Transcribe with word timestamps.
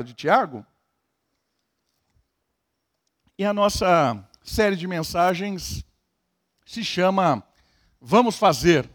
de 0.00 0.14
Tiago. 0.14 0.64
E 3.36 3.44
a 3.44 3.52
nossa 3.52 4.26
série 4.42 4.76
de 4.76 4.86
mensagens 4.86 5.84
se 6.64 6.84
chama 6.84 7.42
Vamos 8.00 8.36
Fazer. 8.36 8.88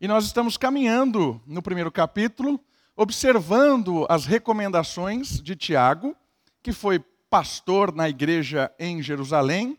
E 0.00 0.08
nós 0.08 0.24
estamos 0.24 0.56
caminhando 0.56 1.40
no 1.46 1.62
primeiro 1.62 1.92
capítulo, 1.92 2.60
observando 2.96 4.06
as 4.08 4.26
recomendações 4.26 5.40
de 5.40 5.54
Tiago, 5.54 6.16
que 6.62 6.72
foi 6.72 6.98
pastor 7.30 7.94
na 7.94 8.08
igreja 8.08 8.72
em 8.78 9.02
Jerusalém, 9.02 9.78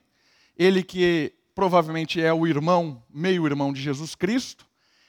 ele 0.57 0.83
que 0.83 1.33
provavelmente 1.55 2.21
é 2.21 2.33
o 2.33 2.47
irmão, 2.47 3.03
meio-irmão 3.09 3.73
de 3.73 3.81
Jesus 3.81 4.15
Cristo, 4.15 4.65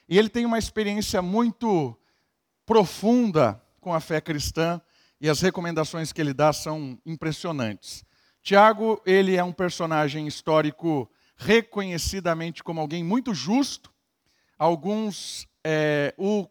e 0.09 0.19
ele 0.19 0.29
tem 0.29 0.45
uma 0.45 0.59
experiência 0.59 1.23
muito 1.23 1.97
profunda 2.67 3.63
com 3.81 3.95
a 3.95 4.01
fé 4.01 4.21
cristã 4.21 4.81
e 5.21 5.29
as 5.29 5.41
recomendações 5.41 6.13
que 6.13 6.21
ele 6.21 6.33
dá 6.33 6.53
são 6.53 6.99
impressionantes. 7.05 8.05
Tiago, 8.43 9.01
ele 9.05 9.37
é 9.37 9.45
um 9.45 9.53
personagem 9.53 10.27
histórico 10.27 11.11
reconhecidamente 11.37 12.65
como 12.65 12.81
alguém 12.81 13.05
muito 13.05 13.35
justo. 13.35 13.93
Alguns 14.59 15.47
é, 15.65 16.15
o 16.17 16.49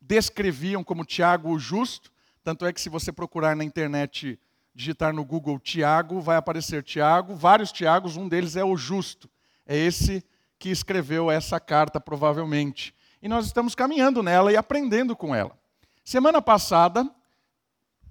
descreviam 0.00 0.84
como 0.84 1.04
Tiago 1.04 1.50
o 1.50 1.58
justo, 1.58 2.10
tanto 2.42 2.64
é 2.64 2.72
que 2.72 2.80
se 2.80 2.88
você 2.88 3.12
procurar 3.12 3.54
na 3.54 3.64
internet, 3.64 4.38
digitar 4.74 5.12
no 5.12 5.24
Google 5.24 5.58
Tiago, 5.58 6.20
vai 6.20 6.36
aparecer 6.36 6.82
Tiago, 6.82 7.34
vários 7.34 7.70
Tiagos, 7.70 8.16
um 8.16 8.28
deles 8.28 8.56
é 8.56 8.64
o 8.64 8.76
justo. 8.76 9.28
É 9.66 9.76
esse 9.76 10.24
que 10.58 10.68
escreveu 10.68 11.30
essa 11.30 11.60
carta, 11.60 12.00
provavelmente. 12.00 12.94
E 13.22 13.28
nós 13.28 13.46
estamos 13.46 13.74
caminhando 13.74 14.22
nela 14.22 14.52
e 14.52 14.56
aprendendo 14.56 15.14
com 15.14 15.34
ela. 15.34 15.58
Semana 16.04 16.40
passada, 16.40 17.08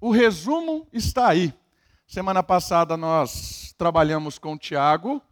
o 0.00 0.10
resumo 0.10 0.86
está 0.92 1.28
aí. 1.28 1.52
Semana 2.06 2.42
passada 2.42 2.96
nós 2.96 3.74
trabalhamos 3.76 4.38
com 4.38 4.56
Tiago, 4.56 5.22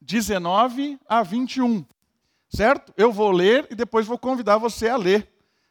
19 0.00 0.98
a 1.06 1.22
21, 1.22 1.84
certo? 2.48 2.94
Eu 2.96 3.12
vou 3.12 3.30
ler 3.30 3.66
e 3.70 3.74
depois 3.74 4.06
vou 4.06 4.16
convidar 4.16 4.56
você 4.56 4.88
a 4.88 4.96
ler, 4.96 5.28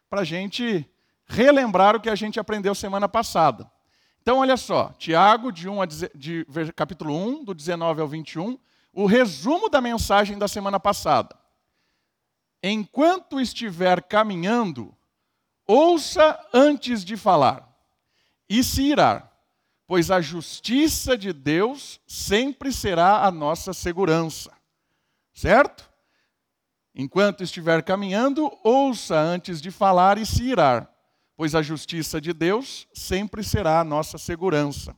para 0.10 0.22
a 0.22 0.26
gente 0.26 0.88
relembrar 1.26 1.96
o 1.96 2.00
que 2.00 2.10
a 2.10 2.16
gente 2.16 2.40
aprendeu 2.40 2.76
semana 2.76 3.08
passada. 3.08 3.72
Então, 4.22 4.40
olha 4.40 4.58
só, 4.58 4.90
Tiago, 4.98 5.52
de, 5.52 5.70
1 5.70 5.82
a, 5.82 5.86
de 5.86 6.46
capítulo 6.76 7.16
1, 7.16 7.44
do 7.46 7.54
19 7.54 8.02
ao 8.02 8.08
21, 8.08 8.60
o 8.92 9.06
resumo 9.06 9.70
da 9.70 9.80
mensagem 9.80 10.38
da 10.38 10.48
semana 10.48 10.80
passada. 10.80 11.36
Enquanto 12.62 13.40
estiver 13.40 14.04
caminhando, 14.04 14.94
ouça 15.66 16.40
antes 16.54 17.06
de 17.06 17.16
falar, 17.16 17.69
e 18.50 18.64
se 18.64 18.82
irá 18.82 19.30
pois 19.90 20.12
a 20.12 20.22
justiça 20.22 21.18
de 21.18 21.34
Deus 21.34 22.00
sempre 22.06 22.72
será 22.72 23.26
a 23.26 23.32
nossa 23.32 23.74
segurança. 23.74 24.52
Certo? 25.34 25.92
Enquanto 26.94 27.44
estiver 27.44 27.82
caminhando, 27.82 28.56
ouça 28.64 29.16
antes 29.20 29.60
de 29.60 29.72
falar 29.72 30.20
e 30.20 30.28
se 30.28 30.44
irá, 30.44 30.88
pois 31.36 31.56
a 31.56 31.64
justiça 31.64 32.22
de 32.22 32.34
Deus 32.34 32.88
sempre 32.94 33.44
será 33.44 33.80
a 33.80 33.84
nossa 33.84 34.20
segurança. 34.20 34.96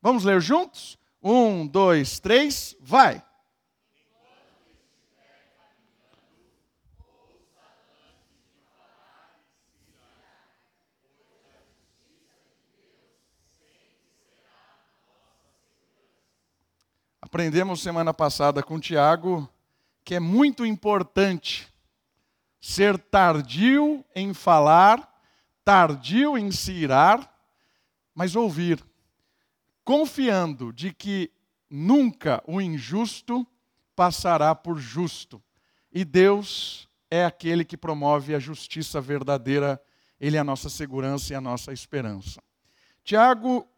Vamos 0.00 0.24
ler 0.24 0.40
juntos? 0.40 0.98
Um, 1.22 1.66
dois, 1.66 2.18
três, 2.18 2.74
vai! 2.80 3.22
Aprendemos 17.32 17.80
semana 17.80 18.12
passada 18.12 18.60
com 18.60 18.80
Tiago 18.80 19.48
que 20.04 20.16
é 20.16 20.18
muito 20.20 20.66
importante 20.66 21.72
ser 22.60 22.98
tardio 22.98 24.04
em 24.16 24.34
falar, 24.34 25.08
tardio 25.64 26.36
em 26.36 26.50
se 26.50 26.72
irar, 26.72 27.32
mas 28.12 28.34
ouvir, 28.34 28.84
confiando 29.84 30.72
de 30.72 30.92
que 30.92 31.30
nunca 31.70 32.42
o 32.48 32.60
injusto 32.60 33.46
passará 33.94 34.52
por 34.52 34.80
justo. 34.80 35.40
E 35.92 36.04
Deus 36.04 36.88
é 37.08 37.24
aquele 37.24 37.64
que 37.64 37.76
promove 37.76 38.34
a 38.34 38.40
justiça 38.40 39.00
verdadeira, 39.00 39.80
Ele 40.20 40.36
é 40.36 40.40
a 40.40 40.44
nossa 40.44 40.68
segurança 40.68 41.32
e 41.32 41.36
a 41.36 41.40
nossa 41.40 41.72
esperança. 41.72 42.42
Tiago 43.04 43.68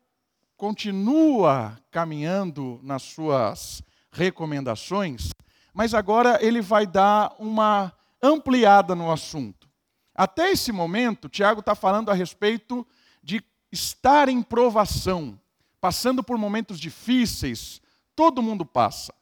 continua 0.62 1.76
caminhando 1.90 2.78
nas 2.84 3.02
suas 3.02 3.82
recomendações, 4.12 5.30
mas 5.74 5.92
agora 5.92 6.38
ele 6.40 6.60
vai 6.60 6.86
dar 6.86 7.34
uma 7.40 7.92
ampliada 8.22 8.94
no 8.94 9.10
assunto. 9.10 9.68
Até 10.14 10.52
esse 10.52 10.70
momento, 10.70 11.28
Tiago 11.28 11.58
está 11.58 11.74
falando 11.74 12.12
a 12.12 12.14
respeito 12.14 12.86
de 13.20 13.42
estar 13.72 14.28
em 14.28 14.40
provação, 14.40 15.36
passando 15.80 16.22
por 16.22 16.38
momentos 16.38 16.78
difíceis, 16.78 17.82
todo 18.14 18.40
mundo 18.40 18.64
passa. 18.64 19.12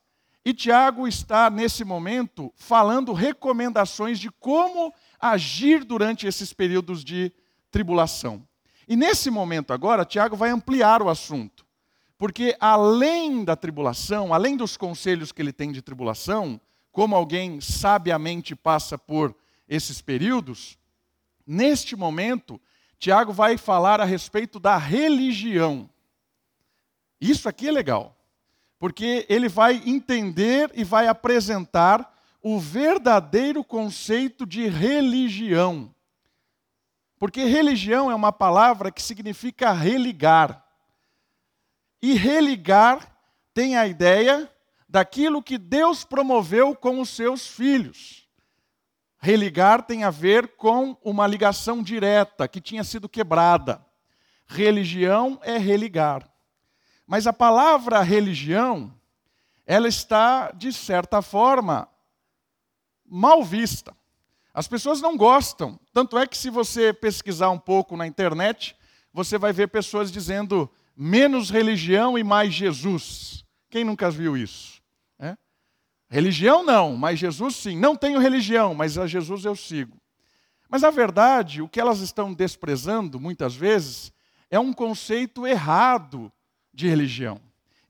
E 0.45 0.53
Tiago 0.53 1.09
está, 1.09 1.49
nesse 1.49 1.85
momento, 1.85 2.53
falando 2.55 3.15
recomendações 3.15 4.19
de 4.19 4.31
como 4.31 4.93
agir 5.19 5.85
durante 5.85 6.27
esses 6.27 6.53
períodos 6.53 7.03
de 7.03 7.33
tribulação. 7.71 8.47
E 8.91 8.97
nesse 8.97 9.31
momento 9.31 9.73
agora, 9.73 10.05
Tiago 10.05 10.35
vai 10.35 10.51
ampliar 10.51 11.01
o 11.01 11.09
assunto. 11.09 11.65
Porque 12.19 12.57
além 12.59 13.45
da 13.45 13.55
tribulação, 13.55 14.35
além 14.35 14.57
dos 14.57 14.77
conselhos 14.77 15.31
que 15.31 15.41
ele 15.41 15.53
tem 15.53 15.71
de 15.71 15.81
tribulação, 15.81 16.61
como 16.91 17.15
alguém 17.15 17.61
sabiamente 17.61 18.57
passa 18.57 18.99
por 18.99 19.33
esses 19.69 20.03
períodos, 20.03 20.77
neste 21.47 21.95
momento, 21.95 22.61
Tiago 22.99 23.33
vai 23.33 23.57
falar 23.57 24.01
a 24.01 24.05
respeito 24.05 24.59
da 24.59 24.77
religião. 24.77 25.89
Isso 27.21 27.49
aqui 27.49 27.69
é 27.69 27.73
legal, 27.73 28.19
porque 28.77 29.25
ele 29.29 29.49
vai 29.49 29.81
entender 29.87 30.69
e 30.75 30.83
vai 30.83 31.07
apresentar 31.07 32.13
o 32.43 32.59
verdadeiro 32.59 33.63
conceito 33.63 34.45
de 34.45 34.67
religião. 34.67 35.95
Porque 37.21 37.45
religião 37.45 38.11
é 38.11 38.15
uma 38.15 38.33
palavra 38.33 38.91
que 38.91 39.03
significa 39.03 39.73
religar. 39.73 40.65
E 42.01 42.15
religar 42.15 43.15
tem 43.53 43.77
a 43.77 43.87
ideia 43.87 44.51
daquilo 44.89 45.43
que 45.43 45.59
Deus 45.59 46.03
promoveu 46.03 46.75
com 46.75 46.99
os 46.99 47.11
seus 47.11 47.47
filhos. 47.47 48.27
Religar 49.19 49.83
tem 49.83 50.03
a 50.03 50.09
ver 50.09 50.57
com 50.57 50.97
uma 51.05 51.27
ligação 51.27 51.83
direta 51.83 52.49
que 52.49 52.59
tinha 52.59 52.83
sido 52.83 53.07
quebrada. 53.07 53.85
Religião 54.47 55.39
é 55.43 55.59
religar. 55.59 56.27
Mas 57.07 57.27
a 57.27 57.35
palavra 57.35 58.01
religião, 58.01 58.99
ela 59.67 59.89
está, 59.89 60.53
de 60.53 60.73
certa 60.73 61.21
forma, 61.21 61.87
mal 63.05 63.45
vista. 63.45 63.95
As 64.53 64.67
pessoas 64.67 65.01
não 65.01 65.17
gostam. 65.17 65.79
Tanto 65.93 66.19
é 66.19 66.27
que, 66.27 66.37
se 66.37 66.51
você 66.51 66.93
pesquisar 66.93 67.51
um 67.51 67.59
pouco 67.59 67.97
na 67.97 68.07
internet, 68.07 68.77
você 69.13 69.39
vai 69.39 69.53
ver 69.53 69.69
pessoas 69.69 70.11
dizendo 70.11 70.71
menos 70.97 71.51
religião 71.51 72.19
e 72.19 72.25
mais 72.25 72.53
Jesus. 72.53 73.45
Quem 73.69 73.85
nunca 73.85 74.11
viu 74.11 74.37
isso? 74.37 74.83
É? 75.19 75.37
Religião 76.09 76.65
não, 76.65 76.97
mas 76.97 77.19
Jesus 77.19 77.57
sim. 77.57 77.79
Não 77.79 77.95
tenho 77.95 78.19
religião, 78.19 78.75
mas 78.75 78.99
a 78.99 79.07
Jesus 79.07 79.45
eu 79.45 79.55
sigo. 79.55 79.97
Mas 80.69 80.85
a 80.85 80.91
verdade, 80.91 81.63
o 81.63 81.69
que 81.69 81.81
elas 81.81 82.01
estão 82.01 82.33
desprezando 82.33 83.19
muitas 83.19 83.55
vezes 83.55 84.13
é 84.51 84.59
um 84.59 84.73
conceito 84.73 85.47
errado 85.47 86.33
de 86.73 86.89
religião. 86.89 87.41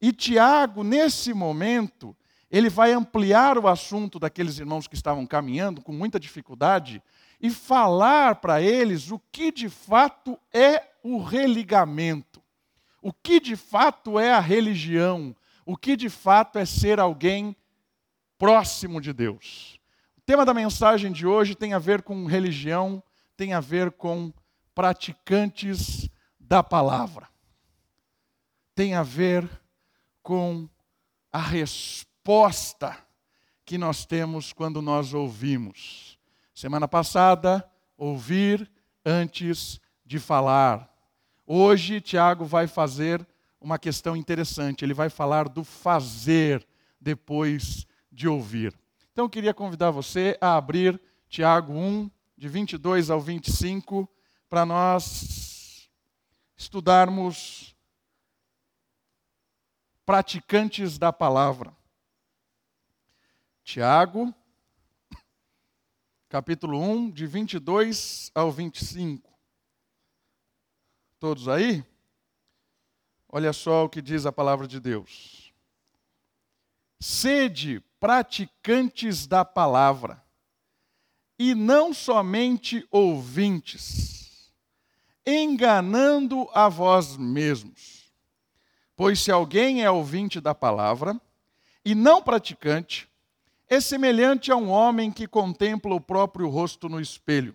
E 0.00 0.12
Tiago, 0.12 0.82
nesse 0.82 1.34
momento, 1.34 2.16
ele 2.50 2.68
vai 2.68 2.92
ampliar 2.92 3.56
o 3.56 3.68
assunto 3.68 4.18
daqueles 4.18 4.58
irmãos 4.58 4.88
que 4.88 4.96
estavam 4.96 5.24
caminhando 5.24 5.80
com 5.80 5.92
muita 5.92 6.18
dificuldade 6.18 7.00
e 7.40 7.48
falar 7.48 8.36
para 8.36 8.60
eles 8.60 9.10
o 9.10 9.20
que 9.30 9.52
de 9.52 9.68
fato 9.68 10.38
é 10.52 10.82
o 11.02 11.22
religamento, 11.22 12.42
o 13.00 13.12
que 13.12 13.38
de 13.38 13.54
fato 13.54 14.18
é 14.18 14.32
a 14.32 14.40
religião, 14.40 15.34
o 15.64 15.76
que 15.76 15.96
de 15.96 16.08
fato 16.08 16.58
é 16.58 16.66
ser 16.66 16.98
alguém 16.98 17.56
próximo 18.36 19.00
de 19.00 19.12
Deus. 19.12 19.78
O 20.18 20.20
tema 20.20 20.44
da 20.44 20.52
mensagem 20.52 21.12
de 21.12 21.26
hoje 21.26 21.54
tem 21.54 21.72
a 21.72 21.78
ver 21.78 22.02
com 22.02 22.26
religião, 22.26 23.02
tem 23.36 23.52
a 23.52 23.60
ver 23.60 23.92
com 23.92 24.32
praticantes 24.74 26.08
da 26.38 26.62
palavra, 26.62 27.28
tem 28.74 28.94
a 28.94 29.02
ver 29.04 29.48
com 30.22 30.68
a 31.32 31.38
resposta 31.38 32.09
resposta 32.20 32.96
que 33.64 33.78
nós 33.78 34.04
temos 34.04 34.52
quando 34.52 34.82
nós 34.82 35.14
ouvimos. 35.14 36.18
Semana 36.54 36.86
passada, 36.86 37.66
ouvir 37.96 38.70
antes 39.04 39.80
de 40.04 40.18
falar. 40.18 40.88
Hoje, 41.46 42.00
Tiago 42.00 42.44
vai 42.44 42.66
fazer 42.66 43.26
uma 43.58 43.78
questão 43.78 44.14
interessante. 44.14 44.84
Ele 44.84 44.92
vai 44.92 45.08
falar 45.08 45.48
do 45.48 45.64
fazer 45.64 46.66
depois 47.00 47.86
de 48.12 48.28
ouvir. 48.28 48.78
Então, 49.12 49.24
eu 49.24 49.30
queria 49.30 49.54
convidar 49.54 49.90
você 49.90 50.36
a 50.42 50.56
abrir 50.56 51.00
Tiago 51.26 51.72
1, 51.72 52.10
de 52.36 52.48
22 52.48 53.08
ao 53.08 53.20
25, 53.20 54.06
para 54.48 54.66
nós 54.66 55.90
estudarmos 56.54 57.74
praticantes 60.04 60.98
da 60.98 61.12
palavra. 61.12 61.79
Tiago, 63.72 64.34
capítulo 66.28 66.76
1, 66.80 67.12
de 67.12 67.24
22 67.24 68.32
ao 68.34 68.50
25. 68.50 69.32
Todos 71.20 71.46
aí? 71.46 71.84
Olha 73.28 73.52
só 73.52 73.84
o 73.84 73.88
que 73.88 74.02
diz 74.02 74.26
a 74.26 74.32
palavra 74.32 74.66
de 74.66 74.80
Deus. 74.80 75.54
Sede 76.98 77.80
praticantes 78.00 79.28
da 79.28 79.44
palavra, 79.44 80.20
e 81.38 81.54
não 81.54 81.94
somente 81.94 82.84
ouvintes, 82.90 84.52
enganando 85.24 86.48
a 86.52 86.68
vós 86.68 87.16
mesmos. 87.16 88.12
Pois 88.96 89.20
se 89.20 89.30
alguém 89.30 89.84
é 89.84 89.88
ouvinte 89.88 90.40
da 90.40 90.56
palavra 90.56 91.20
e 91.84 91.94
não 91.94 92.20
praticante, 92.20 93.08
é 93.70 93.80
semelhante 93.80 94.50
a 94.50 94.56
um 94.56 94.68
homem 94.68 95.12
que 95.12 95.28
contempla 95.28 95.94
o 95.94 96.00
próprio 96.00 96.48
rosto 96.48 96.88
no 96.88 97.00
espelho. 97.00 97.54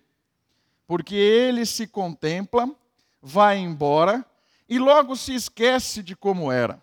Porque 0.86 1.14
ele 1.14 1.66
se 1.66 1.86
contempla, 1.86 2.74
vai 3.20 3.58
embora 3.58 4.24
e 4.66 4.78
logo 4.78 5.14
se 5.14 5.34
esquece 5.34 6.02
de 6.02 6.16
como 6.16 6.50
era. 6.50 6.82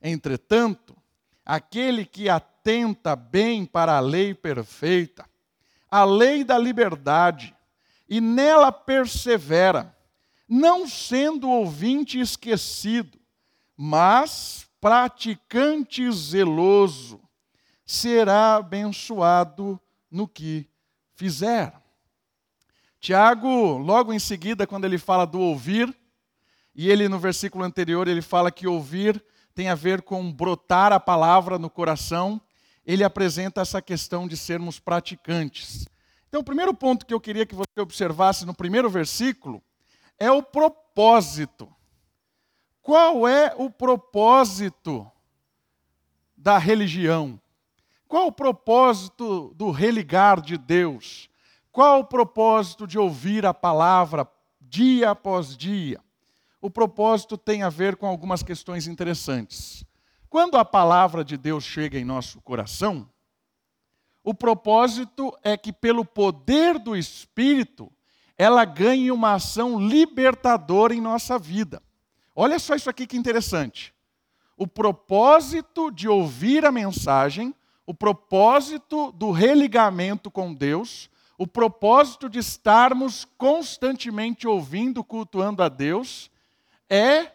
Entretanto, 0.00 0.96
aquele 1.44 2.06
que 2.06 2.28
atenta 2.28 3.16
bem 3.16 3.66
para 3.66 3.96
a 3.96 4.00
lei 4.00 4.34
perfeita, 4.34 5.28
a 5.90 6.04
lei 6.04 6.44
da 6.44 6.56
liberdade, 6.56 7.56
e 8.08 8.20
nela 8.20 8.70
persevera, 8.70 9.96
não 10.48 10.86
sendo 10.86 11.50
ouvinte 11.50 12.20
esquecido, 12.20 13.18
mas 13.76 14.68
praticante 14.80 16.10
zeloso, 16.12 17.20
será 17.90 18.54
abençoado 18.54 19.80
no 20.08 20.28
que 20.28 20.68
fizer. 21.14 21.74
Tiago, 23.00 23.78
logo 23.78 24.12
em 24.12 24.18
seguida, 24.20 24.64
quando 24.64 24.84
ele 24.84 24.96
fala 24.96 25.26
do 25.26 25.40
ouvir, 25.40 25.92
e 26.72 26.88
ele 26.88 27.08
no 27.08 27.18
versículo 27.18 27.64
anterior 27.64 28.06
ele 28.06 28.22
fala 28.22 28.52
que 28.52 28.68
ouvir 28.68 29.22
tem 29.54 29.68
a 29.68 29.74
ver 29.74 30.02
com 30.02 30.32
brotar 30.32 30.92
a 30.92 31.00
palavra 31.00 31.58
no 31.58 31.68
coração, 31.68 32.40
ele 32.86 33.02
apresenta 33.02 33.60
essa 33.60 33.82
questão 33.82 34.28
de 34.28 34.36
sermos 34.36 34.78
praticantes. 34.78 35.84
Então, 36.28 36.42
o 36.42 36.44
primeiro 36.44 36.72
ponto 36.72 37.04
que 37.04 37.12
eu 37.12 37.20
queria 37.20 37.44
que 37.44 37.56
você 37.56 37.80
observasse 37.80 38.46
no 38.46 38.54
primeiro 38.54 38.88
versículo 38.88 39.60
é 40.16 40.30
o 40.30 40.44
propósito. 40.44 41.68
Qual 42.80 43.26
é 43.26 43.52
o 43.56 43.68
propósito 43.68 45.10
da 46.36 46.56
religião? 46.56 47.40
Qual 48.10 48.26
o 48.26 48.32
propósito 48.32 49.54
do 49.54 49.70
religar 49.70 50.40
de 50.40 50.58
Deus? 50.58 51.30
Qual 51.70 52.00
o 52.00 52.04
propósito 52.04 52.84
de 52.84 52.98
ouvir 52.98 53.46
a 53.46 53.54
palavra 53.54 54.28
dia 54.60 55.10
após 55.10 55.56
dia? 55.56 56.00
O 56.60 56.68
propósito 56.68 57.38
tem 57.38 57.62
a 57.62 57.68
ver 57.68 57.94
com 57.94 58.08
algumas 58.08 58.42
questões 58.42 58.88
interessantes. 58.88 59.84
Quando 60.28 60.58
a 60.58 60.64
palavra 60.64 61.24
de 61.24 61.36
Deus 61.36 61.62
chega 61.62 62.00
em 62.00 62.04
nosso 62.04 62.40
coração, 62.40 63.08
o 64.24 64.34
propósito 64.34 65.32
é 65.44 65.56
que, 65.56 65.72
pelo 65.72 66.04
poder 66.04 66.80
do 66.80 66.96
Espírito, 66.96 67.92
ela 68.36 68.64
ganhe 68.64 69.12
uma 69.12 69.34
ação 69.34 69.78
libertadora 69.78 70.92
em 70.92 71.00
nossa 71.00 71.38
vida. 71.38 71.80
Olha 72.34 72.58
só 72.58 72.74
isso 72.74 72.90
aqui 72.90 73.06
que 73.06 73.16
interessante. 73.16 73.94
O 74.56 74.66
propósito 74.66 75.92
de 75.92 76.08
ouvir 76.08 76.66
a 76.66 76.72
mensagem 76.72 77.54
o 77.90 77.94
propósito 77.94 79.10
do 79.10 79.32
religamento 79.32 80.30
com 80.30 80.54
Deus, 80.54 81.10
o 81.36 81.44
propósito 81.44 82.28
de 82.28 82.38
estarmos 82.38 83.24
constantemente 83.36 84.46
ouvindo, 84.46 85.02
cultuando 85.02 85.60
a 85.60 85.68
Deus, 85.68 86.30
é 86.88 87.32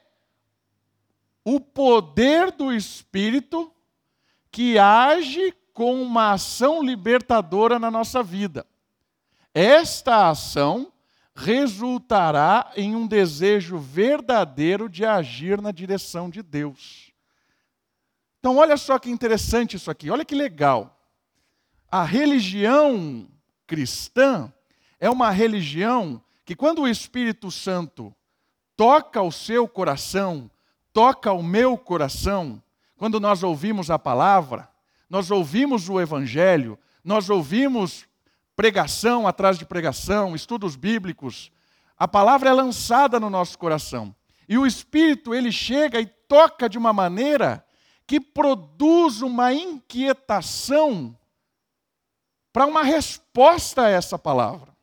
o 1.43 1.59
poder 1.59 2.53
do 2.53 2.71
Espírito 2.71 3.69
que 4.49 4.79
age 4.79 5.53
com 5.73 6.01
uma 6.01 6.31
ação 6.31 6.81
libertadora 6.81 7.77
na 7.77 7.91
nossa 7.91 8.23
vida. 8.23 8.65
Esta 9.53 10.29
ação 10.29 10.89
resultará 11.35 12.71
em 12.77 12.95
um 12.95 13.05
desejo 13.05 13.77
verdadeiro 13.77 14.87
de 14.87 15.03
agir 15.03 15.61
na 15.61 15.73
direção 15.73 16.29
de 16.29 16.41
Deus. 16.41 17.04
Então, 18.45 18.57
olha 18.57 18.77
só 18.77 18.99
que 18.99 19.09
interessante 19.09 19.75
isso 19.75 19.89
aqui, 19.89 20.11
olha 20.11 20.23
que 20.23 20.35
legal. 20.35 20.99
A 21.89 22.03
religião 22.03 23.27
cristã 23.65 24.53
é 24.99 25.09
uma 25.09 25.31
religião 25.31 26.21
que, 26.45 26.55
quando 26.55 26.83
o 26.83 26.87
Espírito 26.87 27.49
Santo 27.49 28.15
toca 28.77 29.19
o 29.19 29.31
seu 29.31 29.67
coração, 29.67 30.47
toca 30.93 31.31
o 31.31 31.41
meu 31.41 31.75
coração, 31.75 32.61
quando 32.97 33.19
nós 33.19 33.41
ouvimos 33.41 33.89
a 33.89 33.97
palavra, 33.97 34.69
nós 35.09 35.31
ouvimos 35.31 35.89
o 35.89 35.99
Evangelho, 35.99 36.77
nós 37.03 37.31
ouvimos 37.31 38.05
pregação 38.55 39.27
atrás 39.27 39.57
de 39.57 39.65
pregação, 39.65 40.35
estudos 40.35 40.75
bíblicos, 40.75 41.51
a 41.97 42.07
palavra 42.07 42.51
é 42.51 42.53
lançada 42.53 43.19
no 43.19 43.31
nosso 43.31 43.57
coração. 43.57 44.15
E 44.47 44.55
o 44.55 44.67
Espírito, 44.67 45.33
ele 45.33 45.51
chega 45.51 45.99
e 45.99 46.05
toca 46.05 46.69
de 46.69 46.77
uma 46.77 46.93
maneira 46.93 47.64
que 48.07 48.19
produz 48.19 49.21
uma 49.21 49.53
inquietação 49.53 51.17
para 52.53 52.65
uma 52.65 52.83
resposta 52.83 53.83
a 53.83 53.89
essa 53.89 54.17
palavra. 54.17 54.73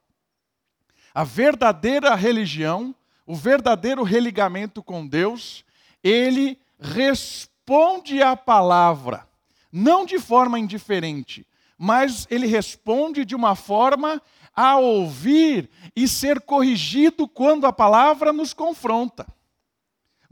A 1.15 1.25
verdadeira 1.25 2.15
religião, 2.15 2.95
o 3.27 3.35
verdadeiro 3.35 4.03
religamento 4.03 4.83
com 4.83 5.07
Deus, 5.07 5.65
ele 6.03 6.59
responde 6.79 8.23
à 8.23 8.37
palavra, 8.37 9.29
não 9.71 10.05
de 10.05 10.19
forma 10.19 10.59
indiferente, 10.59 11.47
mas 11.79 12.27
ele 12.31 12.47
responde 12.47 13.25
de 13.25 13.35
uma 13.35 13.55
forma 13.55 14.21
a 14.55 14.77
ouvir 14.79 15.71
e 15.95 16.07
ser 16.07 16.41
corrigido 16.41 17.27
quando 17.29 17.67
a 17.67 17.73
palavra 17.73 18.33
nos 18.33 18.53
confronta 18.53 19.27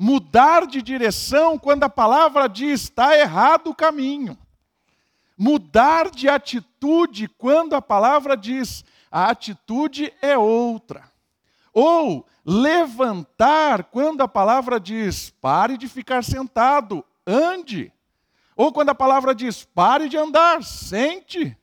mudar 0.03 0.67
de 0.67 0.81
direção 0.81 1.59
quando 1.59 1.85
a 1.85 1.89
palavra 1.91 2.49
diz 2.49 2.85
está 2.85 3.15
errado 3.19 3.69
o 3.69 3.75
caminho. 3.75 4.39
Mudar 5.37 6.11
de 6.11 6.27
atitude 6.27 7.29
quando 7.29 7.77
a 7.77 7.83
palavra 7.83 8.35
diz 8.35 8.83
a 9.11 9.29
atitude 9.29 10.11
é 10.23 10.39
outra. 10.39 11.05
Ou 11.71 12.27
levantar 12.47 13.85
quando 13.85 14.23
a 14.23 14.29
palavra 14.29 14.81
diz 14.81 15.29
pare 15.29 15.77
de 15.77 15.87
ficar 15.87 16.25
sentado, 16.25 17.05
ande. 17.27 17.93
Ou 18.57 18.73
quando 18.73 18.89
a 18.89 18.95
palavra 18.95 19.35
diz 19.35 19.65
pare 19.67 20.09
de 20.09 20.17
andar, 20.17 20.65
sente. 20.65 21.55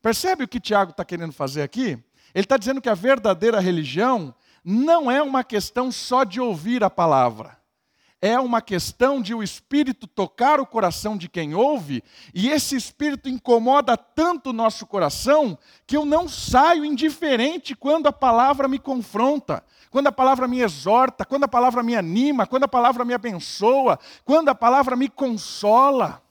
Percebe 0.00 0.44
o 0.44 0.48
que 0.48 0.60
Tiago 0.60 0.92
está 0.92 1.04
querendo 1.04 1.32
fazer 1.32 1.62
aqui? 1.62 1.98
Ele 2.32 2.44
está 2.44 2.56
dizendo 2.56 2.80
que 2.80 2.88
a 2.88 2.94
verdadeira 2.94 3.58
religião 3.58 4.32
não 4.64 5.10
é 5.10 5.22
uma 5.22 5.42
questão 5.42 5.90
só 5.90 6.24
de 6.24 6.40
ouvir 6.40 6.84
a 6.84 6.90
palavra. 6.90 7.60
É 8.22 8.38
uma 8.38 8.60
questão 8.60 9.22
de 9.22 9.34
o 9.34 9.42
Espírito 9.42 10.06
tocar 10.06 10.60
o 10.60 10.66
coração 10.66 11.16
de 11.16 11.26
quem 11.26 11.54
ouve, 11.54 12.04
e 12.34 12.50
esse 12.50 12.76
Espírito 12.76 13.30
incomoda 13.30 13.96
tanto 13.96 14.50
o 14.50 14.52
nosso 14.52 14.86
coração 14.86 15.58
que 15.86 15.96
eu 15.96 16.04
não 16.04 16.28
saio 16.28 16.84
indiferente 16.84 17.74
quando 17.74 18.08
a 18.08 18.12
palavra 18.12 18.68
me 18.68 18.78
confronta, 18.78 19.64
quando 19.90 20.08
a 20.08 20.12
palavra 20.12 20.46
me 20.46 20.60
exorta, 20.60 21.24
quando 21.24 21.44
a 21.44 21.48
palavra 21.48 21.82
me 21.82 21.96
anima, 21.96 22.46
quando 22.46 22.64
a 22.64 22.68
palavra 22.68 23.06
me 23.06 23.14
abençoa, 23.14 23.98
quando 24.22 24.50
a 24.50 24.54
palavra 24.54 24.96
me 24.96 25.08
consola. 25.08 26.22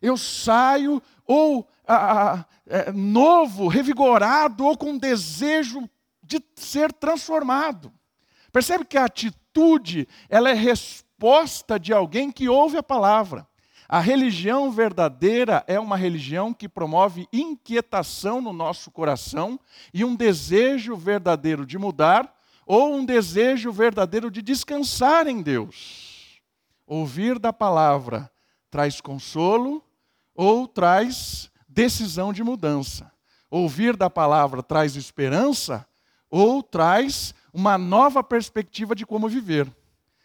Eu 0.00 0.16
saio 0.16 1.02
ou 1.26 1.66
ah, 1.88 2.44
é, 2.66 2.92
novo, 2.92 3.66
revigorado, 3.66 4.64
ou 4.64 4.76
com 4.76 4.96
desejo 4.96 5.88
de 6.32 6.44
ser 6.56 6.92
transformado. 6.92 7.92
Percebe 8.50 8.84
que 8.84 8.96
a 8.96 9.04
atitude, 9.04 10.08
ela 10.28 10.50
é 10.50 10.54
resposta 10.54 11.78
de 11.78 11.92
alguém 11.92 12.30
que 12.30 12.48
ouve 12.48 12.76
a 12.76 12.82
palavra. 12.82 13.46
A 13.88 14.00
religião 14.00 14.70
verdadeira 14.70 15.62
é 15.66 15.78
uma 15.78 15.96
religião 15.96 16.54
que 16.54 16.68
promove 16.68 17.28
inquietação 17.32 18.40
no 18.40 18.52
nosso 18.52 18.90
coração 18.90 19.60
e 19.92 20.04
um 20.04 20.16
desejo 20.16 20.96
verdadeiro 20.96 21.66
de 21.66 21.76
mudar, 21.76 22.34
ou 22.64 22.94
um 22.94 23.04
desejo 23.04 23.70
verdadeiro 23.70 24.30
de 24.30 24.40
descansar 24.40 25.26
em 25.26 25.42
Deus. 25.42 26.40
Ouvir 26.86 27.38
da 27.38 27.52
palavra 27.52 28.30
traz 28.70 29.00
consolo 29.00 29.84
ou 30.34 30.66
traz 30.66 31.50
decisão 31.68 32.32
de 32.32 32.42
mudança. 32.42 33.12
Ouvir 33.50 33.96
da 33.96 34.08
palavra 34.08 34.62
traz 34.62 34.96
esperança 34.96 35.86
ou 36.32 36.62
traz 36.62 37.34
uma 37.52 37.76
nova 37.76 38.24
perspectiva 38.24 38.94
de 38.94 39.04
como 39.04 39.28
viver. 39.28 39.70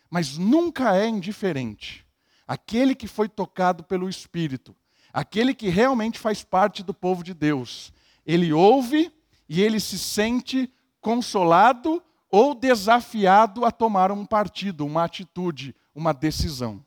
Mas 0.09 0.37
nunca 0.37 0.95
é 0.95 1.05
indiferente. 1.05 2.05
Aquele 2.47 2.95
que 2.95 3.09
foi 3.09 3.27
tocado 3.27 3.83
pelo 3.83 4.07
Espírito, 4.07 4.73
aquele 5.11 5.53
que 5.53 5.67
realmente 5.67 6.17
faz 6.17 6.45
parte 6.45 6.81
do 6.81 6.93
povo 6.93 7.25
de 7.25 7.33
Deus, 7.33 7.91
ele 8.25 8.53
ouve 8.53 9.11
e 9.49 9.61
ele 9.61 9.81
se 9.81 9.99
sente 9.99 10.71
consolado 11.01 12.01
ou 12.31 12.55
desafiado 12.55 13.65
a 13.65 13.71
tomar 13.71 14.09
um 14.09 14.25
partido, 14.25 14.85
uma 14.85 15.03
atitude, 15.03 15.75
uma 15.93 16.13
decisão. 16.13 16.81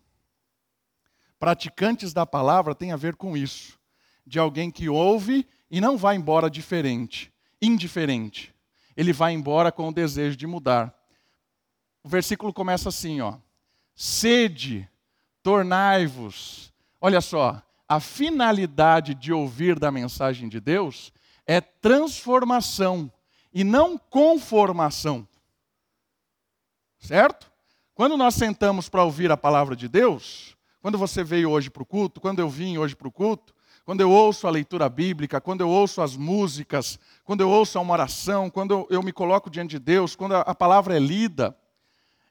Praticantes 1.38 2.14
da 2.14 2.24
palavra 2.24 2.74
tem 2.74 2.90
a 2.90 2.96
ver 2.96 3.16
com 3.16 3.36
isso, 3.36 3.78
de 4.26 4.38
alguém 4.38 4.70
que 4.70 4.88
ouve 4.88 5.46
e 5.70 5.78
não 5.78 5.98
vai 5.98 6.16
embora 6.16 6.48
diferente, 6.48 7.30
indiferente. 7.60 8.49
Ele 8.96 9.12
vai 9.12 9.32
embora 9.32 9.70
com 9.70 9.88
o 9.88 9.92
desejo 9.92 10.36
de 10.36 10.46
mudar. 10.46 10.94
O 12.02 12.08
versículo 12.08 12.52
começa 12.52 12.88
assim, 12.88 13.20
ó: 13.20 13.36
Sede, 13.94 14.88
tornai-vos. 15.42 16.72
Olha 17.00 17.20
só, 17.20 17.62
a 17.88 18.00
finalidade 18.00 19.14
de 19.14 19.32
ouvir 19.32 19.78
da 19.78 19.90
mensagem 19.90 20.48
de 20.48 20.60
Deus 20.60 21.12
é 21.46 21.60
transformação 21.60 23.10
e 23.52 23.64
não 23.64 23.98
conformação. 23.98 25.26
Certo? 26.98 27.50
Quando 27.94 28.16
nós 28.16 28.34
sentamos 28.34 28.88
para 28.88 29.04
ouvir 29.04 29.30
a 29.32 29.36
palavra 29.36 29.74
de 29.74 29.88
Deus, 29.88 30.56
quando 30.80 30.96
você 30.96 31.24
veio 31.24 31.50
hoje 31.50 31.68
para 31.68 31.82
o 31.82 31.86
culto, 31.86 32.20
quando 32.20 32.38
eu 32.38 32.48
vim 32.48 32.78
hoje 32.78 32.94
para 32.94 33.08
o 33.08 33.12
culto, 33.12 33.54
quando 33.90 34.02
eu 34.02 34.10
ouço 34.12 34.46
a 34.46 34.50
leitura 34.52 34.88
bíblica, 34.88 35.40
quando 35.40 35.62
eu 35.62 35.68
ouço 35.68 36.00
as 36.00 36.16
músicas, 36.16 36.96
quando 37.24 37.40
eu 37.40 37.50
ouço 37.50 37.76
uma 37.80 37.92
oração, 37.92 38.48
quando 38.48 38.86
eu, 38.88 39.02
me 39.02 39.12
coloco 39.12 39.50
diante 39.50 39.70
de 39.70 39.78
Deus, 39.80 40.14
quando 40.14 40.36
a, 40.36 40.42
a 40.42 40.54
palavra 40.54 40.94
é 40.94 41.00
lida, 41.00 41.58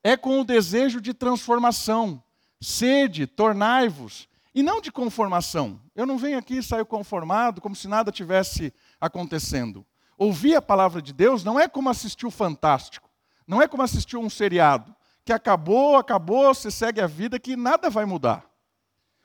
é 0.02 0.16
com 0.16 0.40
o 0.40 0.46
desejo 0.46 1.02
de 1.02 1.14
transformação. 1.14 2.24
Sede, 2.62 3.28
tornai-vos, 3.28 4.30
e 4.56 4.64
não 4.64 4.80
de 4.80 4.90
conformação. 4.90 5.82
Eu 5.94 6.06
não 6.06 6.18
venho 6.18 6.38
aqui 6.38 6.60
e 6.60 6.64
saio 6.64 6.86
conformado, 6.86 7.60
como 7.60 7.76
se 7.76 7.90
nada 7.90 8.10
tivesse 8.10 8.74
acontecendo. 8.98 9.86
Ouvir 10.18 10.56
a 10.56 10.62
palavra 10.62 11.02
de 11.02 11.12
Deus 11.12 11.44
não 11.44 11.60
é 11.60 11.68
como 11.68 11.90
assistir 11.90 12.26
o 12.26 12.32
Fantástico, 12.32 13.10
não 13.46 13.62
é 13.62 13.68
como 13.68 13.84
assistir 13.84 14.16
um 14.16 14.30
seriado, 14.30 14.96
que 15.26 15.34
acabou, 15.34 15.98
acabou, 15.98 16.56
você 16.56 16.72
segue 16.72 17.02
a 17.02 17.08
vida, 17.08 17.38
que 17.38 17.58
nada 17.58 17.90
vai 17.90 18.06
mudar. 18.06 18.49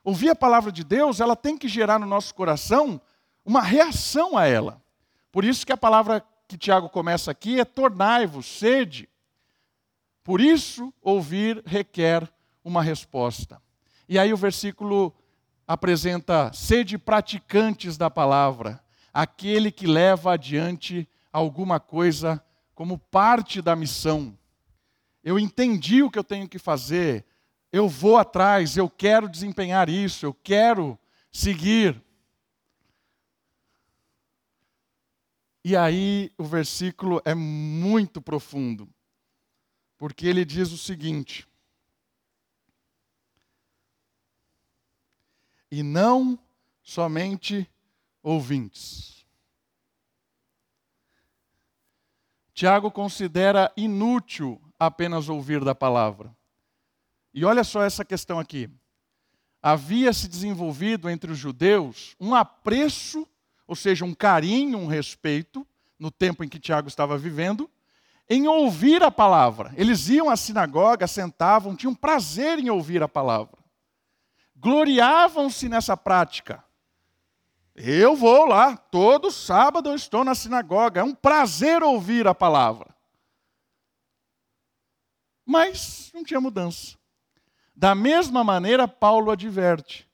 Ouvir 0.04 0.28
a 0.28 0.36
palavra 0.36 0.70
de 0.70 0.84
Deus, 0.84 1.18
ela 1.18 1.34
tem 1.34 1.56
que 1.56 1.66
gerar 1.66 1.98
no 1.98 2.06
nosso 2.06 2.34
coração 2.34 3.00
uma 3.44 3.62
reação 3.62 4.36
a 4.36 4.46
ela. 4.46 4.80
Por 5.32 5.44
isso 5.44 5.66
que 5.66 5.72
a 5.72 5.76
palavra 5.76 6.22
que 6.46 6.58
Tiago 6.58 6.90
começa 6.90 7.30
aqui 7.30 7.58
é 7.58 7.64
tornai-vos, 7.64 8.46
sede. 8.46 9.08
Por 10.22 10.40
isso, 10.40 10.92
ouvir 11.02 11.62
requer 11.64 12.30
uma 12.62 12.82
resposta. 12.82 13.60
E 14.08 14.18
aí 14.18 14.32
o 14.32 14.36
versículo 14.36 15.12
apresenta 15.66 16.52
sede 16.52 16.98
praticantes 16.98 17.96
da 17.96 18.10
palavra 18.10 18.84
aquele 19.14 19.70
que 19.70 19.86
leva 19.86 20.32
adiante 20.32 21.08
alguma 21.32 21.78
coisa 21.78 22.44
como 22.74 22.98
parte 22.98 23.62
da 23.62 23.76
missão. 23.76 24.36
Eu 25.22 25.38
entendi 25.38 26.02
o 26.02 26.10
que 26.10 26.18
eu 26.18 26.24
tenho 26.24 26.48
que 26.48 26.58
fazer, 26.58 27.24
eu 27.74 27.88
vou 27.88 28.16
atrás, 28.16 28.76
eu 28.76 28.88
quero 28.88 29.28
desempenhar 29.28 29.88
isso, 29.88 30.24
eu 30.24 30.32
quero 30.32 30.96
seguir. 31.32 32.00
E 35.64 35.76
aí 35.76 36.30
o 36.38 36.44
versículo 36.44 37.20
é 37.24 37.34
muito 37.34 38.22
profundo, 38.22 38.88
porque 39.98 40.24
ele 40.24 40.44
diz 40.44 40.70
o 40.70 40.78
seguinte: 40.78 41.48
E 45.68 45.82
não 45.82 46.38
somente 46.80 47.68
ouvintes. 48.22 49.26
Tiago 52.52 52.88
considera 52.88 53.72
inútil 53.76 54.62
apenas 54.78 55.28
ouvir 55.28 55.64
da 55.64 55.74
palavra. 55.74 56.32
E 57.34 57.44
olha 57.44 57.64
só 57.64 57.82
essa 57.82 58.04
questão 58.04 58.38
aqui. 58.38 58.70
Havia 59.60 60.12
se 60.12 60.28
desenvolvido 60.28 61.10
entre 61.10 61.32
os 61.32 61.38
judeus 61.38 62.14
um 62.20 62.32
apreço, 62.32 63.26
ou 63.66 63.74
seja, 63.74 64.04
um 64.04 64.14
carinho, 64.14 64.78
um 64.78 64.86
respeito, 64.86 65.66
no 65.98 66.12
tempo 66.12 66.44
em 66.44 66.48
que 66.48 66.60
Tiago 66.60 66.86
estava 66.86 67.18
vivendo, 67.18 67.68
em 68.30 68.46
ouvir 68.46 69.02
a 69.02 69.10
palavra. 69.10 69.72
Eles 69.76 70.08
iam 70.08 70.30
à 70.30 70.36
sinagoga, 70.36 71.08
sentavam, 71.08 71.74
tinham 71.74 71.94
prazer 71.94 72.58
em 72.60 72.70
ouvir 72.70 73.02
a 73.02 73.08
palavra. 73.08 73.58
Gloriavam-se 74.54 75.68
nessa 75.68 75.96
prática. 75.96 76.64
Eu 77.74 78.14
vou 78.14 78.46
lá, 78.46 78.76
todo 78.76 79.32
sábado 79.32 79.88
eu 79.88 79.96
estou 79.96 80.22
na 80.22 80.36
sinagoga, 80.36 81.00
é 81.00 81.04
um 81.04 81.14
prazer 81.14 81.82
ouvir 81.82 82.28
a 82.28 82.34
palavra. 82.34 82.94
Mas 85.44 86.12
não 86.14 86.22
tinha 86.22 86.40
mudança. 86.40 86.96
Da 87.74 87.94
mesma 87.94 88.44
maneira, 88.44 88.86
Paulo 88.86 89.30
adverte. 89.30 90.08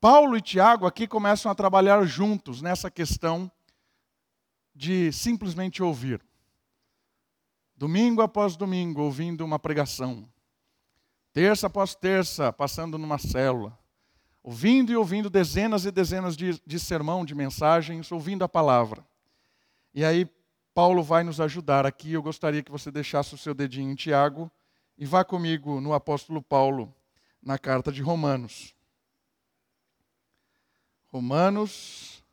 Paulo 0.00 0.36
e 0.36 0.40
Tiago 0.40 0.86
aqui 0.86 1.08
começam 1.08 1.50
a 1.50 1.54
trabalhar 1.54 2.04
juntos 2.04 2.62
nessa 2.62 2.90
questão 2.90 3.50
de 4.74 5.12
simplesmente 5.12 5.82
ouvir. 5.82 6.24
Domingo 7.76 8.22
após 8.22 8.56
domingo, 8.56 9.02
ouvindo 9.02 9.44
uma 9.44 9.58
pregação. 9.58 10.28
Terça 11.32 11.66
após 11.66 11.94
terça, 11.94 12.52
passando 12.52 12.96
numa 12.96 13.18
célula 13.18 13.76
ouvindo 14.48 14.90
e 14.90 14.96
ouvindo 14.96 15.28
dezenas 15.28 15.84
e 15.84 15.90
dezenas 15.90 16.34
de, 16.34 16.58
de 16.66 16.80
sermão, 16.80 17.22
de 17.22 17.34
mensagens, 17.34 18.10
ouvindo 18.10 18.44
a 18.44 18.48
palavra. 18.48 19.06
E 19.92 20.02
aí, 20.02 20.26
Paulo 20.72 21.02
vai 21.02 21.22
nos 21.22 21.38
ajudar 21.38 21.84
aqui. 21.84 22.14
Eu 22.14 22.22
gostaria 22.22 22.62
que 22.62 22.70
você 22.70 22.90
deixasse 22.90 23.34
o 23.34 23.38
seu 23.38 23.52
dedinho 23.52 23.92
em 23.92 23.94
Tiago 23.94 24.50
e 24.98 25.06
vá 25.06 25.24
comigo 25.24 25.80
no 25.80 25.94
apóstolo 25.94 26.42
Paulo, 26.42 26.92
na 27.40 27.56
carta 27.56 27.92
de 27.92 28.02
Romanos. 28.02 28.74
Romanos, 31.06 32.24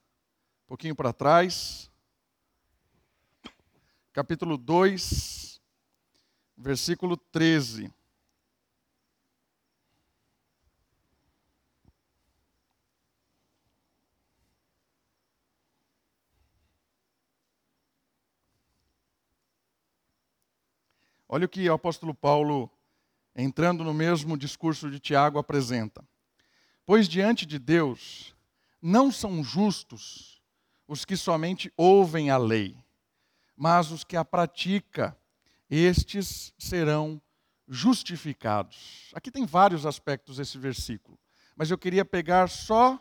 um 0.63 0.67
pouquinho 0.69 0.95
para 0.95 1.13
trás, 1.13 1.91
capítulo 4.11 4.57
2, 4.57 5.61
versículo 6.57 7.15
13. 7.15 7.93
Olha 21.35 21.47
o 21.47 21.49
que 21.49 21.69
o 21.69 21.73
apóstolo 21.73 22.15
Paulo, 22.15 22.71
entrando 23.35 23.83
no 23.83 23.93
mesmo 23.93 24.37
discurso 24.37 24.89
de 24.89 25.01
Tiago, 25.01 25.37
apresenta. 25.37 26.01
Pois 26.85 27.09
diante 27.09 27.45
de 27.45 27.59
Deus 27.59 28.33
não 28.81 29.11
são 29.11 29.43
justos 29.43 30.41
os 30.87 31.03
que 31.03 31.17
somente 31.17 31.69
ouvem 31.75 32.29
a 32.29 32.37
lei, 32.37 32.77
mas 33.53 33.91
os 33.91 34.05
que 34.05 34.15
a 34.15 34.23
praticam, 34.23 35.13
estes 35.69 36.53
serão 36.57 37.21
justificados. 37.67 39.11
Aqui 39.13 39.29
tem 39.29 39.45
vários 39.45 39.85
aspectos 39.85 40.39
esse 40.39 40.57
versículo, 40.57 41.19
mas 41.53 41.69
eu 41.69 41.77
queria 41.77 42.05
pegar 42.05 42.47
só, 42.47 42.97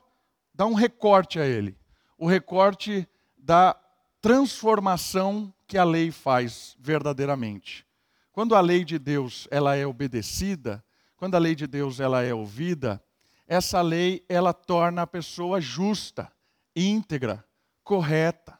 dar 0.53 0.67
um 0.67 0.75
recorte 0.75 1.39
a 1.39 1.47
ele. 1.47 1.79
O 2.19 2.27
recorte 2.27 3.09
da 3.39 3.81
transformação 4.21 5.55
que 5.69 5.79
a 5.79 5.85
lei 5.85 6.11
faz 6.11 6.77
verdadeiramente. 6.81 7.87
Quando 8.35 8.57
a 8.57 8.61
lei 8.61 8.85
de 8.85 8.99
Deus 8.99 9.47
ela 9.49 9.77
é 9.77 9.87
obedecida, 9.87 10.85
quando 11.17 11.37
a 11.37 11.39
lei 11.39 11.55
de 11.55 11.69
Deus 11.69 12.01
ela 12.01 12.21
é 12.21 12.35
ouvida, 12.35 13.01
essa 13.47 13.81
lei 13.81 14.27
ela 14.29 14.53
torna 14.53 15.03
a 15.03 15.07
pessoa 15.07 15.61
justa, 15.61 16.33
íntegra, 16.75 17.47
correta. 17.85 18.59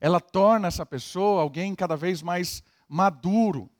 Ela 0.00 0.18
torna 0.18 0.68
essa 0.68 0.86
pessoa 0.86 1.42
alguém 1.42 1.74
cada 1.74 1.94
vez 1.94 2.22
mais 2.22 2.62
maduro. 2.88 3.70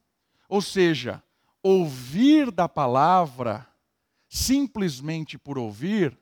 Ou 0.47 0.61
seja, 0.61 1.23
ouvir 1.62 2.50
da 2.50 2.69
palavra 2.69 3.66
simplesmente 4.28 5.38
por 5.38 5.57
ouvir 5.57 6.21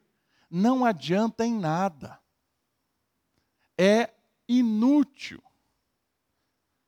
não 0.49 0.85
adianta 0.85 1.45
em 1.45 1.53
nada. 1.53 2.21
É 3.77 4.11
inútil. 4.47 5.43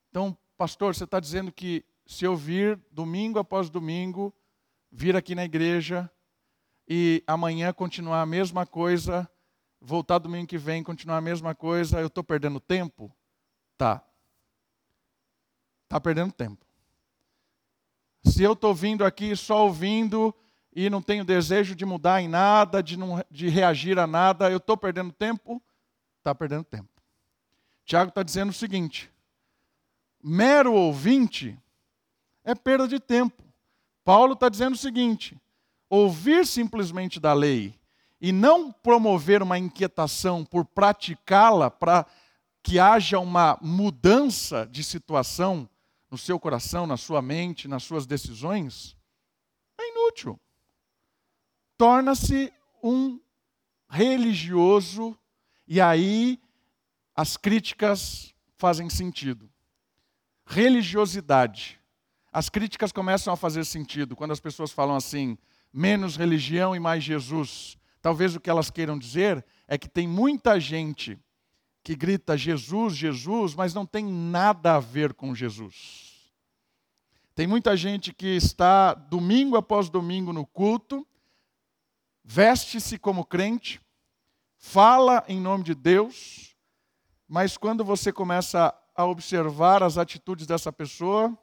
Então, 0.08 0.38
pastor, 0.60 0.94
você 0.94 1.04
está 1.04 1.18
dizendo 1.18 1.50
que 1.50 1.82
se 2.04 2.26
eu 2.26 2.36
vir 2.36 2.78
domingo 2.92 3.38
após 3.38 3.70
domingo, 3.70 4.30
vir 4.92 5.16
aqui 5.16 5.34
na 5.34 5.42
igreja 5.42 6.10
e 6.86 7.24
amanhã 7.26 7.72
continuar 7.72 8.20
a 8.20 8.26
mesma 8.26 8.66
coisa, 8.66 9.26
voltar 9.80 10.18
domingo 10.18 10.46
que 10.46 10.58
vem 10.58 10.82
continuar 10.82 11.16
a 11.16 11.22
mesma 11.22 11.54
coisa, 11.54 11.98
eu 11.98 12.08
estou 12.08 12.22
perdendo 12.22 12.60
tempo? 12.60 13.10
Tá. 13.78 14.04
Está 15.84 15.98
perdendo 15.98 16.30
tempo. 16.30 16.62
Se 18.22 18.42
eu 18.42 18.52
estou 18.52 18.74
vindo 18.74 19.02
aqui 19.02 19.34
só 19.34 19.64
ouvindo 19.64 20.34
e 20.74 20.90
não 20.90 21.00
tenho 21.00 21.24
desejo 21.24 21.74
de 21.74 21.86
mudar 21.86 22.20
em 22.20 22.28
nada, 22.28 22.82
de, 22.82 22.98
não, 22.98 23.24
de 23.30 23.48
reagir 23.48 23.98
a 23.98 24.06
nada, 24.06 24.50
eu 24.50 24.58
estou 24.58 24.76
perdendo 24.76 25.10
tempo? 25.10 25.62
Está 26.18 26.34
perdendo 26.34 26.64
tempo. 26.64 26.90
Tiago 27.86 28.10
está 28.10 28.22
dizendo 28.22 28.50
o 28.50 28.52
seguinte: 28.52 29.10
mero 30.22 30.72
ouvinte 30.72 31.58
é 32.44 32.54
perda 32.54 32.86
de 32.86 32.98
tempo. 32.98 33.42
Paulo 34.04 34.34
está 34.34 34.48
dizendo 34.48 34.74
o 34.74 34.78
seguinte: 34.78 35.40
ouvir 35.88 36.46
simplesmente 36.46 37.20
da 37.20 37.32
lei 37.32 37.74
e 38.20 38.32
não 38.32 38.70
promover 38.70 39.42
uma 39.42 39.58
inquietação 39.58 40.44
por 40.44 40.64
praticá-la 40.64 41.70
para 41.70 42.06
que 42.62 42.78
haja 42.78 43.18
uma 43.18 43.58
mudança 43.62 44.66
de 44.66 44.84
situação 44.84 45.68
no 46.10 46.18
seu 46.18 46.38
coração, 46.38 46.86
na 46.86 46.96
sua 46.96 47.22
mente, 47.22 47.68
nas 47.68 47.82
suas 47.82 48.06
decisões, 48.06 48.96
é 49.78 49.88
inútil. 49.90 50.38
Torna-se 51.78 52.52
um 52.82 53.18
religioso 53.88 55.16
e 55.66 55.80
aí 55.80 56.38
as 57.14 57.36
críticas 57.36 58.34
fazem 58.58 58.90
sentido. 58.90 59.50
Religiosidade. 60.52 61.80
As 62.32 62.48
críticas 62.48 62.90
começam 62.90 63.32
a 63.32 63.36
fazer 63.36 63.64
sentido 63.64 64.16
quando 64.16 64.32
as 64.32 64.40
pessoas 64.40 64.72
falam 64.72 64.96
assim: 64.96 65.38
menos 65.72 66.16
religião 66.16 66.74
e 66.74 66.80
mais 66.80 67.04
Jesus. 67.04 67.78
Talvez 68.02 68.34
o 68.34 68.40
que 68.40 68.50
elas 68.50 68.68
queiram 68.68 68.98
dizer 68.98 69.46
é 69.68 69.78
que 69.78 69.88
tem 69.88 70.08
muita 70.08 70.58
gente 70.58 71.16
que 71.84 71.94
grita 71.94 72.36
Jesus, 72.36 72.96
Jesus, 72.96 73.54
mas 73.54 73.72
não 73.72 73.86
tem 73.86 74.04
nada 74.04 74.74
a 74.74 74.80
ver 74.80 75.14
com 75.14 75.32
Jesus. 75.36 76.32
Tem 77.32 77.46
muita 77.46 77.76
gente 77.76 78.12
que 78.12 78.34
está 78.34 78.92
domingo 78.92 79.56
após 79.56 79.88
domingo 79.88 80.32
no 80.32 80.44
culto, 80.44 81.06
veste-se 82.24 82.98
como 82.98 83.24
crente, 83.24 83.80
fala 84.56 85.24
em 85.28 85.40
nome 85.40 85.62
de 85.62 85.76
Deus, 85.76 86.56
mas 87.28 87.56
quando 87.56 87.84
você 87.84 88.12
começa 88.12 88.76
a 88.94 89.04
observar 89.04 89.82
as 89.82 89.98
atitudes 89.98 90.46
dessa 90.46 90.72
pessoa, 90.72 91.36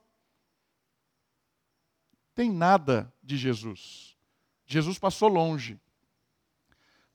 tem 2.36 2.52
nada 2.52 3.12
de 3.24 3.38
Jesus. 3.38 4.16
Jesus 4.66 5.00
passou 5.00 5.30
longe. 5.30 5.80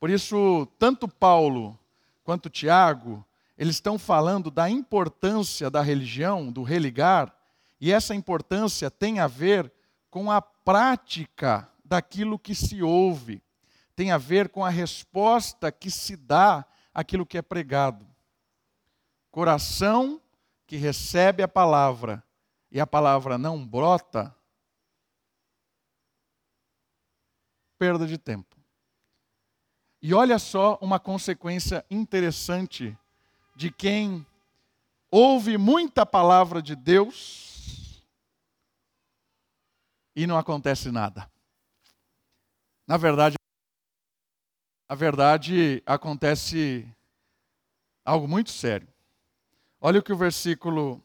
Por 0.01 0.11
isso, 0.11 0.67
tanto 0.79 1.07
Paulo 1.07 1.79
quanto 2.25 2.51
Tiago, 2.51 3.25
eles 3.57 3.77
estão 3.77 3.99
falando 3.99 4.51
da 4.51 4.69
importância 4.69 5.71
da 5.71 5.83
religião, 5.83 6.51
do 6.51 6.63
religar, 6.63 7.35
e 7.81 7.93
essa 7.93 8.15
importância 8.15 8.91
tem 8.91 9.21
a 9.21 9.27
ver 9.27 9.73
com 10.11 10.31
a 10.31 10.41
prática 10.41 11.69
daquilo 11.85 12.39
que 12.39 12.55
se 12.55 12.83
ouve, 12.83 13.43
tem 13.95 14.11
a 14.11 14.19
ver 14.19 14.49
com 14.49 14.65
a 14.65 14.71
resposta 14.71 15.71
que 15.71 15.91
se 15.91 16.17
dá 16.17 16.65
àquilo 16.95 17.27
que 17.27 17.37
é 17.37 17.43
pregado. 17.43 18.07
Coração 19.31 20.22
que 20.73 20.79
recebe 20.79 21.43
a 21.43 21.49
palavra 21.49 22.25
e 22.71 22.81
a 22.81 22.87
palavra 22.87 23.37
não 23.37 23.63
brota, 23.63 24.35
perda 27.77 28.07
de 28.07 28.17
tempo. 28.17 28.57
E 30.01 30.15
olha 30.15 30.39
só 30.39 30.79
uma 30.81 30.99
consequência 30.99 31.85
interessante 31.91 32.97
de 33.55 33.71
quem 33.71 34.27
ouve 35.11 35.59
muita 35.59 36.07
palavra 36.07 36.63
de 36.63 36.75
Deus 36.75 38.03
e 40.17 40.27
não 40.27 40.39
acontece 40.39 40.91
nada. 40.91 41.31
Na 42.87 42.97
verdade, 42.97 43.37
na 44.89 44.97
verdade 44.97 45.83
acontece 45.85 46.91
algo 48.07 48.27
muito 48.27 48.51
sério. 48.51 48.91
Olha 49.85 49.99
o 49.99 50.03
que 50.03 50.13
o 50.13 50.17
versículo 50.17 51.03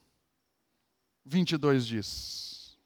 22 1.26 1.88
diz: 1.88 2.78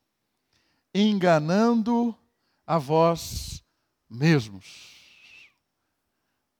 enganando 0.95 2.17
a 2.65 2.77
vós 2.77 3.61
mesmos. 4.09 5.53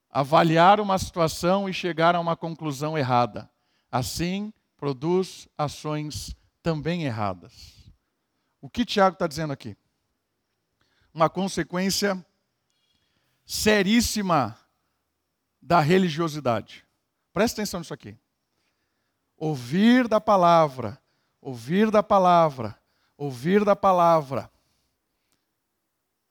Avaliar 0.10 0.82
uma 0.82 1.00
situação 1.00 1.70
e 1.70 1.74
chegar 1.74 2.14
a 2.14 2.20
uma 2.20 2.36
conclusão 2.36 2.98
errada. 2.98 3.50
Assim, 3.90 4.54
produz 4.76 5.48
ações 5.58 6.36
também 6.62 7.06
erradas. 7.06 7.90
O 8.60 8.70
que 8.70 8.84
Tiago 8.84 9.14
está 9.14 9.28
dizendo 9.28 9.54
aqui? 9.54 9.78
Uma 11.14 11.30
consequência 11.30 12.26
seríssima 13.46 14.60
da 15.62 15.80
religiosidade. 15.80 16.86
Presta 17.32 17.62
atenção 17.62 17.80
nisso 17.80 17.94
aqui. 17.94 18.18
Ouvir 19.44 20.08
da 20.08 20.22
palavra, 20.22 21.02
ouvir 21.42 21.90
da 21.90 22.04
palavra, 22.04 22.80
ouvir 23.18 23.66
da 23.66 23.76
palavra 23.76 24.52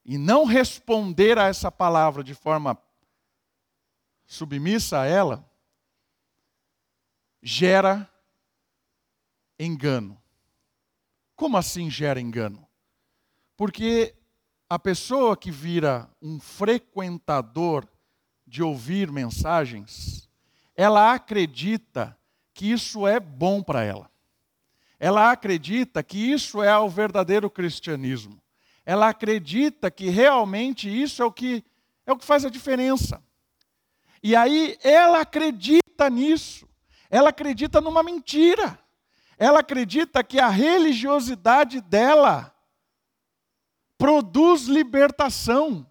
e 0.05 0.16
não 0.16 0.44
responder 0.44 1.37
a 1.37 1.49
essa 1.49 1.73
palavra 1.73 2.23
de 2.23 2.37
forma 2.37 2.81
submissa 4.25 5.01
a 5.01 5.07
ela, 5.07 5.44
gera 7.42 8.09
engano. 9.59 10.16
Como 11.35 11.57
assim 11.57 11.90
gera 11.90 12.20
engano? 12.20 12.64
Porque 13.57 14.14
a 14.68 14.79
pessoa 14.79 15.37
que 15.37 15.51
vira 15.51 16.09
um 16.23 16.38
frequentador 16.38 17.88
de 18.46 18.62
ouvir 18.62 19.11
mensagens, 19.11 20.31
ela 20.77 21.12
acredita 21.12 22.16
que 22.53 22.71
isso 22.71 23.07
é 23.07 23.19
bom 23.19 23.63
para 23.63 23.83
ela. 23.83 24.11
Ela 24.99 25.31
acredita 25.31 26.03
que 26.03 26.19
isso 26.19 26.63
é 26.63 26.77
o 26.79 26.89
verdadeiro 26.89 27.49
cristianismo 27.49 28.41
ela 28.91 29.09
acredita 29.09 29.89
que 29.89 30.09
realmente 30.09 30.91
isso 30.91 31.23
é 31.23 31.25
o 31.25 31.31
que 31.31 31.65
é 32.05 32.13
o 32.13 32.17
que 32.17 32.25
faz 32.25 32.45
a 32.45 32.51
diferença. 32.51 33.23
E 34.21 34.35
aí 34.35 34.77
ela 34.83 35.21
acredita 35.21 36.11
nisso. 36.11 36.69
Ela 37.09 37.29
acredita 37.29 37.81
numa 37.81 38.03
mentira. 38.03 38.77
Ela 39.39 39.61
acredita 39.61 40.25
que 40.25 40.41
a 40.41 40.49
religiosidade 40.49 41.81
dela 41.81 42.53
produz 43.97 44.65
libertação, 44.65 45.87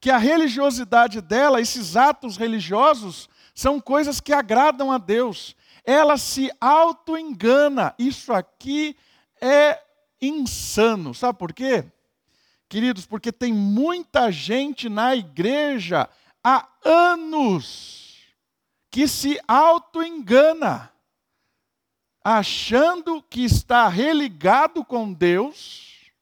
que 0.00 0.10
a 0.10 0.18
religiosidade 0.18 1.20
dela, 1.20 1.60
esses 1.60 1.96
atos 1.96 2.36
religiosos, 2.36 3.28
são 3.54 3.80
coisas 3.80 4.20
que 4.20 4.32
agradam 4.32 4.90
a 4.90 4.98
Deus. 4.98 5.54
Ela 5.84 6.16
se 6.18 6.50
auto-engana. 6.60 7.94
Isso 7.98 8.32
aqui 8.32 8.96
é 9.40 9.80
insano. 10.20 11.14
Sabe 11.14 11.38
por 11.38 11.52
quê? 11.52 11.84
Queridos, 12.68 13.06
porque 13.06 13.32
tem 13.32 13.52
muita 13.52 14.30
gente 14.30 14.88
na 14.88 15.16
igreja 15.16 16.08
há 16.42 16.68
anos 16.84 18.00
que 18.90 19.06
se 19.06 19.40
auto-engana, 19.46 20.92
achando 22.22 23.22
que 23.22 23.44
está 23.44 23.88
religado 23.88 24.84
com 24.84 25.12
Deus, 25.12 26.12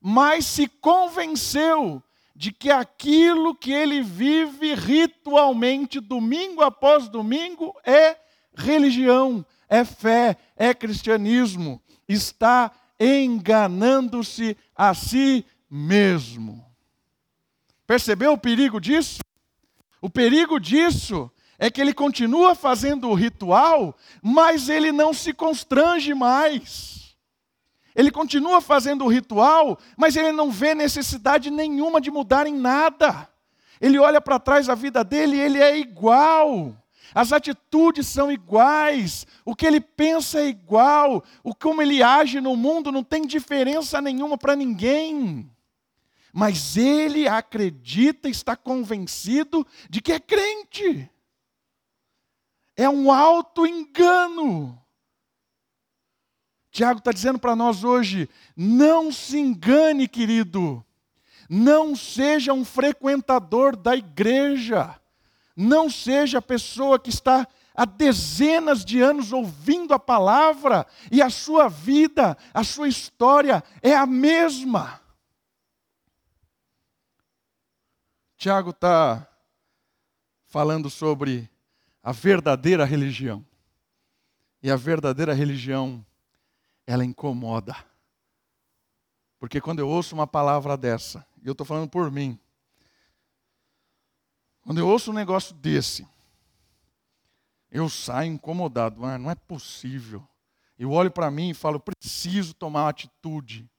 mas 0.00 0.46
se 0.46 0.68
convenceu 0.68 2.02
de 2.38 2.52
que 2.52 2.70
aquilo 2.70 3.52
que 3.52 3.72
ele 3.72 4.00
vive 4.00 4.72
ritualmente, 4.72 5.98
domingo 5.98 6.62
após 6.62 7.08
domingo, 7.08 7.74
é 7.84 8.16
religião, 8.54 9.44
é 9.68 9.84
fé, 9.84 10.36
é 10.56 10.72
cristianismo, 10.72 11.82
está 12.08 12.70
enganando-se 13.00 14.56
a 14.72 14.94
si 14.94 15.44
mesmo. 15.68 16.64
Percebeu 17.84 18.34
o 18.34 18.38
perigo 18.38 18.80
disso? 18.80 19.18
O 20.00 20.08
perigo 20.08 20.60
disso 20.60 21.28
é 21.58 21.68
que 21.68 21.80
ele 21.80 21.92
continua 21.92 22.54
fazendo 22.54 23.08
o 23.08 23.14
ritual, 23.14 23.96
mas 24.22 24.68
ele 24.68 24.92
não 24.92 25.12
se 25.12 25.32
constrange 25.32 26.14
mais. 26.14 27.07
Ele 27.98 28.12
continua 28.12 28.60
fazendo 28.60 29.04
o 29.04 29.08
ritual, 29.08 29.76
mas 29.96 30.14
ele 30.14 30.30
não 30.30 30.52
vê 30.52 30.72
necessidade 30.72 31.50
nenhuma 31.50 32.00
de 32.00 32.12
mudar 32.12 32.46
em 32.46 32.54
nada. 32.54 33.28
Ele 33.80 33.98
olha 33.98 34.20
para 34.20 34.38
trás 34.38 34.68
a 34.68 34.74
vida 34.76 35.02
dele 35.02 35.36
e 35.36 35.40
ele 35.40 35.58
é 35.58 35.76
igual. 35.76 36.76
As 37.12 37.32
atitudes 37.32 38.06
são 38.06 38.30
iguais, 38.30 39.26
o 39.44 39.52
que 39.56 39.66
ele 39.66 39.80
pensa 39.80 40.38
é 40.38 40.46
igual, 40.46 41.24
o 41.42 41.52
como 41.52 41.82
ele 41.82 42.00
age 42.00 42.40
no 42.40 42.54
mundo 42.54 42.92
não 42.92 43.02
tem 43.02 43.26
diferença 43.26 44.00
nenhuma 44.00 44.38
para 44.38 44.54
ninguém. 44.54 45.50
Mas 46.32 46.76
ele 46.76 47.26
acredita, 47.26 48.28
está 48.28 48.54
convencido 48.54 49.66
de 49.90 50.00
que 50.00 50.12
é 50.12 50.20
crente. 50.20 51.10
É 52.76 52.88
um 52.88 53.10
auto 53.10 53.66
engano. 53.66 54.80
Tiago 56.78 57.00
está 57.00 57.10
dizendo 57.10 57.40
para 57.40 57.56
nós 57.56 57.82
hoje: 57.82 58.30
não 58.56 59.10
se 59.10 59.36
engane, 59.36 60.06
querido, 60.06 60.84
não 61.50 61.96
seja 61.96 62.52
um 62.52 62.64
frequentador 62.64 63.74
da 63.74 63.96
igreja, 63.96 64.96
não 65.56 65.90
seja 65.90 66.38
a 66.38 66.42
pessoa 66.42 66.96
que 66.96 67.10
está 67.10 67.48
há 67.74 67.84
dezenas 67.84 68.84
de 68.84 69.00
anos 69.00 69.32
ouvindo 69.32 69.92
a 69.92 69.98
palavra 69.98 70.86
e 71.10 71.20
a 71.20 71.28
sua 71.30 71.66
vida, 71.66 72.38
a 72.54 72.62
sua 72.62 72.86
história 72.86 73.60
é 73.82 73.96
a 73.96 74.06
mesma. 74.06 75.00
Tiago 78.36 78.70
está 78.70 79.26
falando 80.46 80.88
sobre 80.88 81.50
a 82.04 82.12
verdadeira 82.12 82.84
religião. 82.84 83.44
E 84.62 84.70
a 84.70 84.76
verdadeira 84.76 85.32
religião 85.32 86.04
ela 86.88 87.04
incomoda. 87.04 87.76
Porque 89.38 89.60
quando 89.60 89.80
eu 89.80 89.88
ouço 89.88 90.14
uma 90.14 90.26
palavra 90.26 90.74
dessa, 90.74 91.24
e 91.42 91.46
eu 91.46 91.52
estou 91.52 91.66
falando 91.66 91.86
por 91.90 92.10
mim, 92.10 92.40
quando 94.62 94.78
eu 94.78 94.88
ouço 94.88 95.10
um 95.10 95.14
negócio 95.14 95.54
desse, 95.54 96.08
eu 97.70 97.90
saio 97.90 98.32
incomodado. 98.32 99.04
Ah, 99.04 99.18
não 99.18 99.30
é 99.30 99.34
possível. 99.34 100.26
Eu 100.78 100.90
olho 100.90 101.10
para 101.10 101.30
mim 101.30 101.50
e 101.50 101.54
falo, 101.54 101.78
preciso 101.78 102.54
tomar 102.54 102.84
uma 102.84 102.88
atitude. 102.88 103.70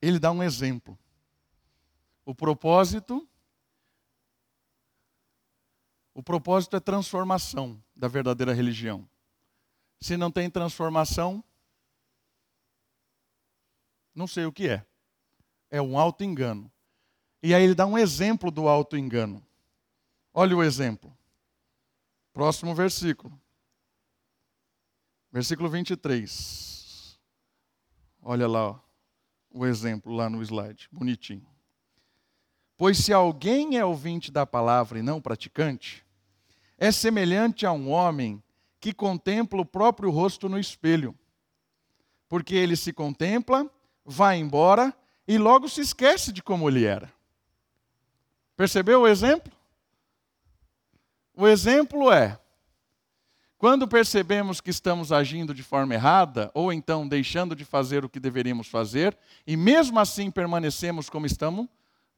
Ele 0.00 0.20
dá 0.20 0.30
um 0.30 0.44
exemplo. 0.44 0.96
O 2.24 2.32
propósito 2.32 3.28
o 6.18 6.22
propósito 6.22 6.74
é 6.74 6.80
transformação 6.80 7.80
da 7.94 8.08
verdadeira 8.08 8.52
religião. 8.52 9.08
Se 10.00 10.16
não 10.16 10.32
tem 10.32 10.50
transformação, 10.50 11.44
não 14.12 14.26
sei 14.26 14.44
o 14.44 14.52
que 14.52 14.68
é. 14.68 14.84
É 15.70 15.80
um 15.80 15.96
auto-engano. 15.96 16.68
E 17.40 17.54
aí 17.54 17.62
ele 17.62 17.74
dá 17.76 17.86
um 17.86 17.96
exemplo 17.96 18.50
do 18.50 18.66
auto-engano. 18.66 19.46
Olha 20.34 20.56
o 20.56 20.62
exemplo. 20.64 21.16
Próximo 22.32 22.74
versículo. 22.74 23.40
Versículo 25.30 25.68
23. 25.68 27.16
Olha 28.22 28.48
lá 28.48 28.70
ó, 28.70 28.80
o 29.52 29.64
exemplo 29.64 30.12
lá 30.12 30.28
no 30.28 30.42
slide, 30.42 30.88
bonitinho. 30.90 31.46
Pois 32.76 32.98
se 32.98 33.12
alguém 33.12 33.76
é 33.76 33.84
ouvinte 33.84 34.32
da 34.32 34.44
palavra 34.44 34.98
e 34.98 35.02
não 35.02 35.20
praticante, 35.20 36.07
é 36.78 36.92
semelhante 36.92 37.66
a 37.66 37.72
um 37.72 37.90
homem 37.90 38.42
que 38.80 38.92
contempla 38.94 39.60
o 39.60 39.66
próprio 39.66 40.10
rosto 40.10 40.48
no 40.48 40.58
espelho. 40.58 41.14
Porque 42.28 42.54
ele 42.54 42.76
se 42.76 42.92
contempla, 42.92 43.68
vai 44.04 44.38
embora 44.38 44.94
e 45.26 45.36
logo 45.36 45.68
se 45.68 45.80
esquece 45.80 46.32
de 46.32 46.42
como 46.42 46.68
ele 46.68 46.84
era. 46.84 47.12
Percebeu 48.56 49.02
o 49.02 49.08
exemplo? 49.08 49.52
O 51.34 51.46
exemplo 51.46 52.12
é: 52.12 52.38
quando 53.56 53.88
percebemos 53.88 54.60
que 54.60 54.70
estamos 54.70 55.10
agindo 55.10 55.52
de 55.52 55.62
forma 55.62 55.94
errada, 55.94 56.50
ou 56.54 56.72
então 56.72 57.08
deixando 57.08 57.56
de 57.56 57.64
fazer 57.64 58.04
o 58.04 58.08
que 58.08 58.20
deveríamos 58.20 58.68
fazer, 58.68 59.18
e 59.46 59.56
mesmo 59.56 59.98
assim 59.98 60.30
permanecemos 60.30 61.10
como 61.10 61.26
estamos, 61.26 61.66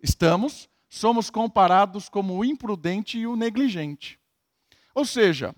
estamos 0.03 0.68
somos 0.90 1.31
comparados 1.31 2.09
como 2.09 2.37
o 2.37 2.44
imprudente 2.44 3.16
e 3.16 3.27
o 3.27 3.37
negligente. 3.37 4.20
Ou 4.94 5.05
seja, 5.05 5.55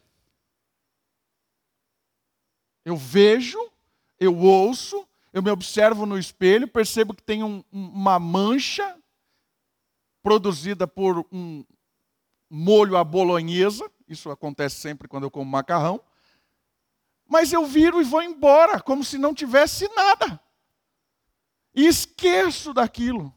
eu 2.84 2.96
vejo, 2.96 3.58
eu 4.18 4.36
ouço, 4.36 5.06
eu 5.32 5.42
me 5.42 5.50
observo 5.50 6.04
no 6.04 6.18
espelho, 6.18 6.68
percebo 6.68 7.14
que 7.14 7.22
tem 7.22 7.42
um, 7.42 7.64
uma 7.70 8.18
mancha 8.18 8.98
produzida 10.22 10.86
por 10.86 11.26
um 11.32 11.64
molho 12.50 12.96
à 12.96 13.04
bolonhesa, 13.04 13.90
isso 14.06 14.30
acontece 14.30 14.76
sempre 14.76 15.08
quando 15.08 15.24
eu 15.24 15.30
como 15.30 15.50
macarrão, 15.50 16.00
mas 17.26 17.52
eu 17.52 17.64
viro 17.64 18.00
e 18.00 18.04
vou 18.04 18.22
embora, 18.22 18.80
como 18.80 19.02
se 19.02 19.16
não 19.16 19.32
tivesse 19.32 19.88
nada. 19.94 20.38
E 21.74 21.86
esqueço 21.86 22.74
daquilo. 22.74 23.34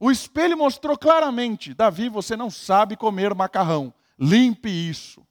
O 0.00 0.10
espelho 0.10 0.56
mostrou 0.56 0.96
claramente: 0.96 1.74
Davi, 1.74 2.08
você 2.08 2.34
não 2.34 2.50
sabe 2.50 2.96
comer 2.96 3.34
macarrão. 3.34 3.92
Limpe 4.18 4.68
isso. 4.68 5.26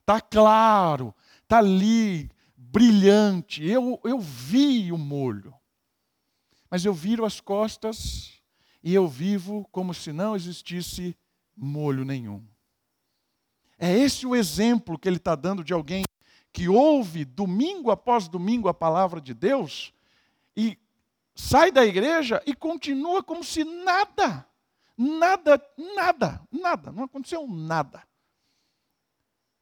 Está 0.00 0.20
claro, 0.20 1.14
está 1.42 1.58
ali, 1.58 2.30
brilhante. 2.56 3.64
Eu, 3.64 4.00
eu 4.04 4.18
vi 4.18 4.90
o 4.92 4.98
molho. 4.98 5.54
Mas 6.70 6.84
eu 6.84 6.94
viro 6.94 7.24
as 7.24 7.40
costas 7.40 8.40
e 8.82 8.94
eu 8.94 9.06
vivo 9.06 9.68
como 9.70 9.92
se 9.92 10.12
não 10.12 10.34
existisse 10.34 11.16
molho 11.56 12.04
nenhum. 12.04 12.44
É 13.78 13.92
esse 13.96 14.26
o 14.26 14.34
exemplo 14.34 14.98
que 14.98 15.08
ele 15.08 15.16
está 15.16 15.34
dando 15.34 15.62
de 15.62 15.72
alguém 15.72 16.04
que 16.52 16.68
ouve 16.68 17.24
domingo 17.24 17.90
após 17.90 18.28
domingo 18.28 18.68
a 18.68 18.74
palavra 18.74 19.20
de 19.20 19.34
Deus 19.34 19.92
e 20.56 20.78
sai 21.34 21.70
da 21.72 21.84
igreja 21.84 22.42
e 22.46 22.54
continua 22.54 23.22
como 23.22 23.42
se 23.42 23.64
nada, 23.64 24.46
nada, 24.96 25.60
nada, 25.94 26.40
nada, 26.50 26.92
não 26.92 27.04
aconteceu 27.04 27.46
nada. 27.46 28.02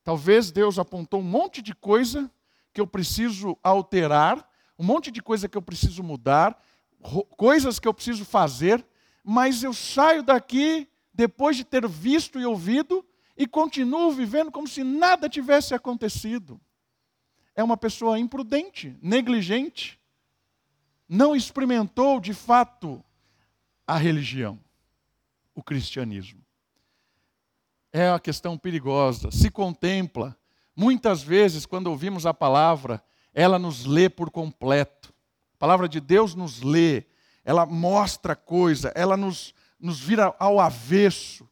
Talvez 0.03 0.51
Deus 0.51 0.79
apontou 0.79 1.21
um 1.21 1.25
monte 1.25 1.61
de 1.61 1.75
coisa 1.75 2.31
que 2.73 2.81
eu 2.81 2.87
preciso 2.87 3.59
alterar, 3.63 4.49
um 4.79 4.85
monte 4.85 5.11
de 5.11 5.21
coisa 5.23 5.49
que 5.49 5.59
eu 5.59 5.63
preciso 5.63 6.03
mudar, 6.03 6.59
coisas 7.37 7.79
que 7.79 7.87
eu 7.87 7.95
preciso 7.95 8.25
fazer, 8.25 8.85
mas 9.23 9.63
eu 9.63 9.75
saio 9.75 10.23
daqui 10.23 10.89
depois 11.13 11.57
de 11.57 11.65
ter 11.65 11.87
visto 11.87 12.39
e 12.41 12.47
ouvido 12.47 13.05
e 13.37 13.47
continuo 13.47 14.11
vivendo 14.11 14.51
como 14.51 14.67
se 14.67 14.83
nada 14.83 15.29
tivesse 15.29 15.75
acontecido. 15.75 16.61
É 17.55 17.63
uma 17.63 17.77
pessoa 17.77 18.19
imprudente, 18.19 18.97
negligente, 19.03 20.01
não 21.09 21.35
experimentou 21.35 22.21
de 22.21 22.33
fato 22.33 23.05
a 23.87 23.97
religião, 23.97 24.59
o 25.55 25.63
cristianismo 25.63 26.40
é 27.93 28.11
uma 28.11 28.21
questão 28.21 28.57
perigosa. 28.57 29.31
Se 29.31 29.51
contempla. 29.51 30.37
Muitas 30.75 31.23
vezes, 31.23 31.67
quando 31.67 31.89
ouvimos 31.89 32.25
a 32.27 32.33
palavra, 32.33 33.03
ela 33.35 33.59
nos 33.59 33.85
lê 33.85 34.09
por 34.09 34.31
completo. 34.31 35.13
A 35.55 35.59
palavra 35.59 35.89
de 35.89 36.01
Deus 36.01 36.35
nos 36.35 36.63
lê, 36.63 37.05
ela 37.45 37.67
mostra 37.67 38.35
coisa, 38.35 38.93
ela 38.95 39.17
nos, 39.17 39.55
nos 39.79 40.01
vira 40.01 40.35
ao 40.39 40.59
avesso, 40.59 41.49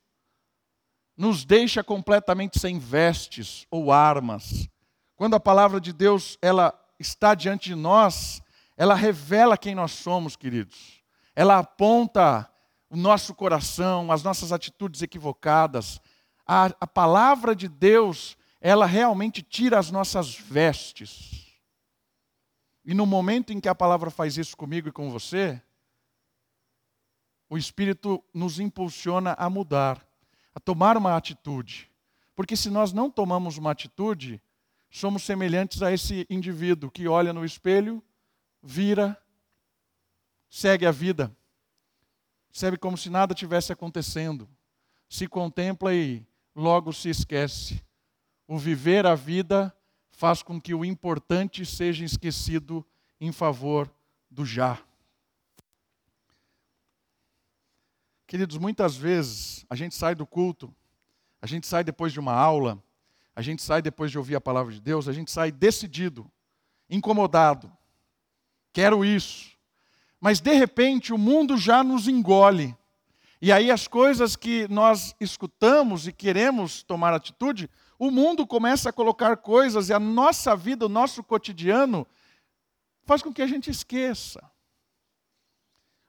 nos 1.16 1.44
deixa 1.44 1.84
completamente 1.84 2.58
sem 2.58 2.78
vestes 2.78 3.66
ou 3.70 3.92
armas. 3.92 4.68
Quando 5.16 5.34
a 5.34 5.40
palavra 5.40 5.80
de 5.80 5.92
Deus 5.92 6.38
ela 6.40 6.72
está 6.98 7.34
diante 7.34 7.68
de 7.70 7.74
nós, 7.74 8.40
ela 8.76 8.94
revela 8.94 9.58
quem 9.58 9.74
nós 9.74 9.90
somos, 9.90 10.36
queridos. 10.36 11.02
Ela 11.34 11.58
aponta 11.58 12.48
o 12.88 12.96
nosso 12.96 13.34
coração, 13.34 14.10
as 14.10 14.22
nossas 14.22 14.52
atitudes 14.52 15.02
equivocadas, 15.02 16.00
a, 16.48 16.74
a 16.80 16.86
palavra 16.86 17.54
de 17.54 17.68
Deus, 17.68 18.38
ela 18.58 18.86
realmente 18.86 19.42
tira 19.42 19.78
as 19.78 19.90
nossas 19.90 20.34
vestes. 20.34 21.46
E 22.82 22.94
no 22.94 23.04
momento 23.04 23.52
em 23.52 23.60
que 23.60 23.68
a 23.68 23.74
palavra 23.74 24.10
faz 24.10 24.38
isso 24.38 24.56
comigo 24.56 24.88
e 24.88 24.92
com 24.92 25.10
você, 25.10 25.60
o 27.50 27.58
Espírito 27.58 28.24
nos 28.32 28.58
impulsiona 28.58 29.34
a 29.38 29.50
mudar, 29.50 30.02
a 30.54 30.58
tomar 30.58 30.96
uma 30.96 31.14
atitude. 31.14 31.90
Porque 32.34 32.56
se 32.56 32.70
nós 32.70 32.94
não 32.94 33.10
tomamos 33.10 33.58
uma 33.58 33.70
atitude, 33.70 34.40
somos 34.90 35.24
semelhantes 35.24 35.82
a 35.82 35.92
esse 35.92 36.26
indivíduo 36.30 36.90
que 36.90 37.06
olha 37.06 37.32
no 37.32 37.44
espelho, 37.44 38.02
vira, 38.62 39.20
segue 40.48 40.86
a 40.86 40.90
vida, 40.90 41.36
segue 42.50 42.78
como 42.78 42.96
se 42.96 43.10
nada 43.10 43.34
tivesse 43.34 43.70
acontecendo, 43.70 44.48
se 45.08 45.26
contempla 45.26 45.94
e 45.94 46.26
logo 46.58 46.92
se 46.92 47.08
esquece. 47.08 47.80
O 48.46 48.58
viver 48.58 49.06
a 49.06 49.14
vida 49.14 49.74
faz 50.10 50.42
com 50.42 50.60
que 50.60 50.74
o 50.74 50.84
importante 50.84 51.64
seja 51.64 52.04
esquecido 52.04 52.84
em 53.20 53.30
favor 53.30 53.88
do 54.28 54.44
já. 54.44 54.78
Queridos, 58.26 58.58
muitas 58.58 58.96
vezes 58.96 59.64
a 59.70 59.76
gente 59.76 59.94
sai 59.94 60.14
do 60.14 60.26
culto, 60.26 60.74
a 61.40 61.46
gente 61.46 61.66
sai 61.66 61.84
depois 61.84 62.12
de 62.12 62.18
uma 62.18 62.32
aula, 62.32 62.82
a 63.34 63.40
gente 63.40 63.62
sai 63.62 63.80
depois 63.80 64.10
de 64.10 64.18
ouvir 64.18 64.34
a 64.34 64.40
palavra 64.40 64.72
de 64.72 64.80
Deus, 64.80 65.08
a 65.08 65.12
gente 65.12 65.30
sai 65.30 65.52
decidido, 65.52 66.30
incomodado, 66.90 67.72
quero 68.72 69.04
isso. 69.04 69.56
Mas 70.20 70.40
de 70.40 70.52
repente 70.52 71.12
o 71.12 71.18
mundo 71.18 71.56
já 71.56 71.84
nos 71.84 72.08
engole. 72.08 72.76
E 73.40 73.52
aí 73.52 73.70
as 73.70 73.86
coisas 73.86 74.34
que 74.34 74.66
nós 74.68 75.14
escutamos 75.20 76.08
e 76.08 76.12
queremos 76.12 76.82
tomar 76.82 77.14
atitude, 77.14 77.70
o 77.98 78.10
mundo 78.10 78.46
começa 78.46 78.90
a 78.90 78.92
colocar 78.92 79.36
coisas 79.36 79.88
e 79.88 79.92
a 79.92 80.00
nossa 80.00 80.56
vida, 80.56 80.86
o 80.86 80.88
nosso 80.88 81.22
cotidiano, 81.22 82.06
faz 83.04 83.22
com 83.22 83.32
que 83.32 83.42
a 83.42 83.46
gente 83.46 83.70
esqueça 83.70 84.42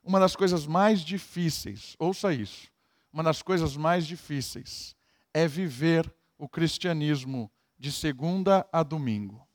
uma 0.03 0.19
das 0.19 0.35
coisas 0.35 0.65
mais 0.65 1.01
difíceis, 1.01 1.95
ouça 1.99 2.33
isso, 2.33 2.71
uma 3.13 3.21
das 3.21 3.43
coisas 3.43 3.77
mais 3.77 4.07
difíceis 4.07 4.95
é 5.31 5.47
viver 5.47 6.11
o 6.37 6.49
cristianismo 6.49 7.51
de 7.77 7.91
segunda 7.91 8.67
a 8.71 8.81
domingo. 8.81 9.47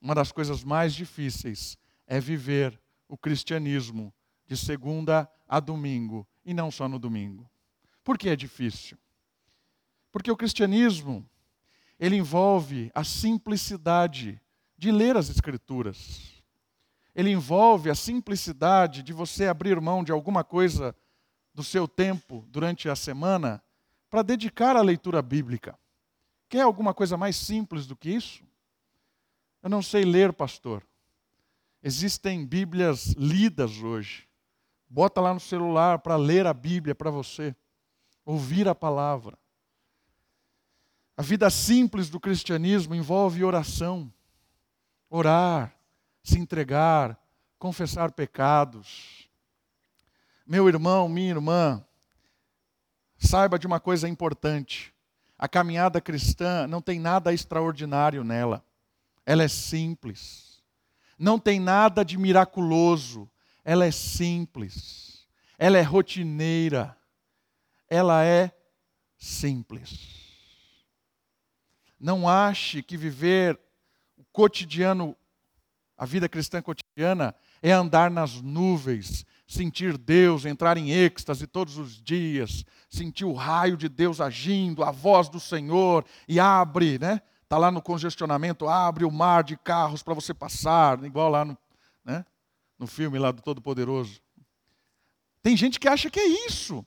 Uma 0.00 0.14
das 0.14 0.32
coisas 0.32 0.64
mais 0.64 0.94
difíceis 0.94 1.78
é 2.06 2.18
viver 2.18 2.80
o 3.06 3.16
cristianismo 3.16 4.12
de 4.46 4.56
segunda 4.56 5.30
a 5.46 5.60
domingo 5.60 6.26
e 6.44 6.54
não 6.54 6.70
só 6.70 6.88
no 6.88 6.98
domingo. 6.98 7.48
Por 8.02 8.16
que 8.18 8.28
é 8.28 8.36
difícil? 8.36 8.96
Porque 10.10 10.30
o 10.30 10.36
cristianismo 10.36 11.28
ele 11.98 12.16
envolve 12.16 12.90
a 12.94 13.04
simplicidade 13.04 14.40
de 14.76 14.90
ler 14.90 15.16
as 15.16 15.28
escrituras 15.28 16.40
ele 17.14 17.30
envolve 17.30 17.90
a 17.90 17.94
simplicidade 17.94 19.02
de 19.02 19.12
você 19.12 19.46
abrir 19.46 19.80
mão 19.80 20.04
de 20.04 20.12
alguma 20.12 20.44
coisa 20.44 20.94
do 21.52 21.64
seu 21.64 21.88
tempo 21.88 22.46
durante 22.48 22.88
a 22.88 22.96
semana 22.96 23.62
para 24.08 24.22
dedicar 24.22 24.76
à 24.76 24.80
leitura 24.80 25.20
bíblica. 25.20 25.78
Quer 26.48 26.62
alguma 26.62 26.94
coisa 26.94 27.16
mais 27.16 27.36
simples 27.36 27.86
do 27.86 27.96
que 27.96 28.10
isso? 28.10 28.42
Eu 29.62 29.68
não 29.68 29.82
sei 29.82 30.04
ler, 30.04 30.32
pastor. 30.32 30.82
Existem 31.82 32.46
Bíblias 32.46 33.08
lidas 33.18 33.82
hoje. 33.82 34.28
Bota 34.92 35.20
lá 35.20 35.32
no 35.32 35.38
celular 35.38 36.00
para 36.00 36.16
ler 36.16 36.48
a 36.48 36.52
Bíblia 36.52 36.96
para 36.96 37.12
você, 37.12 37.54
ouvir 38.24 38.66
a 38.66 38.74
palavra. 38.74 39.38
A 41.16 41.22
vida 41.22 41.48
simples 41.48 42.10
do 42.10 42.18
cristianismo 42.18 42.92
envolve 42.92 43.44
oração. 43.44 44.12
Orar, 45.08 45.72
se 46.24 46.40
entregar, 46.40 47.16
confessar 47.56 48.10
pecados. 48.10 49.28
Meu 50.44 50.68
irmão, 50.68 51.08
minha 51.08 51.30
irmã, 51.30 51.84
saiba 53.16 53.58
de 53.58 53.68
uma 53.68 53.78
coisa 53.78 54.08
importante: 54.08 54.92
a 55.38 55.46
caminhada 55.46 56.00
cristã 56.00 56.66
não 56.66 56.82
tem 56.82 56.98
nada 56.98 57.32
extraordinário 57.32 58.24
nela, 58.24 58.64
ela 59.24 59.44
é 59.44 59.48
simples. 59.48 60.60
Não 61.16 61.38
tem 61.38 61.60
nada 61.60 62.02
de 62.02 62.16
miraculoso, 62.16 63.30
ela 63.64 63.84
é 63.84 63.90
simples, 63.90 65.26
ela 65.58 65.78
é 65.78 65.82
rotineira, 65.82 66.96
ela 67.88 68.24
é 68.24 68.52
simples. 69.16 70.18
Não 71.98 72.28
ache 72.28 72.82
que 72.82 72.96
viver 72.96 73.58
o 74.16 74.24
cotidiano 74.32 75.16
a 76.00 76.06
vida 76.06 76.30
cristã 76.30 76.62
cotidiana 76.62 77.34
é 77.62 77.72
andar 77.72 78.10
nas 78.10 78.40
nuvens, 78.40 79.26
sentir 79.46 79.98
Deus, 79.98 80.46
entrar 80.46 80.78
em 80.78 80.90
êxtase 80.92 81.46
todos 81.46 81.76
os 81.76 82.02
dias, 82.02 82.64
sentir 82.88 83.26
o 83.26 83.34
raio 83.34 83.76
de 83.76 83.86
Deus 83.86 84.18
agindo, 84.18 84.82
a 84.82 84.90
voz 84.90 85.28
do 85.28 85.38
Senhor, 85.38 86.02
e 86.26 86.40
abre, 86.40 86.98
né? 86.98 87.20
Está 87.42 87.58
lá 87.58 87.70
no 87.70 87.82
congestionamento, 87.82 88.66
abre 88.66 89.04
o 89.04 89.10
mar 89.10 89.44
de 89.44 89.58
carros 89.58 90.02
para 90.02 90.14
você 90.14 90.32
passar, 90.32 91.04
igual 91.04 91.28
lá 91.28 91.44
no, 91.44 91.58
né? 92.02 92.24
No 92.80 92.86
filme 92.86 93.18
lá 93.18 93.30
do 93.30 93.42
Todo-Poderoso. 93.42 94.22
Tem 95.42 95.54
gente 95.54 95.78
que 95.78 95.86
acha 95.86 96.08
que 96.08 96.18
é 96.18 96.46
isso. 96.46 96.84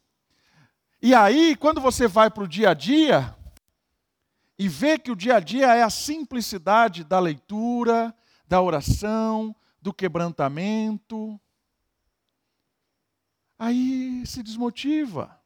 E 0.99 1.13
aí, 1.13 1.55
quando 1.55 1.79
você 1.79 2.07
vai 2.07 2.31
para 2.31 2.43
o 2.43 2.47
dia 2.47 2.71
a 2.71 2.73
dia, 2.73 3.37
e 4.57 4.67
vê 4.67 4.97
que 4.97 5.11
o 5.11 5.15
dia 5.15 5.35
a 5.35 5.39
dia 5.39 5.75
é 5.75 5.83
a 5.83 5.89
simplicidade 5.91 7.03
da 7.03 7.19
leitura, 7.19 8.15
da 8.47 8.59
oração, 8.59 9.55
do 9.79 9.93
quebrantamento. 9.93 11.39
Aí 13.59 14.25
se 14.25 14.41
desmotiva. 14.41 15.39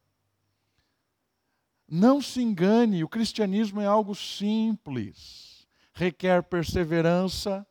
Não 1.89 2.21
se 2.21 2.41
engane, 2.41 3.03
o 3.03 3.09
cristianismo 3.09 3.81
é 3.81 3.85
algo 3.85 4.15
simples. 4.15 5.67
Requer 5.93 6.43
perseverança, 6.43 7.67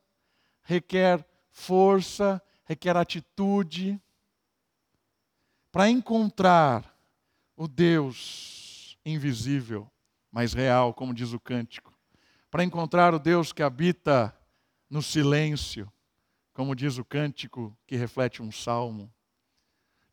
requer 0.61 1.25
força, 1.49 2.41
requer 2.67 2.95
atitude. 2.97 3.99
Para 5.71 5.89
encontrar 5.89 6.95
o 7.55 7.67
Deus 7.67 8.97
invisível, 9.05 9.89
mas 10.31 10.53
real, 10.53 10.93
como 10.93 11.13
diz 11.13 11.33
o 11.33 11.39
cântico. 11.39 11.93
Para 12.51 12.63
encontrar 12.63 13.13
o 13.13 13.19
Deus 13.19 13.51
que 13.51 13.63
habita 13.63 14.35
no 14.89 15.01
silêncio, 15.01 15.91
como 16.53 16.75
diz 16.75 16.97
o 16.97 17.05
cântico 17.05 17.75
que 17.85 17.95
reflete 17.95 18.41
um 18.41 18.51
salmo, 18.51 19.11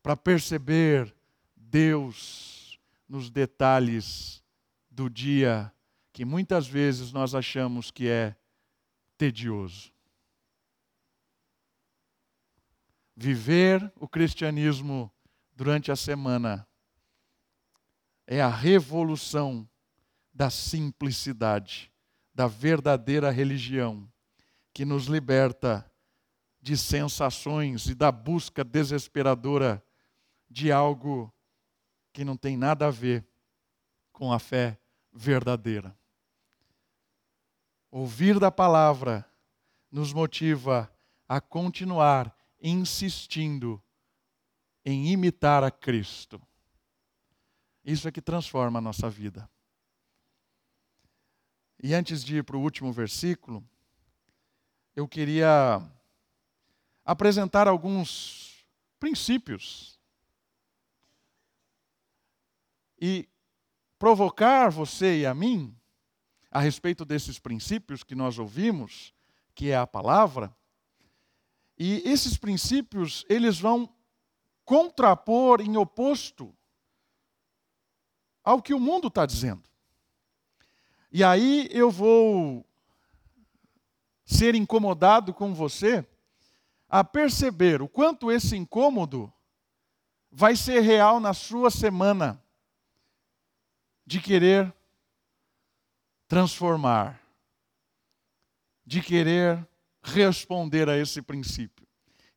para 0.03 0.17
perceber 0.17 1.15
Deus 1.57 2.79
nos 3.09 3.31
detalhes 3.31 4.43
do 4.91 5.09
dia 5.09 5.73
que 6.13 6.25
muitas 6.25 6.67
vezes 6.67 7.13
nós 7.13 7.35
achamos 7.35 7.91
que 7.91 8.09
é 8.09 8.37
tedioso. 9.17 9.94
Viver 13.17 13.93
o 13.97 14.09
cristianismo 14.09 15.11
durante 15.55 15.93
a 15.93 15.97
semana 15.97 16.67
é 18.27 18.41
a 18.41 18.49
revolução 18.49 19.69
da 20.33 20.51
simplicidade, 20.51 21.93
da 22.35 22.49
verdadeira 22.49 23.31
religião 23.31 24.11
que 24.73 24.85
nos 24.85 25.05
liberta 25.05 25.89
de 26.61 26.77
sensações 26.77 27.87
e 27.87 27.95
da 27.95 28.11
busca 28.11 28.65
desesperadora 28.65 29.85
de 30.51 30.73
algo 30.73 31.33
que 32.13 32.25
não 32.25 32.37
tem 32.37 32.57
nada 32.57 32.89
a 32.89 32.91
ver 32.91 33.25
com 34.13 34.33
a 34.33 34.39
fé 34.39 34.81
verdadeira. 35.13 35.97
Ouvir 37.91 38.41
da 38.41 38.51
palavra 38.51 39.25
nos 39.91 40.13
motiva 40.13 40.91
a 41.29 41.41
continuar 41.41 42.34
insistindo 42.67 43.83
em 44.83 45.13
imitar 45.13 45.63
a 45.63 45.71
Cristo. 45.71 46.41
Isso 47.85 48.09
é 48.09 48.13
que 48.13 48.23
transforma 48.23 48.79
a 48.79 48.83
nossa 48.83 49.11
vida. 49.11 49.49
E 51.83 51.93
antes 51.93 52.25
de 52.25 52.39
ir 52.39 52.45
para 52.45 52.57
o 52.57 52.63
último 52.63 52.91
versículo, 52.91 53.63
eu 54.97 55.07
queria 55.07 55.83
apresentar 57.05 57.69
alguns 57.69 58.67
princípios 58.99 60.01
e 62.99 63.29
provocar 63.99 64.71
você 64.71 65.21
e 65.21 65.27
a 65.27 65.35
mim 65.35 65.77
a 66.51 66.61
respeito 66.61 67.05
desses 67.05 67.39
princípios 67.39 68.03
que 68.03 68.15
nós 68.15 68.39
ouvimos, 68.39 69.13
que 69.55 69.71
é 69.71 69.77
a 69.77 69.87
palavra. 69.87 70.57
E 71.79 72.03
esses 72.05 72.37
princípios, 72.37 73.25
eles 73.29 73.59
vão 73.59 73.93
contrapor 74.65 75.61
em 75.61 75.77
oposto 75.77 76.55
ao 78.43 78.63
que 78.63 78.75
o 78.75 78.81
mundo 78.81 79.09
está 79.09 79.27
dizendo. 79.27 79.63
E 81.11 81.23
aí 81.23 81.69
eu 81.71 81.91
vou 81.91 82.65
ser 84.25 84.55
incomodado 84.55 85.33
com 85.33 85.55
você 85.55 86.07
a 86.89 87.03
perceber 87.03 87.83
o 87.83 87.89
quanto 87.89 88.31
esse 88.31 88.57
incômodo 88.57 89.33
vai 90.31 90.57
ser 90.57 90.81
real 90.81 91.21
na 91.21 91.33
sua 91.33 91.71
semana 91.71 92.43
de 94.07 94.21
querer 94.21 94.73
transformar, 96.27 97.21
de 98.85 99.01
querer 99.01 99.67
responder 100.05 100.89
a 100.89 100.97
esse 100.97 101.23
princípio. 101.23 101.87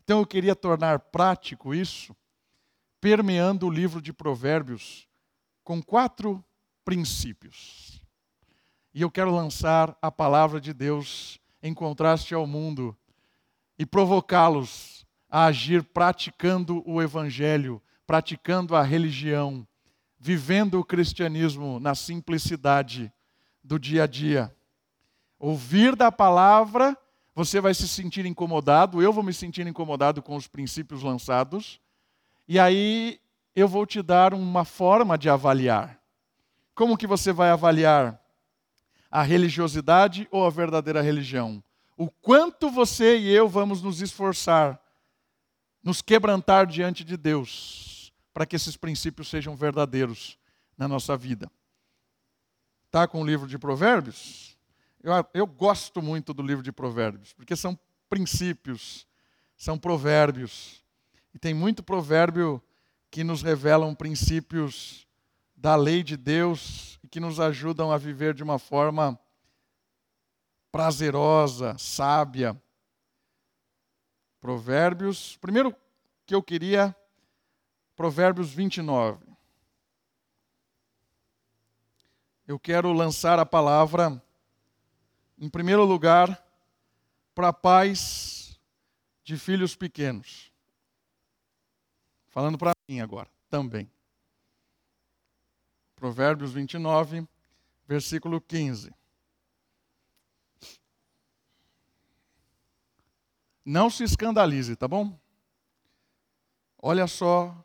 Então 0.03 0.19
eu 0.19 0.25
queria 0.25 0.55
tornar 0.55 0.99
prático 0.99 1.75
isso, 1.75 2.15
permeando 3.01 3.67
o 3.67 3.69
livro 3.69 4.01
de 4.01 4.13
Provérbios 4.13 5.07
com 5.63 5.83
quatro 5.83 6.43
princípios. 6.85 8.01
E 8.93 9.01
eu 9.01 9.11
quero 9.11 9.29
lançar 9.29 9.95
a 10.01 10.09
palavra 10.09 10.61
de 10.61 10.73
Deus 10.73 11.39
em 11.61 11.73
contraste 11.73 12.33
ao 12.33 12.47
mundo 12.47 12.97
e 13.77 13.85
provocá-los 13.85 15.05
a 15.29 15.45
agir 15.45 15.83
praticando 15.83 16.81
o 16.89 17.01
evangelho, 17.01 17.81
praticando 18.07 18.75
a 18.75 18.81
religião, 18.81 19.67
vivendo 20.17 20.79
o 20.79 20.85
cristianismo 20.85 21.79
na 21.79 21.93
simplicidade 21.93 23.11
do 23.61 23.77
dia 23.77 24.03
a 24.03 24.07
dia. 24.07 24.55
Ouvir 25.37 25.95
da 25.95 26.11
palavra, 26.11 26.97
você 27.37 27.61
vai 27.61 27.71
se 27.71 27.87
sentir 27.87 28.25
incomodado, 28.25 28.99
eu 28.99 29.13
vou 29.13 29.23
me 29.23 29.31
sentir 29.31 29.67
incomodado 29.67 30.23
com 30.23 30.35
os 30.35 30.47
princípios 30.47 31.03
lançados, 31.03 31.79
e 32.47 32.57
aí 32.57 33.21
eu 33.55 33.67
vou 33.67 33.85
te 33.85 34.01
dar 34.01 34.33
uma 34.33 34.65
forma 34.65 35.15
de 35.19 35.29
avaliar. 35.29 36.01
Como 36.73 36.97
que 36.97 37.05
você 37.05 37.31
vai 37.31 37.51
avaliar 37.51 38.19
a 39.11 39.21
religiosidade 39.21 40.27
ou 40.31 40.47
a 40.47 40.49
verdadeira 40.49 40.99
religião? 40.99 41.63
O 41.95 42.09
quanto 42.09 42.71
você 42.71 43.19
e 43.19 43.29
eu 43.29 43.47
vamos 43.47 43.83
nos 43.83 44.01
esforçar, 44.01 44.81
nos 45.83 46.01
quebrantar 46.01 46.65
diante 46.65 47.03
de 47.03 47.15
Deus, 47.15 48.11
para 48.33 48.47
que 48.47 48.55
esses 48.55 48.75
princípios 48.75 49.27
sejam 49.27 49.55
verdadeiros 49.55 50.39
na 50.75 50.87
nossa 50.87 51.15
vida. 51.15 51.51
Tá 52.89 53.07
com 53.07 53.21
o 53.21 53.25
livro 53.25 53.47
de 53.47 53.59
Provérbios? 53.59 54.56
Eu, 55.01 55.13
eu 55.33 55.47
gosto 55.47 56.01
muito 56.01 56.33
do 56.33 56.41
livro 56.41 56.63
de 56.63 56.71
Provérbios, 56.71 57.33
porque 57.33 57.55
são 57.55 57.77
princípios, 58.09 59.07
são 59.55 59.77
provérbios. 59.77 60.83
E 61.33 61.39
tem 61.39 61.53
muito 61.53 61.83
provérbio 61.83 62.61
que 63.09 63.23
nos 63.23 63.41
revelam 63.41 63.93
princípios 63.95 65.07
da 65.55 65.75
lei 65.75 66.03
de 66.03 66.17
Deus 66.17 66.99
e 67.03 67.07
que 67.07 67.19
nos 67.19 67.39
ajudam 67.39 67.91
a 67.91 67.97
viver 67.97 68.33
de 68.33 68.43
uma 68.43 68.59
forma 68.59 69.19
prazerosa, 70.71 71.77
sábia. 71.77 72.59
Provérbios, 74.39 75.37
primeiro 75.37 75.75
que 76.25 76.35
eu 76.35 76.43
queria, 76.43 76.95
Provérbios 77.95 78.53
29. 78.53 79.25
Eu 82.47 82.59
quero 82.59 82.93
lançar 82.93 83.39
a 83.39 83.45
palavra, 83.45 84.21
em 85.37 85.49
primeiro 85.49 85.83
lugar, 85.85 86.43
para 87.35 87.53
pais 87.53 88.59
de 89.23 89.37
filhos 89.37 89.75
pequenos. 89.75 90.51
Falando 92.29 92.57
para 92.57 92.71
mim 92.87 92.99
agora, 92.99 93.29
também. 93.49 93.89
Provérbios 95.95 96.51
29, 96.53 97.27
versículo 97.87 98.39
15. 98.41 98.93
Não 103.65 103.89
se 103.89 104.03
escandalize, 104.03 104.75
tá 104.75 104.87
bom? 104.87 105.19
Olha 106.79 107.05
só 107.05 107.55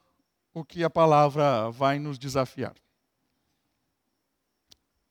o 0.52 0.64
que 0.64 0.82
a 0.82 0.90
palavra 0.90 1.70
vai 1.70 1.98
nos 1.98 2.18
desafiar. 2.18 2.74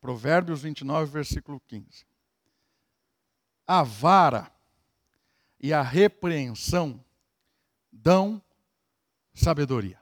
Provérbios 0.02 0.62
29, 0.62 1.12
versículo 1.12 1.60
15. 1.62 2.11
A 3.74 3.84
vara 3.84 4.52
e 5.58 5.72
a 5.72 5.82
repreensão 5.82 7.02
dão 7.90 8.44
sabedoria. 9.34 9.98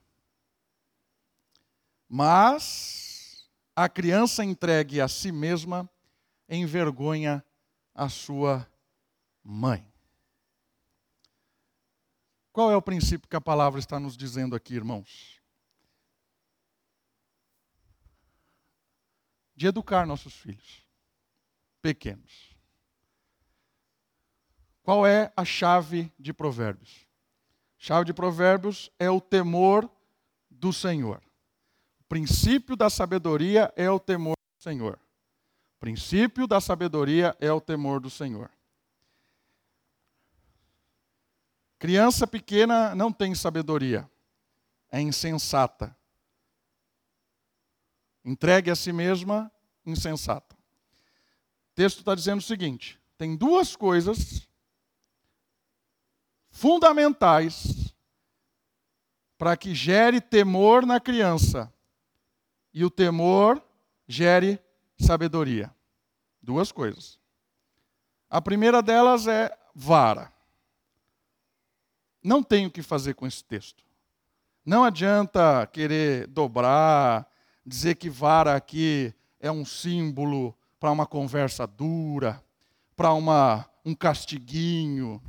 Mas 2.08 3.48
a 3.76 3.88
criança 3.88 4.44
entregue 4.44 5.00
a 5.00 5.08
si 5.08 5.32
mesma 5.32 5.88
envergonha 6.50 7.46
a 7.94 8.10
sua 8.10 8.68
mãe. 9.44 9.88
Qual 12.52 12.72
é 12.72 12.76
o 12.76 12.82
princípio 12.82 13.30
que 13.30 13.36
a 13.36 13.42
palavra 13.42 13.80
está 13.80 14.00
nos 14.00 14.18
dizendo 14.18 14.56
aqui, 14.56 14.74
irmãos? 14.74 15.40
De 19.56 19.68
educar 19.68 20.08
nossos 20.08 20.34
filhos 20.34 20.84
pequenos. 21.84 22.49
Qual 24.90 25.06
é 25.06 25.32
a 25.38 25.46
chave 25.46 26.12
de 26.18 26.34
Provérbios? 26.34 27.06
Chave 27.78 28.06
de 28.06 28.12
Provérbios 28.12 28.90
é 28.98 29.08
o 29.08 29.22
temor 29.22 29.88
do 30.50 30.74
Senhor. 30.74 31.22
O 32.00 32.04
princípio 32.06 32.76
da 32.76 32.90
sabedoria 32.90 33.72
é 33.76 33.88
o 33.88 34.00
temor 34.00 34.34
do 34.36 34.64
Senhor. 34.64 35.00
O 35.76 35.80
princípio 35.80 36.48
da 36.48 36.60
sabedoria 36.60 37.38
é 37.40 37.52
o 37.52 37.62
temor 37.62 38.00
do 38.00 38.10
Senhor. 38.10 38.50
Criança 41.78 42.26
pequena 42.26 42.96
não 42.96 43.14
tem 43.14 43.36
sabedoria, 43.36 44.10
é 44.92 45.00
insensata. 45.00 45.96
Entregue 48.26 48.72
a 48.72 48.76
si 48.76 48.92
mesma, 48.92 49.52
insensata. 49.86 50.56
O 50.56 51.76
texto 51.76 52.00
está 52.00 52.16
dizendo 52.16 52.40
o 52.40 52.42
seguinte: 52.42 53.00
tem 53.20 53.36
duas 53.36 53.76
coisas 53.76 54.49
fundamentais 56.60 57.96
para 59.38 59.56
que 59.56 59.74
gere 59.74 60.20
temor 60.20 60.86
na 60.86 61.00
criança. 61.00 61.74
E 62.74 62.84
o 62.84 62.90
temor 62.90 63.64
gere 64.06 64.60
sabedoria. 65.00 65.74
Duas 66.42 66.70
coisas. 66.70 67.18
A 68.30 68.42
primeira 68.42 68.82
delas 68.82 69.26
é 69.26 69.58
vara. 69.74 70.34
Não 72.22 72.44
tenho 72.44 72.68
o 72.68 72.72
que 72.72 72.84
fazer 72.84 73.14
com 73.14 73.26
esse 73.26 73.42
texto. 73.42 73.82
Não 74.66 74.84
adianta 74.84 75.66
querer 75.68 76.28
dobrar, 76.28 77.26
dizer 77.66 77.96
que 77.96 78.10
vara 78.10 78.54
aqui 78.58 79.14
é 79.40 79.50
um 79.50 79.64
símbolo 79.64 80.54
para 80.78 80.92
uma 80.92 81.08
conversa 81.08 81.66
dura, 81.66 82.44
para 82.98 83.14
um 83.14 83.96
castiguinho. 83.98 85.24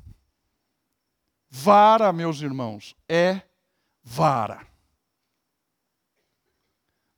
Vara, 1.51 2.13
meus 2.13 2.41
irmãos, 2.41 2.97
é 3.09 3.43
vara. 4.05 4.65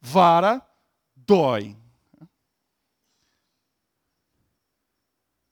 Vara 0.01 0.67
dói. 1.15 1.77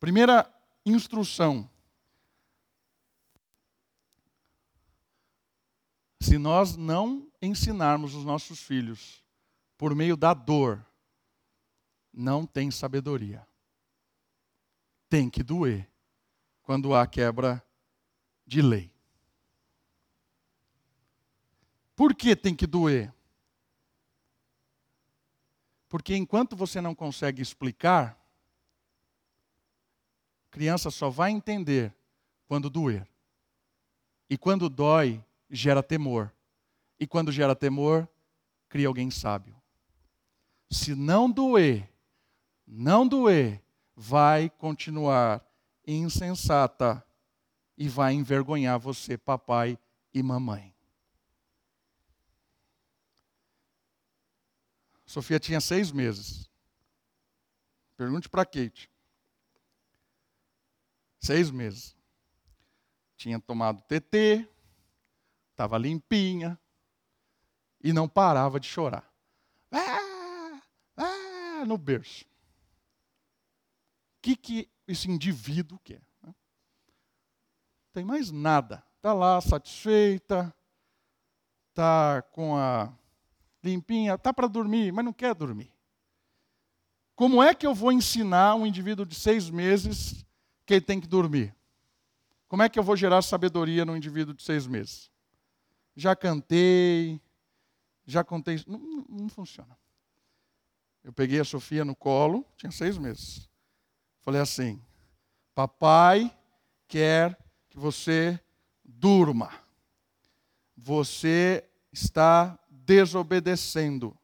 Primeira 0.00 0.50
instrução. 0.84 1.68
Se 6.22 6.38
nós 6.38 6.74
não 6.74 7.30
ensinarmos 7.40 8.14
os 8.14 8.24
nossos 8.24 8.60
filhos 8.60 9.22
por 9.76 9.94
meio 9.94 10.16
da 10.16 10.32
dor, 10.32 10.84
não 12.12 12.46
tem 12.46 12.70
sabedoria. 12.70 13.46
Tem 15.08 15.28
que 15.28 15.42
doer 15.42 15.90
quando 16.62 16.94
há 16.94 17.06
quebra 17.06 17.62
de 18.50 18.60
lei. 18.60 18.92
Por 21.94 22.16
que 22.16 22.34
tem 22.34 22.52
que 22.52 22.66
doer? 22.66 23.14
Porque 25.88 26.16
enquanto 26.16 26.56
você 26.56 26.80
não 26.80 26.92
consegue 26.92 27.40
explicar, 27.40 28.18
criança 30.50 30.90
só 30.90 31.08
vai 31.08 31.30
entender 31.30 31.94
quando 32.48 32.68
doer. 32.68 33.08
E 34.28 34.36
quando 34.36 34.68
dói, 34.68 35.24
gera 35.48 35.80
temor. 35.80 36.34
E 36.98 37.06
quando 37.06 37.30
gera 37.30 37.54
temor, 37.54 38.08
cria 38.68 38.88
alguém 38.88 39.12
sábio. 39.12 39.54
Se 40.68 40.92
não 40.96 41.30
doer, 41.30 41.88
não 42.66 43.06
doer, 43.06 43.62
vai 43.94 44.50
continuar 44.50 45.40
insensata 45.86 47.04
e 47.80 47.88
vai 47.88 48.12
envergonhar 48.12 48.78
você, 48.78 49.16
papai 49.16 49.78
e 50.12 50.22
mamãe. 50.22 50.74
Sofia 55.06 55.40
tinha 55.40 55.62
seis 55.62 55.90
meses. 55.90 56.50
Pergunte 57.96 58.28
para 58.28 58.44
Kate. 58.44 58.90
Seis 61.20 61.50
meses. 61.50 61.96
Tinha 63.16 63.40
tomado 63.40 63.80
TT, 63.84 64.46
estava 65.50 65.78
limpinha 65.78 66.60
e 67.82 67.94
não 67.94 68.06
parava 68.06 68.60
de 68.60 68.66
chorar. 68.66 69.10
Ah, 69.72 70.62
ah, 70.98 71.64
no 71.64 71.78
berço. 71.78 72.26
O 72.26 72.28
que, 74.20 74.36
que 74.36 74.70
esse 74.86 75.10
indivíduo 75.10 75.78
quer? 75.78 76.09
Tem 77.92 78.04
mais 78.04 78.30
nada. 78.30 78.82
Está 78.96 79.12
lá 79.12 79.40
satisfeita, 79.40 80.54
está 81.70 82.22
com 82.32 82.56
a 82.56 82.92
limpinha, 83.62 84.14
está 84.14 84.32
para 84.32 84.46
dormir, 84.46 84.92
mas 84.92 85.04
não 85.04 85.12
quer 85.12 85.34
dormir. 85.34 85.72
Como 87.14 87.42
é 87.42 87.54
que 87.54 87.66
eu 87.66 87.74
vou 87.74 87.92
ensinar 87.92 88.54
um 88.54 88.66
indivíduo 88.66 89.04
de 89.04 89.14
seis 89.14 89.50
meses 89.50 90.24
que 90.64 90.74
ele 90.74 90.80
tem 90.80 91.00
que 91.00 91.06
dormir? 91.06 91.54
Como 92.48 92.62
é 92.62 92.68
que 92.68 92.78
eu 92.78 92.82
vou 92.82 92.96
gerar 92.96 93.22
sabedoria 93.22 93.84
no 93.84 93.96
indivíduo 93.96 94.34
de 94.34 94.42
seis 94.42 94.66
meses? 94.66 95.10
Já 95.94 96.16
cantei, 96.16 97.20
já 98.06 98.24
contei. 98.24 98.62
Não, 98.66 98.78
não, 98.78 99.06
não 99.08 99.28
funciona. 99.28 99.78
Eu 101.04 101.12
peguei 101.12 101.40
a 101.40 101.44
Sofia 101.44 101.84
no 101.84 101.94
colo, 101.94 102.44
tinha 102.56 102.72
seis 102.72 102.98
meses. 102.98 103.48
Falei 104.20 104.40
assim: 104.40 104.82
Papai 105.54 106.34
quer 106.88 107.36
que 107.36 107.49
você 107.80 108.38
durma. 108.84 109.50
Você 110.76 111.68
está 111.90 112.58
desobedecendo. 112.68 114.16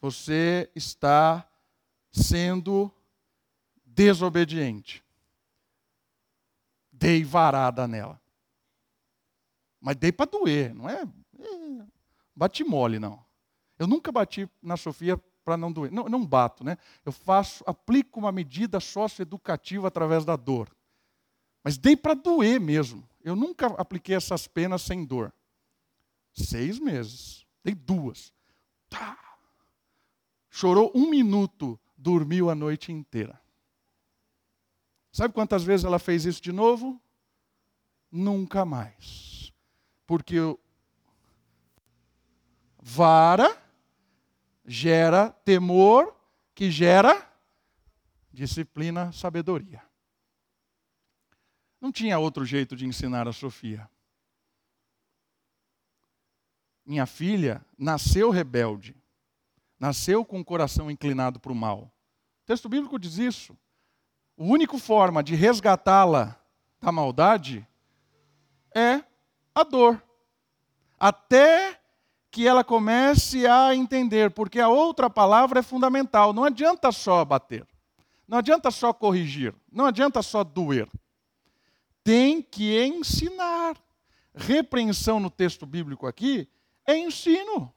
Você 0.00 0.70
está 0.74 1.46
sendo 2.12 2.90
desobediente. 3.84 5.04
Dei 6.92 7.24
varada 7.24 7.86
nela. 7.88 8.20
Mas 9.80 9.96
dei 9.96 10.10
para 10.10 10.30
doer, 10.30 10.74
não 10.74 10.88
é, 10.88 11.06
bati 12.34 12.64
mole, 12.64 12.98
não. 12.98 13.24
Eu 13.78 13.86
nunca 13.86 14.10
bati 14.10 14.48
na 14.60 14.76
Sofia 14.76 15.16
para 15.44 15.56
não 15.56 15.72
doer. 15.72 15.92
Não, 15.92 16.08
não 16.08 16.26
bato, 16.26 16.64
né? 16.64 16.76
Eu 17.04 17.12
faço, 17.12 17.62
aplico 17.66 18.18
uma 18.18 18.32
medida 18.32 18.80
socioeducativa 18.80 19.86
através 19.86 20.24
da 20.24 20.34
dor. 20.34 20.68
Mas 21.62 21.76
dei 21.76 21.96
para 21.96 22.14
doer 22.14 22.60
mesmo. 22.60 23.08
Eu 23.22 23.36
nunca 23.36 23.66
apliquei 23.66 24.14
essas 24.14 24.46
penas 24.46 24.82
sem 24.82 25.04
dor. 25.04 25.32
Seis 26.32 26.78
meses. 26.78 27.46
Dei 27.62 27.74
duas. 27.74 28.32
Tá. 28.88 29.18
Chorou 30.50 30.90
um 30.94 31.10
minuto, 31.10 31.78
dormiu 31.96 32.48
a 32.50 32.54
noite 32.54 32.90
inteira. 32.90 33.40
Sabe 35.12 35.34
quantas 35.34 35.64
vezes 35.64 35.84
ela 35.84 35.98
fez 35.98 36.24
isso 36.24 36.40
de 36.40 36.52
novo? 36.52 37.00
Nunca 38.10 38.64
mais. 38.64 39.52
Porque 40.06 40.36
vara 42.80 43.68
gera 44.68 45.30
temor, 45.44 46.14
que 46.54 46.70
gera 46.70 47.26
disciplina, 48.32 49.10
sabedoria. 49.12 49.82
Não 51.80 51.92
tinha 51.92 52.18
outro 52.18 52.44
jeito 52.44 52.74
de 52.74 52.86
ensinar 52.86 53.28
a 53.28 53.32
Sofia. 53.32 53.88
Minha 56.84 57.06
filha 57.06 57.64
nasceu 57.78 58.30
rebelde, 58.30 58.96
nasceu 59.78 60.24
com 60.24 60.40
o 60.40 60.44
coração 60.44 60.90
inclinado 60.90 61.38
para 61.38 61.52
o 61.52 61.54
mal. 61.54 61.92
O 62.42 62.46
texto 62.46 62.68
bíblico 62.68 62.98
diz 62.98 63.18
isso. 63.18 63.56
A 64.36 64.42
única 64.42 64.76
forma 64.78 65.22
de 65.22 65.34
resgatá-la 65.34 66.36
da 66.80 66.90
maldade 66.90 67.66
é 68.74 69.04
a 69.54 69.62
dor. 69.62 70.02
Até 70.98 71.78
que 72.30 72.46
ela 72.46 72.64
comece 72.64 73.46
a 73.46 73.74
entender, 73.74 74.30
porque 74.30 74.58
a 74.58 74.68
outra 74.68 75.08
palavra 75.08 75.60
é 75.60 75.62
fundamental. 75.62 76.32
Não 76.32 76.44
adianta 76.44 76.90
só 76.90 77.24
bater, 77.24 77.66
não 78.26 78.38
adianta 78.38 78.70
só 78.70 78.92
corrigir, 78.92 79.54
não 79.70 79.86
adianta 79.86 80.22
só 80.22 80.42
doer 80.42 80.88
tem 82.08 82.40
que 82.40 82.82
ensinar. 82.82 83.76
Repreensão 84.34 85.20
no 85.20 85.28
texto 85.28 85.66
bíblico 85.66 86.06
aqui 86.06 86.48
é 86.86 86.96
ensino. 86.96 87.70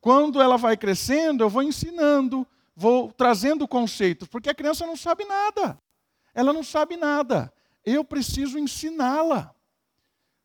Quando 0.00 0.40
ela 0.40 0.56
vai 0.56 0.76
crescendo, 0.76 1.42
eu 1.42 1.50
vou 1.50 1.64
ensinando, 1.64 2.46
vou 2.76 3.10
trazendo 3.10 3.66
conceitos, 3.66 4.28
porque 4.28 4.48
a 4.48 4.54
criança 4.54 4.86
não 4.86 4.96
sabe 4.96 5.24
nada. 5.24 5.76
Ela 6.32 6.52
não 6.52 6.62
sabe 6.62 6.96
nada. 6.96 7.52
Eu 7.84 8.04
preciso 8.04 8.60
ensiná-la. 8.60 9.52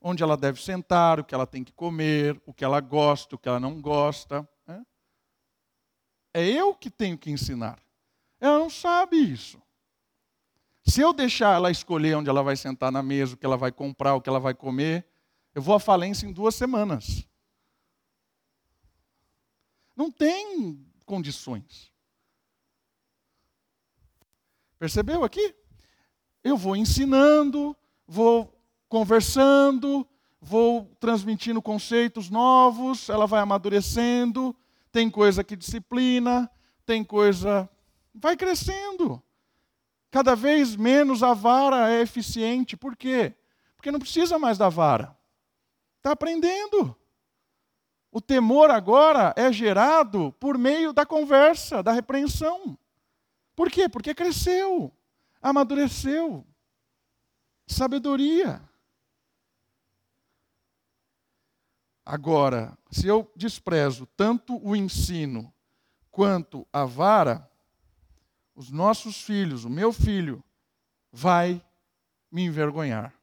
Onde 0.01 0.23
ela 0.23 0.35
deve 0.35 0.59
sentar, 0.59 1.19
o 1.19 1.23
que 1.23 1.35
ela 1.35 1.45
tem 1.45 1.63
que 1.63 1.73
comer, 1.73 2.41
o 2.47 2.53
que 2.53 2.65
ela 2.65 2.79
gosta, 2.79 3.35
o 3.35 3.37
que 3.37 3.47
ela 3.47 3.59
não 3.59 3.79
gosta. 3.79 4.49
Né? 4.65 4.83
É 6.33 6.43
eu 6.47 6.73
que 6.73 6.89
tenho 6.89 7.15
que 7.15 7.29
ensinar. 7.29 7.77
Ela 8.41 8.57
não 8.57 8.71
sabe 8.71 9.17
isso. 9.17 9.61
Se 10.85 11.01
eu 11.01 11.13
deixar 11.13 11.55
ela 11.55 11.69
escolher 11.69 12.15
onde 12.15 12.29
ela 12.29 12.41
vai 12.41 12.55
sentar 12.55 12.91
na 12.91 13.03
mesa, 13.03 13.35
o 13.35 13.37
que 13.37 13.45
ela 13.45 13.57
vai 13.57 13.71
comprar, 13.71 14.15
o 14.15 14.21
que 14.21 14.29
ela 14.29 14.39
vai 14.39 14.53
comer, 14.53 15.05
eu 15.53 15.61
vou 15.61 15.75
à 15.75 15.79
falência 15.79 16.25
em 16.25 16.31
duas 16.31 16.55
semanas. 16.55 17.27
Não 19.95 20.09
tem 20.09 20.85
condições. 21.05 21.91
Percebeu 24.77 25.23
aqui? 25.23 25.53
Eu 26.43 26.55
vou 26.55 26.75
ensinando, 26.75 27.75
vou 28.07 28.57
conversando, 28.87 30.07
vou 30.39 30.85
transmitindo 30.99 31.61
conceitos 31.61 32.29
novos, 32.29 33.09
ela 33.09 33.27
vai 33.27 33.41
amadurecendo, 33.41 34.55
tem 34.91 35.09
coisa 35.09 35.43
que 35.43 35.55
disciplina, 35.55 36.49
tem 36.85 37.03
coisa. 37.03 37.69
Vai 38.15 38.37
crescendo. 38.37 39.21
Cada 40.11 40.35
vez 40.35 40.75
menos 40.75 41.21
a 41.21 41.33
vara 41.33 41.91
é 41.91 42.01
eficiente. 42.01 42.75
Por 42.75 42.95
quê? 42.95 43.35
Porque 43.75 43.91
não 43.91 43.99
precisa 43.99 44.39
mais 44.39 44.57
da 44.57 44.69
vara. 44.69 45.15
Está 45.97 46.11
aprendendo. 46.11 46.95
O 48.11 48.19
temor 48.19 48.71
agora 48.71 49.33
é 49.37 49.51
gerado 49.51 50.33
por 50.39 50.57
meio 50.57 50.91
da 50.91 51.05
conversa, 51.05 51.83
da 51.83 51.91
repreensão. 51.91 52.77
Por 53.55 53.69
quê? 53.69 53.87
Porque 53.87 54.15
cresceu, 54.15 54.91
amadureceu. 55.41 56.45
Sabedoria. 57.67 58.61
Agora, 62.03 62.75
se 62.89 63.05
eu 63.05 63.31
desprezo 63.35 64.07
tanto 64.17 64.59
o 64.65 64.75
ensino 64.75 65.53
quanto 66.09 66.67
a 66.73 66.83
vara, 66.83 67.48
os 68.59 68.69
nossos 68.69 69.21
filhos, 69.21 69.63
o 69.63 69.69
meu 69.69 69.93
filho, 69.93 70.43
vai 71.13 71.65
me 72.29 72.43
envergonhar. 72.43 73.13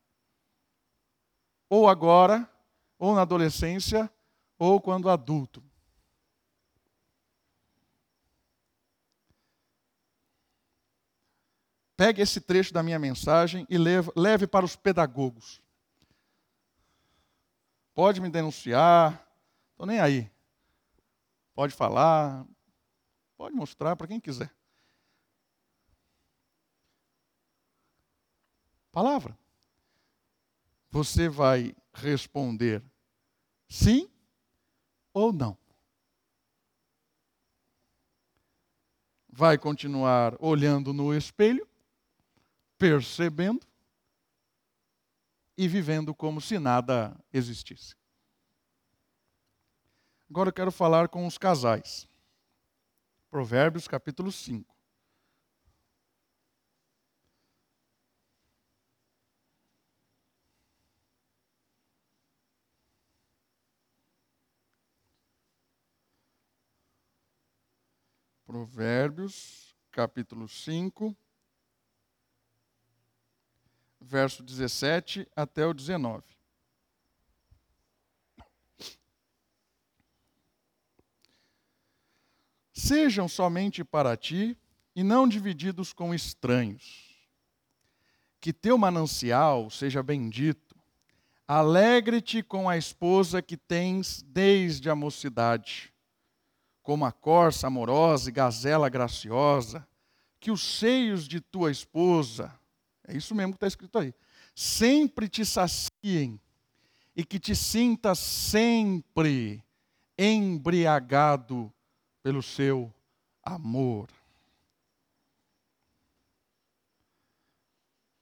Ou 1.68 1.86
agora, 1.86 2.50
ou 2.98 3.14
na 3.14 3.20
adolescência, 3.20 4.10
ou 4.58 4.80
quando 4.80 5.10
adulto. 5.10 5.62
Pegue 11.98 12.22
esse 12.22 12.40
trecho 12.40 12.72
da 12.72 12.82
minha 12.82 12.98
mensagem 12.98 13.66
e 13.68 13.76
leve, 13.76 14.10
leve 14.16 14.46
para 14.46 14.64
os 14.64 14.74
pedagogos. 14.74 15.60
Pode 17.92 18.22
me 18.22 18.30
denunciar, 18.30 19.22
estou 19.72 19.84
nem 19.84 20.00
aí. 20.00 20.30
Pode 21.54 21.74
falar, 21.74 22.46
pode 23.36 23.54
mostrar 23.54 23.96
para 23.96 24.06
quem 24.06 24.18
quiser. 24.18 24.50
Palavra. 28.96 29.38
Você 30.90 31.28
vai 31.28 31.76
responder 31.92 32.82
sim 33.68 34.10
ou 35.12 35.34
não. 35.34 35.58
Vai 39.28 39.58
continuar 39.58 40.34
olhando 40.40 40.94
no 40.94 41.14
espelho, 41.14 41.68
percebendo 42.78 43.66
e 45.58 45.68
vivendo 45.68 46.14
como 46.14 46.40
se 46.40 46.58
nada 46.58 47.14
existisse. 47.30 47.94
Agora 50.30 50.48
eu 50.48 50.54
quero 50.54 50.72
falar 50.72 51.10
com 51.10 51.26
os 51.26 51.36
casais. 51.36 52.08
Provérbios 53.28 53.86
capítulo 53.86 54.32
5. 54.32 54.75
Provérbios, 68.46 69.74
capítulo 69.90 70.46
5, 70.46 71.16
verso 74.00 74.40
17 74.40 75.28
até 75.34 75.66
o 75.66 75.74
19. 75.74 76.22
Sejam 82.72 83.26
somente 83.26 83.82
para 83.82 84.16
ti 84.16 84.56
e 84.94 85.02
não 85.02 85.26
divididos 85.26 85.92
com 85.92 86.14
estranhos. 86.14 87.28
Que 88.40 88.52
teu 88.52 88.78
manancial 88.78 89.70
seja 89.70 90.04
bendito. 90.04 90.76
Alegre-te 91.48 92.44
com 92.44 92.68
a 92.68 92.78
esposa 92.78 93.42
que 93.42 93.56
tens 93.56 94.22
desde 94.22 94.88
a 94.88 94.94
mocidade 94.94 95.92
como 96.86 97.04
a 97.04 97.10
corça 97.10 97.66
amorosa 97.66 98.28
e 98.28 98.32
gazela 98.32 98.88
graciosa, 98.88 99.84
que 100.38 100.52
os 100.52 100.62
seios 100.62 101.26
de 101.26 101.40
tua 101.40 101.68
esposa, 101.68 102.56
é 103.08 103.16
isso 103.16 103.34
mesmo 103.34 103.54
que 103.54 103.56
está 103.56 103.66
escrito 103.66 103.98
aí, 103.98 104.14
sempre 104.54 105.28
te 105.28 105.44
saciem 105.44 106.40
e 107.16 107.24
que 107.24 107.40
te 107.40 107.56
sintas 107.56 108.20
sempre 108.20 109.64
embriagado 110.16 111.74
pelo 112.22 112.40
seu 112.40 112.94
amor. 113.42 114.08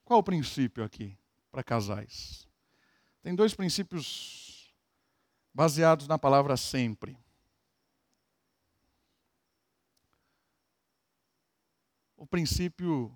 Qual 0.07 0.21
o 0.21 0.25
princípio 0.25 0.83
aqui 0.83 1.19
para 1.53 1.63
casais? 1.63 2.49
Tem 3.23 3.35
dois 3.35 3.53
princípios 3.53 4.75
baseados 5.53 6.09
na 6.09 6.19
palavra 6.19 6.57
sempre. 6.57 7.23
O 12.25 12.27
princípio 12.27 13.15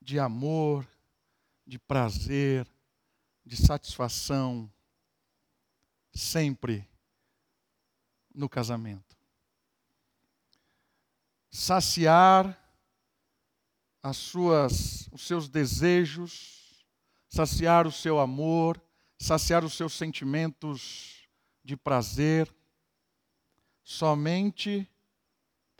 de 0.00 0.18
amor, 0.18 0.88
de 1.66 1.78
prazer, 1.78 2.66
de 3.44 3.58
satisfação, 3.58 4.72
sempre 6.14 6.88
no 8.34 8.48
casamento. 8.48 9.18
Saciar 11.50 12.58
as 14.02 14.16
suas, 14.16 15.06
os 15.12 15.26
seus 15.26 15.46
desejos, 15.46 16.86
saciar 17.28 17.86
o 17.86 17.92
seu 17.92 18.18
amor, 18.18 18.82
saciar 19.18 19.62
os 19.62 19.74
seus 19.74 19.92
sentimentos 19.92 21.28
de 21.62 21.76
prazer, 21.76 22.50
somente 23.84 24.90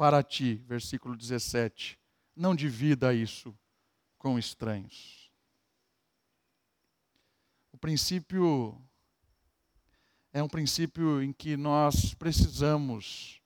para 0.00 0.22
ti. 0.22 0.54
Versículo 0.66 1.14
17. 1.14 2.00
Não 2.34 2.56
divida 2.56 3.12
isso 3.12 3.54
com 4.16 4.38
estranhos. 4.38 5.30
O 7.70 7.76
princípio 7.76 8.80
é 10.32 10.42
um 10.42 10.48
princípio 10.48 11.22
em 11.22 11.34
que 11.34 11.54
nós 11.54 12.14
precisamos 12.14 13.42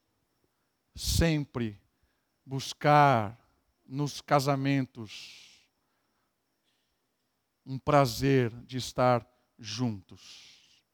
sempre 0.94 1.76
buscar 2.46 3.36
nos 3.84 4.20
casamentos 4.20 5.66
um 7.66 7.80
prazer 7.80 8.52
de 8.64 8.76
estar 8.76 9.26
juntos, 9.58 10.84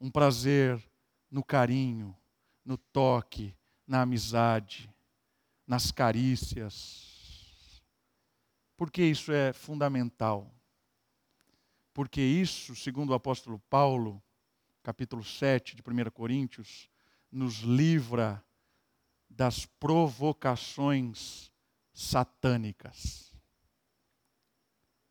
um 0.00 0.12
prazer 0.12 0.80
no 1.28 1.42
carinho, 1.42 2.16
no 2.64 2.78
toque, 2.78 3.52
na 3.86 4.02
amizade, 4.02 4.90
nas 5.66 5.90
carícias. 5.90 7.82
Por 8.76 8.90
que 8.90 9.02
isso 9.02 9.32
é 9.32 9.52
fundamental? 9.52 10.52
Porque 11.94 12.20
isso, 12.20 12.74
segundo 12.76 13.10
o 13.10 13.14
apóstolo 13.14 13.58
Paulo, 13.70 14.22
capítulo 14.82 15.24
7 15.24 15.76
de 15.76 15.82
1 15.82 16.10
Coríntios, 16.10 16.90
nos 17.30 17.60
livra 17.60 18.44
das 19.28 19.66
provocações 19.66 21.50
satânicas. 21.92 23.34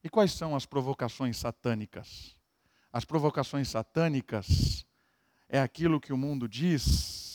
E 0.04 0.10
quais 0.10 0.32
são 0.32 0.56
as 0.56 0.66
provocações 0.66 1.38
satânicas? 1.38 2.38
As 2.94 3.04
provocações 3.04 3.68
satânicas 3.68 4.86
é 5.50 5.60
aquilo 5.60 6.00
que 6.00 6.14
o 6.14 6.18
mundo 6.18 6.48
diz 6.48 7.35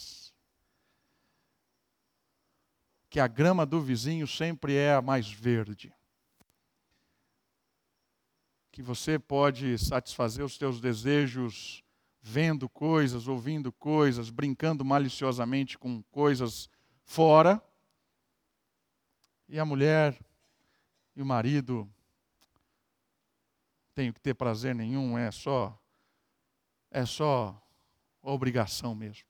que 3.11 3.19
a 3.19 3.27
grama 3.27 3.67
do 3.67 3.81
vizinho 3.81 4.27
sempre 4.27 4.77
é 4.77 4.95
a 4.95 5.03
mais 5.03 5.29
verde. 5.29 5.93
Que 8.71 8.81
você 8.81 9.19
pode 9.19 9.77
satisfazer 9.77 10.45
os 10.45 10.57
seus 10.57 10.81
desejos 10.81 11.83
vendo 12.23 12.69
coisas, 12.69 13.27
ouvindo 13.27 13.73
coisas, 13.73 14.31
brincando 14.31 14.85
maliciosamente 14.85 15.77
com 15.77 16.03
coisas 16.05 16.71
fora. 17.03 17.61
E 19.49 19.59
a 19.59 19.65
mulher 19.65 20.17
e 21.17 21.21
o 21.21 21.27
marido 21.27 21.93
tem 23.93 24.13
que 24.13 24.21
ter 24.21 24.35
prazer 24.35 24.73
nenhum, 24.73 25.19
é 25.19 25.33
só 25.33 25.77
é 26.93 27.05
só 27.05 27.61
obrigação 28.23 28.95
mesmo. 28.95 29.30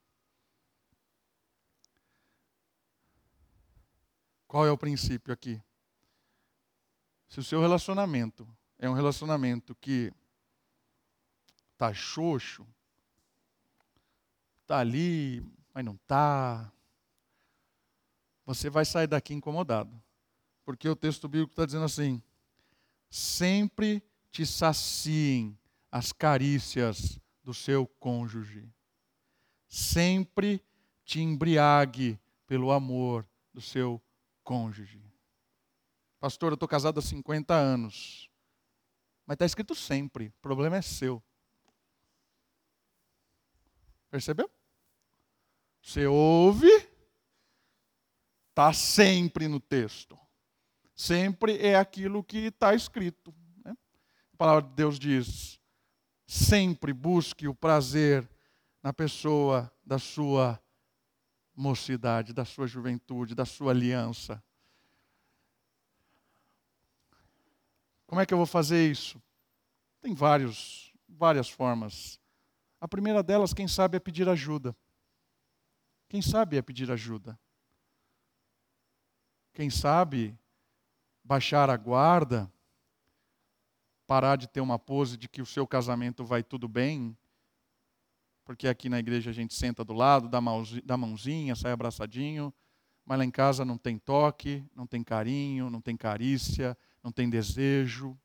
Qual 4.51 4.67
é 4.67 4.71
o 4.73 4.77
princípio 4.77 5.33
aqui? 5.33 5.63
Se 7.29 7.39
o 7.39 7.45
seu 7.45 7.61
relacionamento 7.61 8.45
é 8.81 8.91
um 8.91 8.95
relacionamento 8.95 9.77
que 9.77 10.13
está 11.73 11.95
xoxo, 11.95 12.67
está 14.63 14.81
ali, 14.81 15.41
mas 15.73 15.85
não 15.85 15.95
está. 15.95 16.69
Você 18.45 18.69
vai 18.69 18.85
sair 18.85 19.07
daqui 19.07 19.33
incomodado. 19.33 20.03
Porque 20.65 20.89
o 20.89 20.97
texto 20.97 21.29
bíblico 21.29 21.53
está 21.53 21.65
dizendo 21.65 21.85
assim: 21.85 22.21
sempre 23.09 24.03
te 24.33 24.45
saciem 24.45 25.57
as 25.93 26.11
carícias 26.11 27.21
do 27.45 27.55
seu 27.55 27.87
cônjuge. 27.87 28.69
Sempre 29.69 30.61
te 31.05 31.21
embriague 31.21 32.19
pelo 32.49 32.73
amor 32.73 33.25
do 33.55 33.61
seu 33.61 33.93
cônjuge. 33.93 34.10
Pastor, 36.19 36.51
eu 36.51 36.55
estou 36.55 36.69
casado 36.69 36.99
há 36.99 37.03
50 37.03 37.55
anos. 37.55 38.29
Mas 39.25 39.37
está 39.37 39.47
escrito 39.47 39.77
sempre, 39.77 40.27
o 40.27 40.43
problema 40.43 40.77
é 40.77 40.83
seu. 40.83 41.23
Percebeu? 44.11 44.51
Você 45.81 46.07
ouve, 46.07 46.69
está 48.49 48.73
sempre 48.73 49.47
no 49.47 49.61
texto. 49.61 50.19
Sempre 50.97 51.59
é 51.59 51.77
aquilo 51.77 52.25
que 52.25 52.47
está 52.47 52.75
escrito. 52.75 53.33
Né? 53.65 53.75
A 54.35 54.37
palavra 54.37 54.69
de 54.69 54.75
Deus 54.75 54.99
diz: 54.99 55.61
sempre 56.27 56.93
busque 56.93 57.47
o 57.47 57.55
prazer 57.55 58.29
na 58.83 58.93
pessoa 58.93 59.73
da 59.85 59.99
sua 59.99 60.61
mocidade, 61.61 62.33
da 62.33 62.45
sua 62.45 62.67
juventude, 62.67 63.35
da 63.35 63.45
sua 63.45 63.73
aliança. 63.73 64.43
Como 68.07 68.21
é 68.21 68.25
que 68.25 68.33
eu 68.33 68.39
vou 68.39 68.47
fazer 68.47 68.91
isso? 68.91 69.23
Tem 70.01 70.15
vários, 70.15 70.93
várias 71.07 71.51
formas. 71.51 72.19
A 72.81 72.89
primeira 72.89 73.23
delas, 73.23 73.53
quem 73.53 73.69
sabe, 73.69 73.99
é 73.99 74.01
pedir 74.01 74.27
ajuda. 74.27 74.75
Quem 76.09 76.23
sabe 76.23 76.57
é 76.57 76.63
pedir 76.63 76.91
ajuda. 76.91 77.39
Quem 79.53 79.69
sabe 79.69 80.37
baixar 81.23 81.69
a 81.69 81.77
guarda, 81.77 82.51
parar 84.07 84.37
de 84.37 84.49
ter 84.49 84.63
uma 84.63 84.79
pose 84.79 85.19
de 85.19 85.29
que 85.29 85.43
o 85.43 85.47
seu 85.47 85.67
casamento 85.67 86.25
vai 86.25 86.43
tudo 86.43 86.67
bem, 86.67 87.17
porque 88.51 88.67
aqui 88.67 88.89
na 88.89 88.99
igreja 88.99 89.31
a 89.31 89.33
gente 89.33 89.55
senta 89.55 89.85
do 89.85 89.93
lado, 89.93 90.29
dá 90.29 90.97
mãozinha, 90.97 91.55
sai 91.55 91.71
abraçadinho, 91.71 92.53
mas 93.05 93.17
lá 93.17 93.25
em 93.25 93.31
casa 93.31 93.65
não 93.65 93.79
tem 93.79 93.97
toque, 93.97 94.69
não 94.75 94.89
tem 94.89 95.05
carinho, 95.05 95.71
não 95.71 95.81
tem 95.81 95.97
carícia, 95.97 96.77
não 97.01 97.13
tem 97.13 97.31
desejo. 97.31 98.19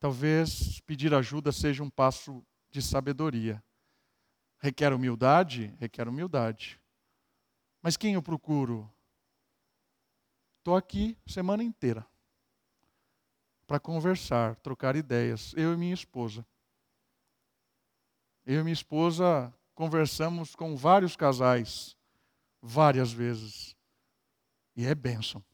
Talvez 0.00 0.80
pedir 0.80 1.14
ajuda 1.14 1.52
seja 1.52 1.84
um 1.84 1.88
passo 1.88 2.44
de 2.68 2.82
sabedoria. 2.82 3.62
Requer 4.58 4.92
humildade? 4.92 5.72
Requer 5.78 6.08
humildade. 6.08 6.80
Mas 7.80 7.96
quem 7.96 8.14
eu 8.14 8.22
procuro? 8.22 8.92
Estou 10.58 10.74
aqui 10.74 11.16
semana 11.28 11.62
inteira 11.62 12.04
para 13.68 13.78
conversar, 13.78 14.56
trocar 14.56 14.96
ideias, 14.96 15.54
eu 15.56 15.72
e 15.72 15.76
minha 15.76 15.94
esposa. 15.94 16.44
Eu 18.44 18.60
e 18.60 18.62
minha 18.62 18.72
esposa 18.72 19.52
conversamos 19.74 20.54
com 20.54 20.76
vários 20.76 21.16
casais, 21.16 21.96
várias 22.60 23.12
vezes. 23.12 23.76
E 24.74 24.86
é 24.86 24.94
bênção. 24.94 25.44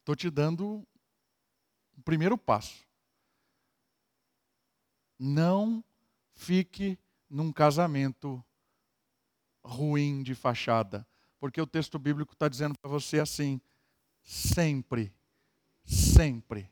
Estou 0.00 0.14
te 0.14 0.30
dando 0.30 0.86
o 1.96 2.02
primeiro 2.02 2.36
passo. 2.36 2.84
Não 5.18 5.82
fique 6.34 6.98
num 7.28 7.52
casamento 7.52 8.44
ruim 9.64 10.22
de 10.22 10.34
fachada. 10.34 11.06
Porque 11.40 11.60
o 11.60 11.66
texto 11.66 11.98
bíblico 11.98 12.34
está 12.34 12.48
dizendo 12.48 12.78
para 12.78 12.90
você 12.90 13.18
assim: 13.18 13.60
sempre, 14.22 15.12
sempre. 15.84 16.70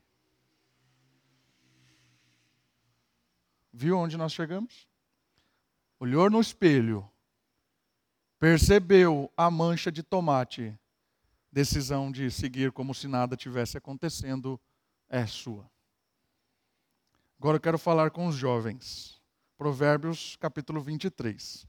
Viu 3.72 3.96
onde 3.98 4.16
nós 4.16 4.32
chegamos? 4.32 4.86
Olhou 5.98 6.28
no 6.28 6.40
espelho, 6.40 7.08
percebeu 8.38 9.32
a 9.36 9.50
mancha 9.50 9.90
de 9.90 10.02
tomate, 10.02 10.76
decisão 11.50 12.10
de 12.10 12.30
seguir 12.30 12.72
como 12.72 12.94
se 12.94 13.08
nada 13.08 13.36
tivesse 13.36 13.78
acontecendo 13.78 14.60
é 15.08 15.26
sua. 15.26 15.70
Agora 17.38 17.56
eu 17.56 17.60
quero 17.60 17.78
falar 17.78 18.10
com 18.10 18.26
os 18.26 18.34
jovens. 18.34 19.20
Provérbios 19.56 20.36
capítulo 20.36 20.80
23. 20.80 21.66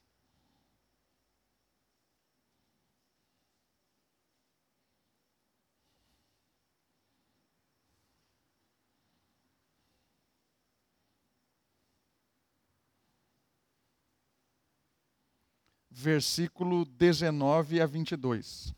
Versículo 15.95 16.85
19 16.85 17.79
a 17.79 17.85
22. 17.85 18.73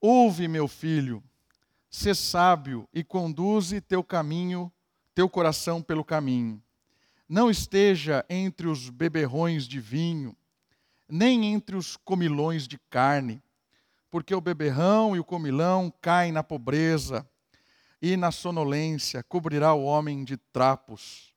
Ouve, 0.00 0.46
meu 0.46 0.68
filho, 0.68 1.20
sê 1.90 2.14
sábio 2.14 2.88
e 2.94 3.02
conduze 3.02 3.80
teu 3.80 4.04
caminho, 4.04 4.72
teu 5.12 5.28
coração 5.28 5.82
pelo 5.82 6.04
caminho. 6.04 6.62
Não 7.28 7.50
esteja 7.50 8.24
entre 8.30 8.68
os 8.68 8.88
beberrões 8.88 9.66
de 9.66 9.80
vinho, 9.80 10.36
nem 11.08 11.44
entre 11.46 11.74
os 11.74 11.96
comilões 11.96 12.68
de 12.68 12.78
carne, 12.88 13.42
porque 14.12 14.32
o 14.32 14.40
beberrão 14.40 15.16
e 15.16 15.18
o 15.18 15.24
comilão 15.24 15.92
caem 16.00 16.30
na 16.30 16.44
pobreza, 16.44 17.28
e 18.00 18.16
na 18.16 18.30
sonolência 18.32 19.22
cobrirá 19.22 19.74
o 19.74 19.84
homem 19.84 20.24
de 20.24 20.36
trapos. 20.36 21.34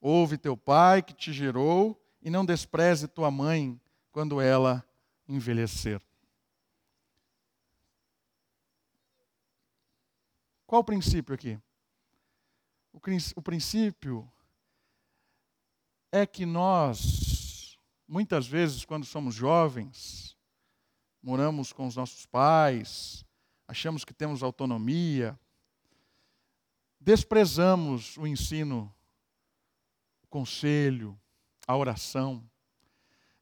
Ouve 0.00 0.38
teu 0.38 0.56
pai 0.56 1.02
que 1.02 1.14
te 1.14 1.32
gerou, 1.32 2.00
e 2.22 2.30
não 2.30 2.44
despreze 2.44 3.06
tua 3.06 3.30
mãe 3.30 3.80
quando 4.10 4.40
ela 4.40 4.84
envelhecer. 5.28 6.02
Qual 10.66 10.80
o 10.80 10.84
princípio 10.84 11.34
aqui? 11.34 11.56
O, 12.92 13.42
princípio 13.42 14.28
é 16.10 16.26
que 16.26 16.44
nós, 16.44 17.78
muitas 18.08 18.46
vezes, 18.48 18.84
quando 18.84 19.04
somos 19.04 19.32
jovens, 19.34 20.36
moramos 21.22 21.72
com 21.72 21.86
os 21.86 21.94
nossos 21.94 22.26
pais, 22.26 23.24
achamos 23.68 24.04
que 24.04 24.12
temos 24.12 24.42
autonomia, 24.42 25.38
desprezamos 27.06 28.16
o 28.16 28.26
ensino, 28.26 28.92
o 30.24 30.26
conselho, 30.26 31.16
a 31.64 31.76
oração. 31.76 32.44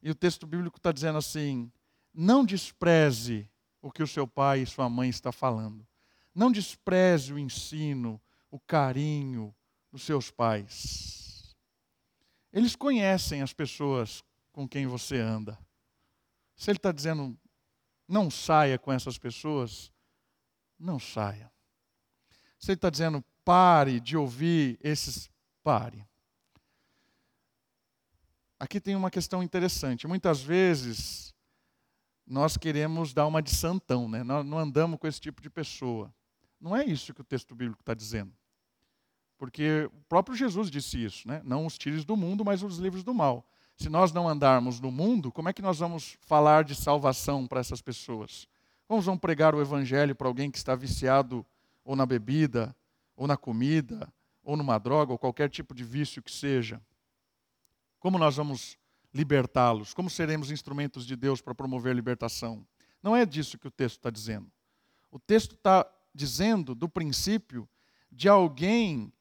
E 0.03 0.11
o 0.11 0.13
texto 0.13 0.45
bíblico 0.45 0.77
está 0.77 0.91
dizendo 0.91 1.17
assim: 1.17 1.71
não 2.13 2.45
despreze 2.45 3.49
o 3.81 3.91
que 3.91 4.03
o 4.03 4.07
seu 4.07 4.27
pai 4.27 4.61
e 4.61 4.67
sua 4.67 4.87
mãe 4.87 5.09
estão 5.09 5.31
falando. 5.31 5.85
Não 6.33 6.51
despreze 6.51 7.33
o 7.33 7.39
ensino, 7.39 8.21
o 8.51 8.59
carinho 8.59 9.53
dos 9.91 10.03
seus 10.03 10.29
pais. 10.29 11.55
Eles 12.53 12.75
conhecem 12.75 13.41
as 13.41 13.51
pessoas 13.51 14.23
com 14.51 14.67
quem 14.67 14.85
você 14.85 15.17
anda. 15.17 15.57
Se 16.55 16.69
ele 16.69 16.77
está 16.77 16.91
dizendo, 16.91 17.35
não 18.07 18.29
saia 18.29 18.77
com 18.77 18.93
essas 18.93 19.17
pessoas, 19.17 19.91
não 20.77 20.99
saia. 20.99 21.51
Se 22.59 22.71
ele 22.71 22.77
está 22.77 22.91
dizendo, 22.91 23.25
pare 23.45 23.99
de 23.99 24.17
ouvir 24.17 24.77
esses, 24.83 25.29
pare. 25.63 26.05
Aqui 28.59 28.81
tem 28.81 28.95
uma 28.95 29.11
questão 29.11 29.43
interessante. 29.43 30.07
Muitas 30.07 30.41
vezes 30.41 31.33
nós 32.25 32.57
queremos 32.57 33.13
dar 33.13 33.27
uma 33.27 33.41
de 33.41 33.53
santão, 33.53 34.09
né? 34.09 34.23
Nós 34.23 34.43
não 34.43 34.57
andamos 34.57 34.99
com 34.99 35.07
esse 35.07 35.21
tipo 35.21 35.41
de 35.41 35.49
pessoa. 35.49 36.11
Não 36.59 36.75
é 36.75 36.83
isso 36.83 37.13
que 37.13 37.21
o 37.21 37.25
texto 37.25 37.53
bíblico 37.53 37.81
está 37.81 37.93
dizendo. 37.93 38.33
Porque 39.37 39.89
o 39.93 40.01
próprio 40.09 40.35
Jesus 40.35 40.71
disse 40.71 41.03
isso, 41.03 41.27
né? 41.27 41.41
Não 41.43 41.65
os 41.65 41.77
tires 41.77 42.03
do 42.03 42.17
mundo, 42.17 42.43
mas 42.43 42.63
os 42.63 42.77
livros 42.77 43.03
do 43.03 43.13
mal. 43.13 43.45
Se 43.77 43.89
nós 43.89 44.11
não 44.11 44.27
andarmos 44.27 44.79
no 44.79 44.89
mundo, 44.89 45.31
como 45.31 45.49
é 45.49 45.53
que 45.53 45.61
nós 45.61 45.77
vamos 45.77 46.17
falar 46.21 46.63
de 46.63 46.73
salvação 46.73 47.45
para 47.45 47.59
essas 47.59 47.81
pessoas? 47.81 48.47
Como 48.87 49.01
vamos 49.01 49.19
pregar 49.19 49.53
o 49.53 49.61
evangelho 49.61 50.15
para 50.15 50.27
alguém 50.27 50.49
que 50.49 50.57
está 50.57 50.75
viciado 50.75 51.45
ou 51.83 51.95
na 51.95 52.05
bebida, 52.05 52.75
ou 53.15 53.27
na 53.27 53.37
comida, 53.37 54.11
ou 54.43 54.55
numa 54.55 54.77
droga, 54.77 55.11
ou 55.11 55.17
qualquer 55.17 55.49
tipo 55.49 55.73
de 55.73 55.83
vício 55.83 56.21
que 56.21 56.31
seja? 56.31 56.81
Como 57.99 58.17
nós 58.17 58.35
vamos 58.35 58.77
libertá-los? 59.13 59.93
Como 59.93 60.09
seremos 60.09 60.51
instrumentos 60.51 61.05
de 61.05 61.15
Deus 61.15 61.41
para 61.41 61.55
promover 61.55 61.91
a 61.91 61.95
libertação? 61.95 62.65
Não 63.01 63.15
é 63.15 63.25
disso 63.25 63.57
que 63.57 63.67
o 63.67 63.71
texto 63.71 63.97
está 63.97 64.09
dizendo. 64.09 64.51
O 65.09 65.19
texto 65.19 65.55
está 65.55 65.89
dizendo 66.13 66.75
do 66.75 66.89
princípio 66.89 67.67
de 68.11 68.29
alguém 68.29 69.11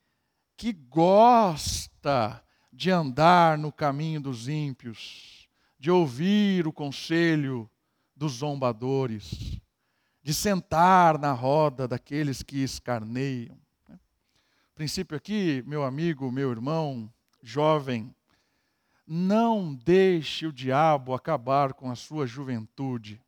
que 0.56 0.72
gosta 0.72 2.44
de 2.72 2.90
andar 2.90 3.56
no 3.56 3.72
caminho 3.72 4.20
dos 4.20 4.48
ímpios, 4.48 5.48
de 5.78 5.90
ouvir 5.90 6.66
o 6.66 6.72
conselho 6.72 7.70
dos 8.16 8.32
zombadores, 8.32 9.60
de 10.22 10.32
sentar 10.32 11.18
na 11.18 11.32
roda 11.32 11.86
daqueles 11.86 12.42
que 12.42 12.62
escarneiam. 12.62 13.58
Princípio 14.74 15.16
aqui, 15.16 15.62
meu 15.66 15.84
amigo, 15.84 16.32
meu 16.32 16.50
irmão, 16.50 17.08
jovem, 17.40 18.12
não 19.06 19.72
deixe 19.72 20.46
o 20.46 20.52
diabo 20.52 21.14
acabar 21.14 21.74
com 21.74 21.92
a 21.92 21.94
sua 21.94 22.26
juventude. 22.26 23.22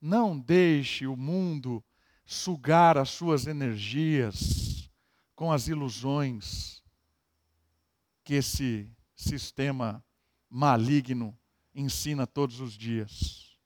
Não 0.00 0.36
deixe 0.36 1.06
o 1.06 1.16
mundo 1.16 1.84
sugar 2.24 2.98
as 2.98 3.10
suas 3.10 3.46
energias 3.46 4.90
com 5.36 5.52
as 5.52 5.68
ilusões 5.68 6.82
que 8.24 8.34
esse 8.34 8.90
sistema 9.14 10.04
maligno 10.50 11.38
ensina 11.72 12.26
todos 12.26 12.58
os 12.58 12.72
dias. 12.72 13.56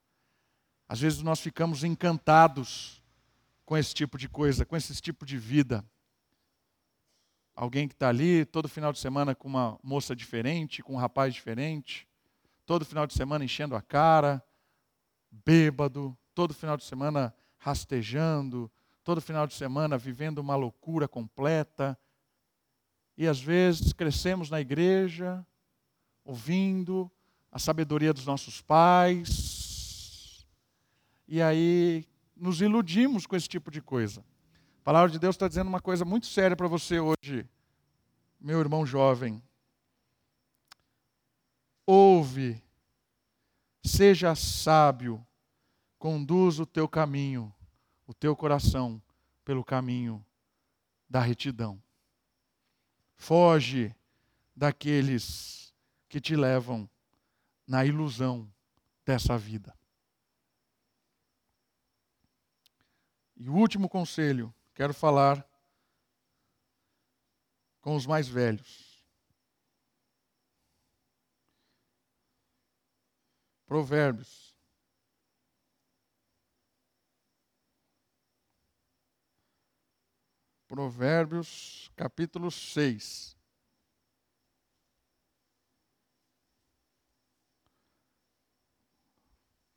Às 0.86 1.00
vezes 1.00 1.22
nós 1.22 1.40
ficamos 1.40 1.82
encantados 1.82 3.02
com 3.64 3.74
esse 3.74 3.94
tipo 3.94 4.18
de 4.18 4.28
coisa, 4.28 4.66
com 4.66 4.76
esse 4.76 5.00
tipo 5.00 5.24
de 5.24 5.38
vida. 5.38 5.82
Alguém 7.60 7.86
que 7.86 7.92
está 7.92 8.08
ali 8.08 8.46
todo 8.46 8.70
final 8.70 8.90
de 8.90 8.98
semana 8.98 9.34
com 9.34 9.46
uma 9.46 9.78
moça 9.82 10.16
diferente, 10.16 10.82
com 10.82 10.94
um 10.94 10.96
rapaz 10.96 11.34
diferente, 11.34 12.08
todo 12.64 12.86
final 12.86 13.06
de 13.06 13.12
semana 13.12 13.44
enchendo 13.44 13.76
a 13.76 13.82
cara, 13.82 14.42
bêbado, 15.30 16.16
todo 16.34 16.54
final 16.54 16.74
de 16.78 16.84
semana 16.84 17.34
rastejando, 17.58 18.72
todo 19.04 19.20
final 19.20 19.46
de 19.46 19.52
semana 19.52 19.98
vivendo 19.98 20.38
uma 20.38 20.56
loucura 20.56 21.06
completa. 21.06 21.98
E 23.14 23.28
às 23.28 23.38
vezes 23.38 23.92
crescemos 23.92 24.48
na 24.48 24.58
igreja, 24.58 25.46
ouvindo 26.24 27.12
a 27.52 27.58
sabedoria 27.58 28.14
dos 28.14 28.24
nossos 28.24 28.62
pais, 28.62 30.46
e 31.28 31.42
aí 31.42 32.06
nos 32.34 32.62
iludimos 32.62 33.26
com 33.26 33.36
esse 33.36 33.50
tipo 33.50 33.70
de 33.70 33.82
coisa. 33.82 34.24
A 34.80 34.82
palavra 34.82 35.10
de 35.10 35.18
Deus 35.18 35.36
está 35.36 35.46
dizendo 35.46 35.68
uma 35.68 35.80
coisa 35.80 36.04
muito 36.04 36.26
séria 36.26 36.56
para 36.56 36.66
você 36.66 36.98
hoje, 36.98 37.46
meu 38.40 38.58
irmão 38.60 38.86
jovem. 38.86 39.42
Ouve, 41.86 42.62
seja 43.84 44.34
sábio 44.34 45.24
conduz 46.00 46.58
o 46.58 46.64
teu 46.64 46.88
caminho, 46.88 47.54
o 48.06 48.14
teu 48.14 48.34
coração, 48.34 49.00
pelo 49.44 49.62
caminho 49.62 50.24
da 51.08 51.20
retidão. 51.20 51.80
Foge 53.18 53.94
daqueles 54.56 55.74
que 56.08 56.18
te 56.18 56.34
levam 56.34 56.88
na 57.66 57.84
ilusão 57.84 58.50
dessa 59.04 59.36
vida. 59.36 59.76
E 63.36 63.50
o 63.50 63.54
último 63.54 63.86
conselho, 63.86 64.54
quero 64.80 64.94
falar 64.94 65.46
com 67.82 67.94
os 67.94 68.06
mais 68.06 68.26
velhos. 68.26 69.04
Provérbios 73.66 74.56
Provérbios 80.66 81.90
capítulo 81.94 82.50
6. 82.50 83.36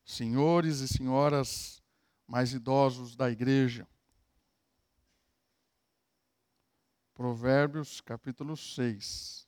Senhores 0.06 0.80
e 0.80 0.88
senhoras 0.88 1.84
mais 2.26 2.54
idosos 2.54 3.18
da 3.18 3.30
igreja. 3.30 3.86
Provérbios 7.14 8.01
capítulo 8.01 8.57
6. 8.57 9.47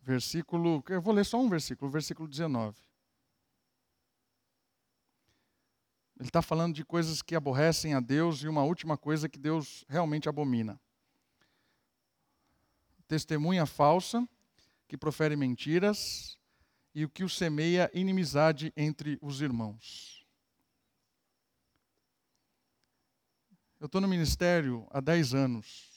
Versículo, 0.00 0.84
eu 0.88 1.02
vou 1.02 1.12
ler 1.12 1.24
só 1.24 1.36
um 1.40 1.48
versículo, 1.48 1.90
versículo 1.90 2.28
19. 2.28 2.85
Ele 6.18 6.28
está 6.28 6.40
falando 6.40 6.74
de 6.74 6.84
coisas 6.84 7.20
que 7.20 7.34
aborrecem 7.34 7.94
a 7.94 8.00
Deus 8.00 8.42
e 8.42 8.48
uma 8.48 8.64
última 8.64 8.96
coisa 8.96 9.28
que 9.28 9.38
Deus 9.38 9.84
realmente 9.88 10.28
abomina. 10.28 10.80
Testemunha 13.06 13.66
falsa, 13.66 14.26
que 14.88 14.96
profere 14.96 15.36
mentiras, 15.36 16.38
e 16.94 17.04
o 17.04 17.08
que 17.08 17.22
o 17.22 17.28
semeia 17.28 17.90
inimizade 17.92 18.72
entre 18.74 19.18
os 19.20 19.42
irmãos. 19.42 20.26
Eu 23.78 23.84
estou 23.84 24.00
no 24.00 24.08
ministério 24.08 24.86
há 24.90 25.00
10 25.00 25.34
anos. 25.34 25.92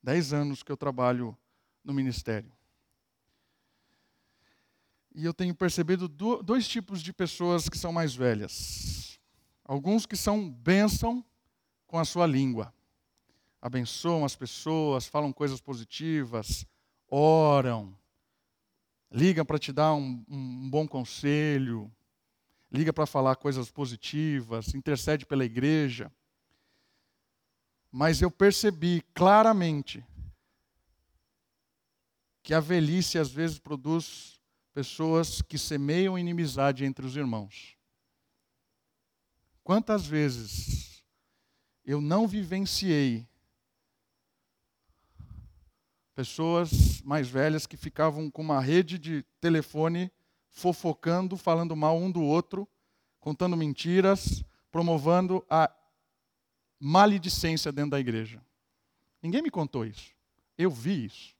10 0.00 0.32
anos 0.32 0.62
que 0.62 0.70
eu 0.70 0.76
trabalho 0.76 1.36
no 1.84 1.92
ministério. 1.92 2.52
E 5.12 5.24
eu 5.24 5.34
tenho 5.34 5.54
percebido 5.54 6.06
dois 6.08 6.68
tipos 6.68 7.02
de 7.02 7.12
pessoas 7.12 7.68
que 7.68 7.76
são 7.76 7.92
mais 7.92 8.14
velhas. 8.14 9.09
Alguns 9.70 10.04
que 10.04 10.16
são 10.16 10.50
bênção 10.50 11.24
com 11.86 11.96
a 11.96 12.04
sua 12.04 12.26
língua. 12.26 12.74
Abençoam 13.62 14.24
as 14.24 14.34
pessoas, 14.34 15.06
falam 15.06 15.32
coisas 15.32 15.60
positivas, 15.60 16.66
oram, 17.06 17.96
ligam 19.12 19.46
para 19.46 19.60
te 19.60 19.72
dar 19.72 19.94
um, 19.94 20.24
um, 20.28 20.68
bom 20.68 20.88
conselho, 20.88 21.88
liga 22.68 22.92
para 22.92 23.06
falar 23.06 23.36
coisas 23.36 23.70
positivas, 23.70 24.74
intercede 24.74 25.24
pela 25.24 25.44
igreja. 25.44 26.10
Mas 27.92 28.20
eu 28.20 28.28
percebi 28.28 29.00
claramente 29.14 30.04
que 32.42 32.52
a 32.52 32.58
velhice 32.58 33.20
às 33.20 33.30
vezes 33.30 33.60
produz 33.60 34.40
pessoas 34.74 35.40
que 35.40 35.56
semeiam 35.56 36.18
inimizade 36.18 36.84
entre 36.84 37.06
os 37.06 37.14
irmãos. 37.14 37.78
Quantas 39.62 40.06
vezes 40.06 41.04
eu 41.84 42.00
não 42.00 42.26
vivenciei 42.26 43.28
pessoas 46.14 47.00
mais 47.02 47.28
velhas 47.28 47.66
que 47.66 47.76
ficavam 47.76 48.30
com 48.30 48.42
uma 48.42 48.60
rede 48.60 48.98
de 48.98 49.22
telefone 49.40 50.10
fofocando, 50.50 51.36
falando 51.36 51.74
mal 51.74 51.96
um 51.96 52.10
do 52.10 52.22
outro, 52.22 52.68
contando 53.18 53.56
mentiras, 53.56 54.42
promovendo 54.70 55.44
a 55.48 55.70
maledicência 56.78 57.70
dentro 57.72 57.92
da 57.92 58.00
igreja. 58.00 58.42
Ninguém 59.22 59.42
me 59.42 59.50
contou 59.50 59.84
isso. 59.84 60.14
Eu 60.56 60.70
vi 60.70 61.04
isso. 61.04 61.34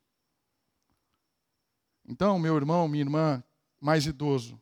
Então, 2.06 2.38
meu 2.38 2.56
irmão, 2.56 2.88
minha 2.88 3.04
irmã 3.04 3.44
mais 3.80 4.04
idoso, 4.06 4.60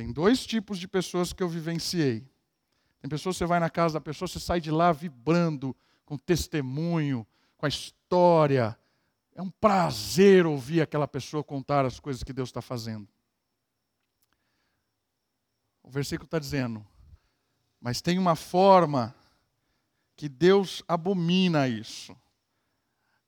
tem 0.00 0.10
dois 0.10 0.46
tipos 0.46 0.78
de 0.78 0.88
pessoas 0.88 1.30
que 1.30 1.42
eu 1.42 1.48
vivenciei. 1.50 2.26
Tem 3.02 3.10
pessoas 3.10 3.36
que 3.36 3.40
você 3.40 3.44
vai 3.44 3.60
na 3.60 3.68
casa 3.68 3.92
da 3.92 4.00
pessoa, 4.00 4.26
você 4.26 4.40
sai 4.40 4.58
de 4.58 4.70
lá 4.70 4.92
vibrando 4.92 5.76
com 6.06 6.16
testemunho, 6.16 7.26
com 7.58 7.66
a 7.66 7.68
história. 7.68 8.78
É 9.34 9.42
um 9.42 9.50
prazer 9.50 10.46
ouvir 10.46 10.80
aquela 10.80 11.06
pessoa 11.06 11.44
contar 11.44 11.84
as 11.84 12.00
coisas 12.00 12.24
que 12.24 12.32
Deus 12.32 12.48
está 12.48 12.62
fazendo. 12.62 13.06
O 15.82 15.90
versículo 15.90 16.24
está 16.24 16.38
dizendo: 16.38 16.82
Mas 17.78 18.00
tem 18.00 18.18
uma 18.18 18.34
forma 18.34 19.14
que 20.16 20.30
Deus 20.30 20.82
abomina 20.88 21.68
isso. 21.68 22.16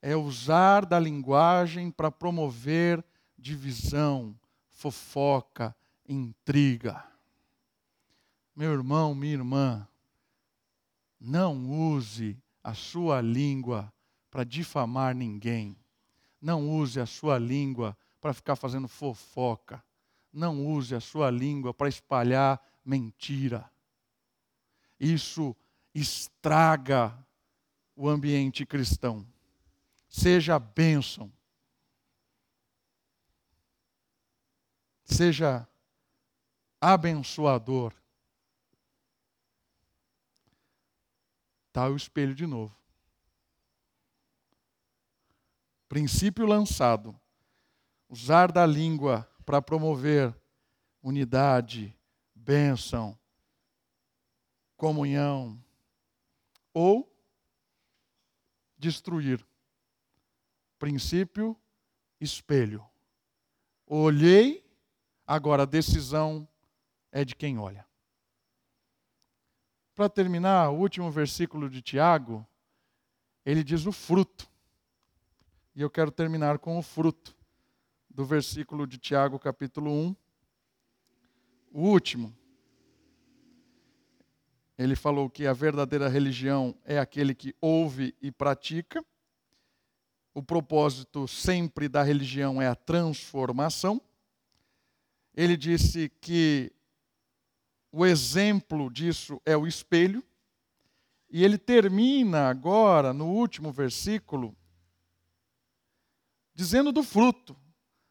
É 0.01 0.17
usar 0.17 0.87
da 0.87 0.99
linguagem 0.99 1.91
para 1.91 2.11
promover 2.11 3.05
divisão, 3.37 4.35
fofoca, 4.71 5.77
intriga. 6.07 7.05
Meu 8.55 8.73
irmão, 8.73 9.15
minha 9.15 9.35
irmã, 9.35 9.89
não 11.19 11.71
use 11.95 12.37
a 12.63 12.75
sua 12.75 13.21
língua 13.21 13.93
para 14.31 14.45
difamar 14.45 15.15
ninguém. 15.15 15.77
Não 16.41 16.69
use 16.69 16.99
a 17.01 17.07
sua 17.07 17.39
língua 17.39 17.97
para 18.21 18.33
ficar 18.33 18.57
fazendo 18.57 18.89
fofoca. 18.89 19.83
Não 20.33 20.67
use 20.67 20.95
a 20.95 21.01
sua 21.01 21.31
língua 21.31 21.73
para 21.73 21.89
espalhar 21.89 22.61
mentira. 22.85 23.71
Isso 24.99 25.55
estraga 25.95 27.17
o 27.95 28.09
ambiente 28.09 28.65
cristão. 28.65 29.27
Seja 30.09 30.59
bênção. 30.59 31.33
Seja 35.05 35.69
abençoador. 36.83 37.95
Está 41.69 41.89
o 41.89 41.95
espelho 41.95 42.35
de 42.35 42.45
novo. 42.45 42.77
Princípio 45.89 46.45
lançado: 46.45 47.19
usar 48.09 48.51
da 48.51 48.67
língua 48.67 49.31
para 49.47 49.63
promover 49.63 50.37
unidade, 51.01 51.97
bênção, 52.35 53.17
comunhão, 54.77 55.63
ou 56.75 57.09
destruir. 58.77 59.47
Princípio, 60.81 61.57
espelho. 62.21 62.85
Olhei, 63.87 64.69
agora 65.25 65.65
decisão 65.65 66.49
é 67.13 67.25
de 67.25 67.37
quem 67.37 67.59
olha. 67.59 67.87
Para 69.95 70.09
terminar, 70.09 70.71
o 70.71 70.79
último 70.79 71.11
versículo 71.11 71.71
de 71.71 71.81
Tiago, 71.81 72.45
ele 73.45 73.63
diz 73.63 73.87
o 73.87 73.93
fruto. 73.93 74.51
E 75.77 75.83
eu 75.83 75.91
quero 75.91 76.11
terminar 76.11 76.59
com 76.59 76.77
o 76.79 76.83
fruto 76.83 77.37
do 78.11 78.25
versículo 78.25 78.87
de 78.87 78.99
Tiago, 78.99 79.39
capítulo 79.39 79.93
1. 79.93 80.17
O 81.71 81.83
último 81.83 82.35
ele 84.83 84.97
falou 84.97 85.31
que 85.31 85.47
a 85.47 85.53
verdadeira 85.53 86.09
religião 86.09 86.75
é 86.85 86.99
aquele 86.99 87.35
que 87.35 87.55
ouve 87.61 88.17
e 88.21 88.33
pratica. 88.33 89.05
O 90.35 90.43
propósito 90.43 91.29
sempre 91.29 91.89
da 91.89 92.03
religião 92.03 92.61
é 92.61 92.67
a 92.67 92.75
transformação. 92.75 94.01
Ele 95.35 95.57
disse 95.57 96.11
que 96.21 96.73
o 97.93 98.07
exemplo 98.07 98.91
disso 98.91 99.41
é 99.45 99.55
o 99.55 99.67
espelho. 99.67 100.25
E 101.31 101.45
ele 101.45 101.59
termina 101.59 102.49
agora, 102.49 103.13
no 103.13 103.27
último 103.27 103.71
versículo, 103.71 104.57
dizendo 106.55 106.91
do 106.91 107.03
fruto, 107.03 107.57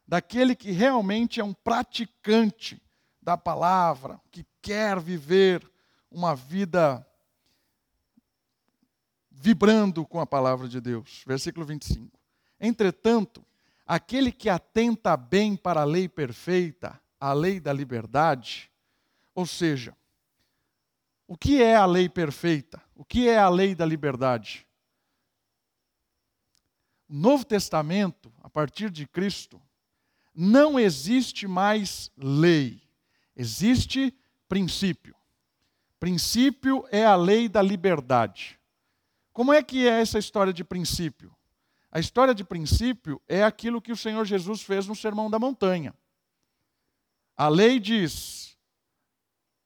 daquele 0.07 0.55
que 0.55 0.71
realmente 0.71 1.39
é 1.39 1.43
um 1.43 1.53
praticante 1.53 2.82
da 3.21 3.38
palavra, 3.38 4.19
que 4.32 4.45
quer 4.61 4.99
viver 4.99 5.69
uma 6.09 6.36
vida 6.36 7.05
vibrando 9.29 10.05
com 10.05 10.19
a 10.19 10.25
palavra 10.25 10.67
de 10.67 10.79
Deus. 10.79 11.23
Versículo 11.25 11.65
25. 11.65 12.19
Entretanto, 12.59 13.45
aquele 13.86 14.32
que 14.32 14.49
atenta 14.49 15.17
bem 15.17 15.55
para 15.55 15.82
a 15.82 15.86
lei 15.86 16.07
perfeita, 16.07 16.99
a 17.19 17.34
lei 17.34 17.59
da 17.59 17.71
liberdade, 17.71 18.70
ou 19.34 19.45
seja, 19.45 19.95
o 21.27 21.38
que 21.38 21.61
é 21.61 21.75
a 21.75 21.86
lei 21.86 22.09
perfeita? 22.09 22.82
O 22.95 23.05
que 23.05 23.29
é 23.29 23.38
a 23.38 23.49
lei 23.49 23.73
da 23.73 23.86
liberdade? 23.86 24.67
O 27.07 27.13
Novo 27.13 27.45
Testamento, 27.45 28.32
a 28.41 28.49
partir 28.49 28.89
de 28.89 29.07
Cristo, 29.07 29.61
não 30.34 30.79
existe 30.79 31.47
mais 31.47 32.11
lei, 32.17 32.82
existe 33.36 34.13
princípio. 34.47 35.15
Princípio 35.99 36.86
é 36.91 37.05
a 37.05 37.15
lei 37.15 37.47
da 37.47 37.61
liberdade. 37.61 38.59
Como 39.32 39.53
é 39.53 39.61
que 39.61 39.88
é 39.88 40.01
essa 40.01 40.17
história 40.17 40.51
de 40.51 40.63
princípio? 40.63 41.36
A 41.91 41.99
história 41.99 42.34
de 42.34 42.43
princípio 42.43 43.21
é 43.27 43.43
aquilo 43.43 43.82
que 43.82 43.91
o 43.91 43.97
Senhor 43.97 44.25
Jesus 44.25 44.61
fez 44.61 44.88
no 44.88 44.95
Sermão 44.95 45.29
da 45.29 45.38
Montanha. 45.38 45.93
A 47.36 47.49
lei 47.49 47.79
diz: 47.79 48.41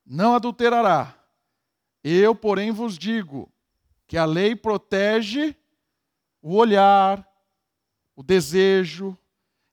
não 0.05 0.35
adulterará. 0.35 1.15
Eu, 2.03 2.35
porém, 2.35 2.71
vos 2.71 2.97
digo 2.97 3.51
que 4.07 4.17
a 4.17 4.25
lei 4.25 4.55
protege 4.55 5.55
o 6.41 6.55
olhar, 6.55 7.27
o 8.15 8.21
desejo. 8.21 9.17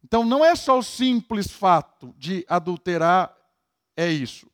Então, 0.03 0.25
não 0.25 0.45
é 0.45 0.55
só 0.57 0.79
o 0.79 0.83
simples 0.83 1.51
fato 1.51 2.15
de 2.17 2.45
adulterar, 2.49 3.37
é 3.97 4.09
isso 4.11 4.51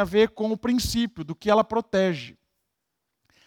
a 0.00 0.04
ver 0.04 0.30
com 0.30 0.52
o 0.52 0.56
princípio 0.56 1.24
do 1.24 1.34
que 1.34 1.50
ela 1.50 1.64
protege. 1.64 2.36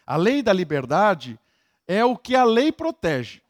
A 0.06 0.16
lei 0.16 0.42
da 0.42 0.52
liberdade 0.52 1.40
é 1.88 2.04
o 2.04 2.18
que 2.18 2.36
a 2.36 2.44
lei 2.44 2.72
protege. 2.72 3.42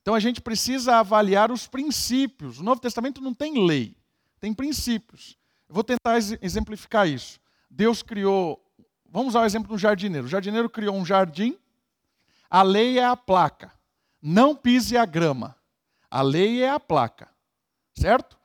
Então 0.00 0.14
a 0.14 0.20
gente 0.20 0.40
precisa 0.40 0.96
avaliar 0.96 1.50
os 1.50 1.66
princípios. 1.66 2.60
O 2.60 2.62
Novo 2.62 2.80
Testamento 2.80 3.20
não 3.20 3.34
tem 3.34 3.66
lei, 3.66 3.96
tem 4.38 4.54
princípios. 4.54 5.36
Vou 5.68 5.84
tentar 5.84 6.16
exemplificar 6.40 7.08
isso. 7.08 7.40
Deus 7.70 8.02
criou, 8.02 8.64
vamos 9.10 9.28
usar 9.28 9.40
o 9.40 9.44
exemplo 9.44 9.68
do 9.68 9.78
jardineiro. 9.78 10.26
O 10.26 10.30
jardineiro 10.30 10.70
criou 10.70 10.96
um 10.96 11.04
jardim, 11.04 11.58
a 12.48 12.62
lei 12.62 12.98
é 12.98 13.04
a 13.04 13.16
placa. 13.16 13.72
Não 14.22 14.54
pise 14.54 14.96
a 14.96 15.04
grama. 15.04 15.56
A 16.10 16.22
lei 16.22 16.62
é 16.62 16.70
a 16.70 16.80
placa. 16.80 17.28
Certo? 17.94 18.38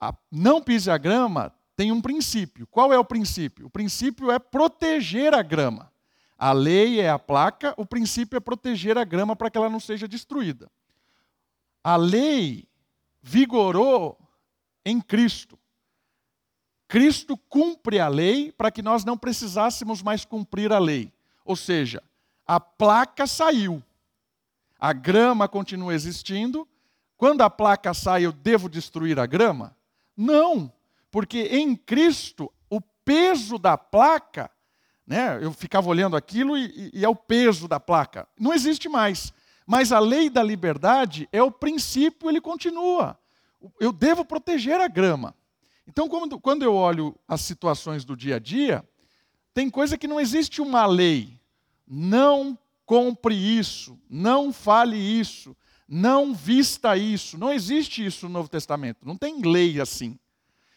A 0.00 0.14
não 0.30 0.62
pise 0.62 0.90
a 0.90 0.98
grama 0.98 1.54
tem 1.76 1.92
um 1.92 2.00
princípio. 2.00 2.66
Qual 2.66 2.92
é 2.92 2.98
o 2.98 3.04
princípio? 3.04 3.66
O 3.66 3.70
princípio 3.70 4.30
é 4.30 4.38
proteger 4.38 5.34
a 5.34 5.42
grama. 5.42 5.90
A 6.36 6.52
lei 6.52 7.00
é 7.00 7.10
a 7.10 7.18
placa, 7.18 7.74
o 7.76 7.84
princípio 7.84 8.36
é 8.36 8.40
proteger 8.40 8.96
a 8.96 9.04
grama 9.04 9.36
para 9.36 9.50
que 9.50 9.58
ela 9.58 9.68
não 9.68 9.80
seja 9.80 10.08
destruída. 10.08 10.70
A 11.84 11.96
lei 11.96 12.66
vigorou 13.22 14.18
em 14.84 15.00
Cristo. 15.00 15.58
Cristo 16.90 17.36
cumpre 17.36 18.00
a 18.00 18.08
lei 18.08 18.50
para 18.50 18.68
que 18.68 18.82
nós 18.82 19.04
não 19.04 19.16
precisássemos 19.16 20.02
mais 20.02 20.24
cumprir 20.24 20.72
a 20.72 20.78
lei. 20.80 21.12
Ou 21.44 21.54
seja, 21.54 22.02
a 22.44 22.58
placa 22.58 23.28
saiu. 23.28 23.80
A 24.76 24.92
grama 24.92 25.46
continua 25.46 25.94
existindo. 25.94 26.66
Quando 27.16 27.42
a 27.42 27.48
placa 27.48 27.94
sai, 27.94 28.26
eu 28.26 28.32
devo 28.32 28.68
destruir 28.68 29.20
a 29.20 29.26
grama? 29.26 29.76
Não 30.16 30.72
porque 31.12 31.42
em 31.42 31.74
Cristo 31.76 32.52
o 32.68 32.80
peso 32.80 33.56
da 33.56 33.78
placa, 33.78 34.50
né, 35.06 35.38
eu 35.42 35.52
ficava 35.52 35.88
olhando 35.88 36.16
aquilo 36.16 36.58
e, 36.58 36.90
e 36.92 37.04
é 37.04 37.08
o 37.08 37.16
peso 37.16 37.66
da 37.66 37.80
placa, 37.80 38.28
não 38.36 38.52
existe 38.52 38.88
mais. 38.88 39.32
Mas 39.64 39.92
a 39.92 40.00
lei 40.00 40.28
da 40.28 40.42
liberdade 40.42 41.28
é 41.32 41.40
o 41.40 41.52
princípio, 41.52 42.28
ele 42.28 42.40
continua. 42.40 43.16
Eu 43.78 43.92
devo 43.92 44.24
proteger 44.24 44.80
a 44.80 44.88
grama. 44.88 45.34
Então, 45.90 46.08
quando, 46.08 46.38
quando 46.38 46.62
eu 46.62 46.72
olho 46.72 47.16
as 47.26 47.40
situações 47.40 48.04
do 48.04 48.16
dia 48.16 48.36
a 48.36 48.38
dia, 48.38 48.88
tem 49.52 49.68
coisa 49.68 49.98
que 49.98 50.06
não 50.06 50.20
existe 50.20 50.62
uma 50.62 50.86
lei. 50.86 51.36
Não 51.84 52.56
compre 52.86 53.34
isso, 53.34 53.98
não 54.08 54.52
fale 54.52 54.96
isso, 54.96 55.56
não 55.88 56.32
vista 56.32 56.96
isso. 56.96 57.36
Não 57.36 57.52
existe 57.52 58.06
isso 58.06 58.26
no 58.26 58.34
Novo 58.34 58.48
Testamento. 58.48 59.04
Não 59.04 59.16
tem 59.16 59.42
lei 59.42 59.80
assim. 59.80 60.16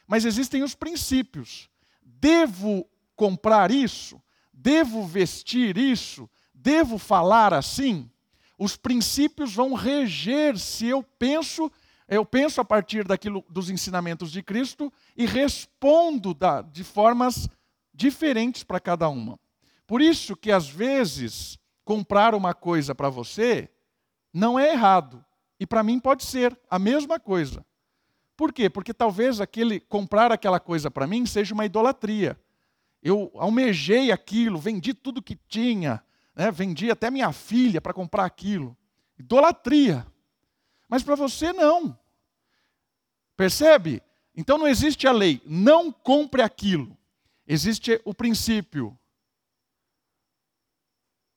Mas 0.08 0.26
existem 0.26 0.64
os 0.64 0.74
princípios. 0.74 1.70
Devo 2.02 2.84
comprar 3.16 3.70
isso? 3.70 4.20
Devo 4.52 5.06
vestir 5.06 5.78
isso? 5.78 6.28
Devo 6.56 6.98
falar 6.98 7.54
assim? 7.54 8.10
Os 8.58 8.76
princípios 8.76 9.54
vão 9.54 9.74
reger 9.74 10.58
se 10.58 10.88
eu 10.88 11.04
penso, 11.04 11.72
eu 12.08 12.26
penso 12.26 12.62
a 12.62 12.66
partir 12.66 13.06
daquilo 13.06 13.44
dos 13.50 13.70
ensinamentos 13.70 14.32
de 14.32 14.44
Cristo 14.44 14.92
e 15.16 15.26
respondo 15.26 16.34
da, 16.34 16.62
de 16.62 16.84
formas 16.84 17.48
diferentes 17.94 18.64
para 18.64 18.80
cada 18.80 19.08
uma. 19.10 19.40
Por 19.86 20.02
isso 20.02 20.36
que 20.36 20.52
às 20.52 20.68
vezes 20.68 21.58
comprar 21.84 22.34
uma 22.34 22.54
coisa 22.54 22.96
para 22.96 23.10
você 23.10 23.70
não 24.34 24.58
é 24.58 24.72
errado 24.72 25.24
e 25.60 25.66
para 25.66 25.84
mim 25.84 26.00
pode 26.00 26.24
ser 26.24 26.58
a 26.70 26.80
mesma 26.80 27.20
coisa. 27.20 27.66
Por 28.36 28.52
quê? 28.52 28.70
Porque 28.70 28.94
talvez 28.94 29.40
aquele 29.40 29.80
comprar 29.80 30.32
aquela 30.32 30.60
coisa 30.60 30.90
para 30.90 31.06
mim 31.06 31.26
seja 31.26 31.54
uma 31.54 31.66
idolatria. 31.66 32.40
Eu 33.02 33.32
almejei 33.36 34.12
aquilo, 34.12 34.58
vendi 34.58 34.94
tudo 34.94 35.22
que 35.22 35.36
tinha, 35.48 36.04
né? 36.36 36.50
vendi 36.50 36.90
até 36.90 37.12
minha 37.12 37.32
filha 37.32 37.80
para 37.80 37.94
comprar 37.94 38.26
aquilo. 38.26 38.76
Idolatria. 39.20 40.08
Mas 40.94 41.02
para 41.02 41.16
você 41.16 41.52
não. 41.52 41.98
Percebe? 43.36 44.00
Então 44.36 44.60
não 44.60 44.68
existe 44.68 45.08
a 45.08 45.12
lei, 45.12 45.42
não 45.44 45.92
compre 45.92 46.44
aquilo. 46.44 46.96
Existe 47.48 48.00
o 48.06 48.14
princípio. 48.14 48.96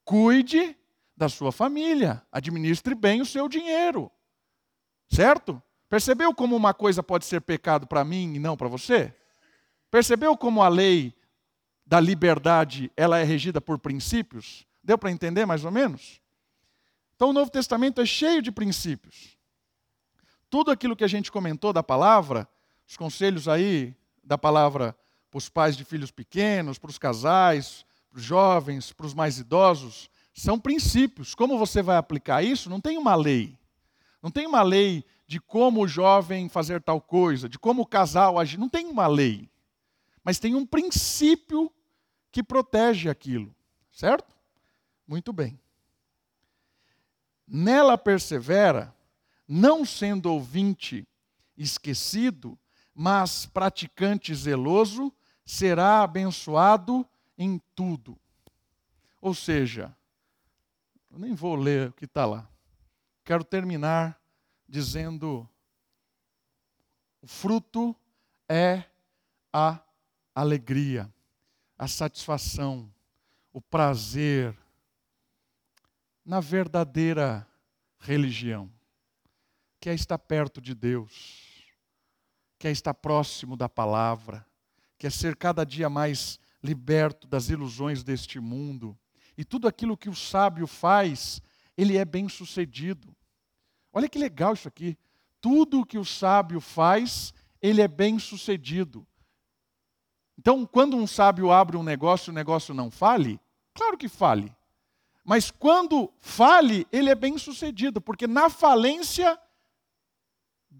Cuide 0.04 0.76
da 1.16 1.30
sua 1.30 1.50
família, 1.50 2.22
administre 2.30 2.94
bem 2.94 3.22
o 3.22 3.24
seu 3.24 3.48
dinheiro. 3.48 4.12
Certo? 5.10 5.62
Percebeu 5.88 6.34
como 6.34 6.54
uma 6.54 6.74
coisa 6.74 7.02
pode 7.02 7.24
ser 7.24 7.40
pecado 7.40 7.86
para 7.86 8.04
mim 8.04 8.34
e 8.34 8.38
não 8.38 8.58
para 8.58 8.68
você? 8.68 9.16
Percebeu 9.90 10.36
como 10.36 10.62
a 10.62 10.68
lei 10.68 11.14
da 11.86 11.98
liberdade 11.98 12.92
ela 12.94 13.16
é 13.18 13.22
regida 13.22 13.58
por 13.58 13.78
princípios? 13.78 14.66
Deu 14.84 14.98
para 14.98 15.10
entender 15.10 15.46
mais 15.46 15.64
ou 15.64 15.70
menos? 15.70 16.20
Então 17.14 17.30
o 17.30 17.32
Novo 17.32 17.50
Testamento 17.50 18.02
é 18.02 18.04
cheio 18.04 18.42
de 18.42 18.52
princípios. 18.52 19.35
Tudo 20.48 20.70
aquilo 20.70 20.96
que 20.96 21.04
a 21.04 21.08
gente 21.08 21.30
comentou 21.32 21.72
da 21.72 21.82
palavra, 21.82 22.48
os 22.86 22.96
conselhos 22.96 23.48
aí 23.48 23.94
da 24.22 24.38
palavra 24.38 24.96
para 25.30 25.38
os 25.38 25.48
pais 25.48 25.76
de 25.76 25.84
filhos 25.84 26.10
pequenos, 26.10 26.78
para 26.78 26.90
os 26.90 26.98
casais, 26.98 27.84
para 28.10 28.18
os 28.18 28.24
jovens, 28.24 28.92
para 28.92 29.06
os 29.06 29.14
mais 29.14 29.38
idosos, 29.38 30.08
são 30.32 30.58
princípios. 30.58 31.34
Como 31.34 31.58
você 31.58 31.82
vai 31.82 31.96
aplicar 31.96 32.42
isso? 32.42 32.70
Não 32.70 32.80
tem 32.80 32.96
uma 32.96 33.14
lei. 33.14 33.58
Não 34.22 34.30
tem 34.30 34.46
uma 34.46 34.62
lei 34.62 35.04
de 35.26 35.40
como 35.40 35.82
o 35.82 35.88
jovem 35.88 36.48
fazer 36.48 36.80
tal 36.80 37.00
coisa, 37.00 37.48
de 37.48 37.58
como 37.58 37.82
o 37.82 37.86
casal 37.86 38.38
agir. 38.38 38.58
Não 38.58 38.68
tem 38.68 38.86
uma 38.86 39.06
lei. 39.06 39.50
Mas 40.22 40.38
tem 40.38 40.54
um 40.54 40.64
princípio 40.64 41.72
que 42.30 42.42
protege 42.42 43.08
aquilo. 43.08 43.54
Certo? 43.90 44.34
Muito 45.06 45.32
bem. 45.32 45.58
Nela 47.46 47.96
persevera, 47.96 48.95
não 49.46 49.84
sendo 49.84 50.32
ouvinte 50.32 51.06
esquecido, 51.56 52.58
mas 52.94 53.46
praticante 53.46 54.34
zeloso, 54.34 55.12
será 55.44 56.02
abençoado 56.02 57.06
em 57.38 57.60
tudo. 57.74 58.18
Ou 59.20 59.34
seja, 59.34 59.96
eu 61.10 61.18
nem 61.18 61.34
vou 61.34 61.54
ler 61.54 61.90
o 61.90 61.92
que 61.92 62.04
está 62.04 62.26
lá. 62.26 62.48
Quero 63.24 63.44
terminar 63.44 64.20
dizendo: 64.68 65.48
o 67.22 67.26
fruto 67.26 67.94
é 68.48 68.84
a 69.52 69.80
alegria, 70.34 71.12
a 71.78 71.88
satisfação, 71.88 72.92
o 73.52 73.60
prazer 73.60 74.56
na 76.24 76.40
verdadeira 76.40 77.46
religião, 77.98 78.70
que 79.86 79.90
é 79.90 79.94
estar 79.94 80.18
perto 80.18 80.60
de 80.60 80.74
Deus, 80.74 81.64
que 82.58 82.66
é 82.66 82.72
estar 82.72 82.92
próximo 82.92 83.56
da 83.56 83.68
palavra, 83.68 84.44
que 84.98 85.06
é 85.06 85.10
ser 85.10 85.36
cada 85.36 85.64
dia 85.64 85.88
mais 85.88 86.40
liberto 86.60 87.24
das 87.28 87.50
ilusões 87.50 88.02
deste 88.02 88.40
mundo. 88.40 88.98
E 89.38 89.44
tudo 89.44 89.68
aquilo 89.68 89.96
que 89.96 90.08
o 90.08 90.14
sábio 90.14 90.66
faz, 90.66 91.40
ele 91.76 91.96
é 91.96 92.04
bem 92.04 92.28
sucedido. 92.28 93.14
Olha 93.92 94.08
que 94.08 94.18
legal 94.18 94.54
isso 94.54 94.66
aqui. 94.66 94.98
Tudo 95.40 95.82
o 95.82 95.86
que 95.86 95.98
o 95.98 96.04
sábio 96.04 96.60
faz, 96.60 97.32
ele 97.62 97.80
é 97.80 97.86
bem 97.86 98.18
sucedido. 98.18 99.06
Então, 100.36 100.66
quando 100.66 100.96
um 100.96 101.06
sábio 101.06 101.52
abre 101.52 101.76
um 101.76 101.84
negócio 101.84 102.30
e 102.30 102.32
o 102.32 102.34
negócio 102.34 102.74
não 102.74 102.90
fale, 102.90 103.38
claro 103.72 103.96
que 103.96 104.08
fale. 104.08 104.52
Mas 105.24 105.52
quando 105.52 106.12
fale, 106.18 106.88
ele 106.90 107.08
é 107.08 107.14
bem 107.14 107.38
sucedido, 107.38 108.00
porque 108.00 108.26
na 108.26 108.50
falência, 108.50 109.38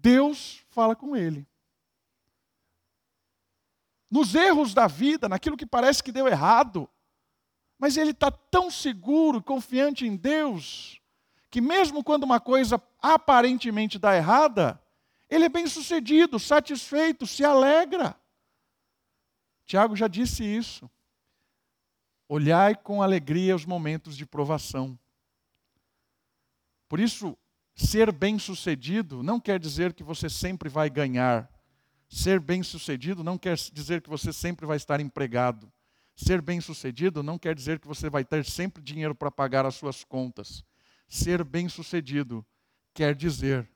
Deus 0.01 0.63
fala 0.69 0.95
com 0.95 1.15
ele. 1.15 1.47
Nos 4.09 4.35
erros 4.35 4.73
da 4.73 4.87
vida, 4.87 5.27
naquilo 5.27 5.57
que 5.57 5.65
parece 5.65 6.03
que 6.03 6.11
deu 6.11 6.27
errado, 6.27 6.89
mas 7.77 7.97
ele 7.97 8.11
está 8.11 8.31
tão 8.31 8.71
seguro, 8.71 9.41
confiante 9.41 10.05
em 10.05 10.15
Deus, 10.15 11.01
que 11.49 11.59
mesmo 11.59 12.03
quando 12.03 12.23
uma 12.23 12.39
coisa 12.39 12.81
aparentemente 13.01 13.99
dá 13.99 14.15
errada, 14.15 14.81
ele 15.29 15.45
é 15.45 15.49
bem 15.49 15.67
sucedido, 15.67 16.39
satisfeito, 16.39 17.27
se 17.27 17.43
alegra. 17.43 18.15
Tiago 19.65 19.95
já 19.95 20.07
disse 20.07 20.43
isso. 20.43 20.89
Olhai 22.29 22.75
com 22.75 23.01
alegria 23.01 23.55
os 23.55 23.65
momentos 23.65 24.15
de 24.15 24.25
provação. 24.25 24.97
Por 26.87 26.99
isso, 26.99 27.37
ser 27.77 28.11
bem-sucedido 28.11 29.21
não 29.21 29.39
quer 29.39 29.59
dizer 29.59 29.93
que 29.93 30.03
você 30.03 30.27
sempre 30.27 30.67
vai 30.67 30.89
ganhar. 30.89 31.47
Ser 32.09 32.39
bem-sucedido 32.39 33.23
não 33.23 33.37
quer 33.37 33.55
dizer 33.55 34.01
que 34.01 34.09
você 34.09 34.33
sempre 34.33 34.65
vai 34.65 34.77
estar 34.77 34.99
empregado. 34.99 35.71
Ser 36.15 36.41
bem-sucedido 36.41 37.21
não 37.21 37.37
quer 37.37 37.53
dizer 37.53 37.79
que 37.79 37.87
você 37.87 38.09
vai 38.09 38.25
ter 38.25 38.43
sempre 38.43 38.81
dinheiro 38.81 39.13
para 39.13 39.29
pagar 39.29 39.63
as 39.63 39.75
suas 39.75 40.03
contas. 40.03 40.63
Ser 41.07 41.43
bem-sucedido 41.43 42.43
quer 42.95 43.13
dizer 43.13 43.69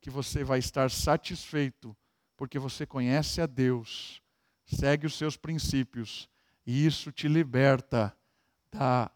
que 0.00 0.08
você 0.08 0.44
vai 0.44 0.60
estar 0.60 0.88
satisfeito, 0.88 1.96
porque 2.36 2.60
você 2.60 2.86
conhece 2.86 3.40
a 3.40 3.46
Deus, 3.46 4.22
segue 4.64 5.04
os 5.04 5.18
seus 5.18 5.36
princípios, 5.36 6.28
e 6.64 6.86
isso 6.86 7.10
te 7.10 7.26
liberta 7.26 8.16
da 8.70 9.10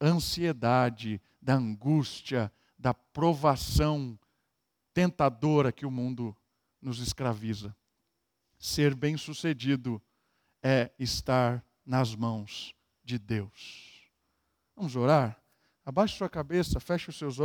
ansiedade, 0.00 1.22
da 1.40 1.54
angústia, 1.54 2.50
da 2.84 2.92
provação 2.92 4.18
tentadora 4.92 5.72
que 5.72 5.86
o 5.86 5.90
mundo 5.90 6.36
nos 6.82 6.98
escraviza. 6.98 7.74
Ser 8.58 8.94
bem-sucedido 8.94 10.02
é 10.62 10.92
estar 10.98 11.64
nas 11.82 12.14
mãos 12.14 12.74
de 13.02 13.18
Deus. 13.18 14.06
Vamos 14.76 14.96
orar? 14.96 15.42
Abaixe 15.82 16.18
sua 16.18 16.28
cabeça, 16.28 16.78
feche 16.78 17.08
os 17.08 17.16
seus 17.16 17.22
olhos. 17.22 17.32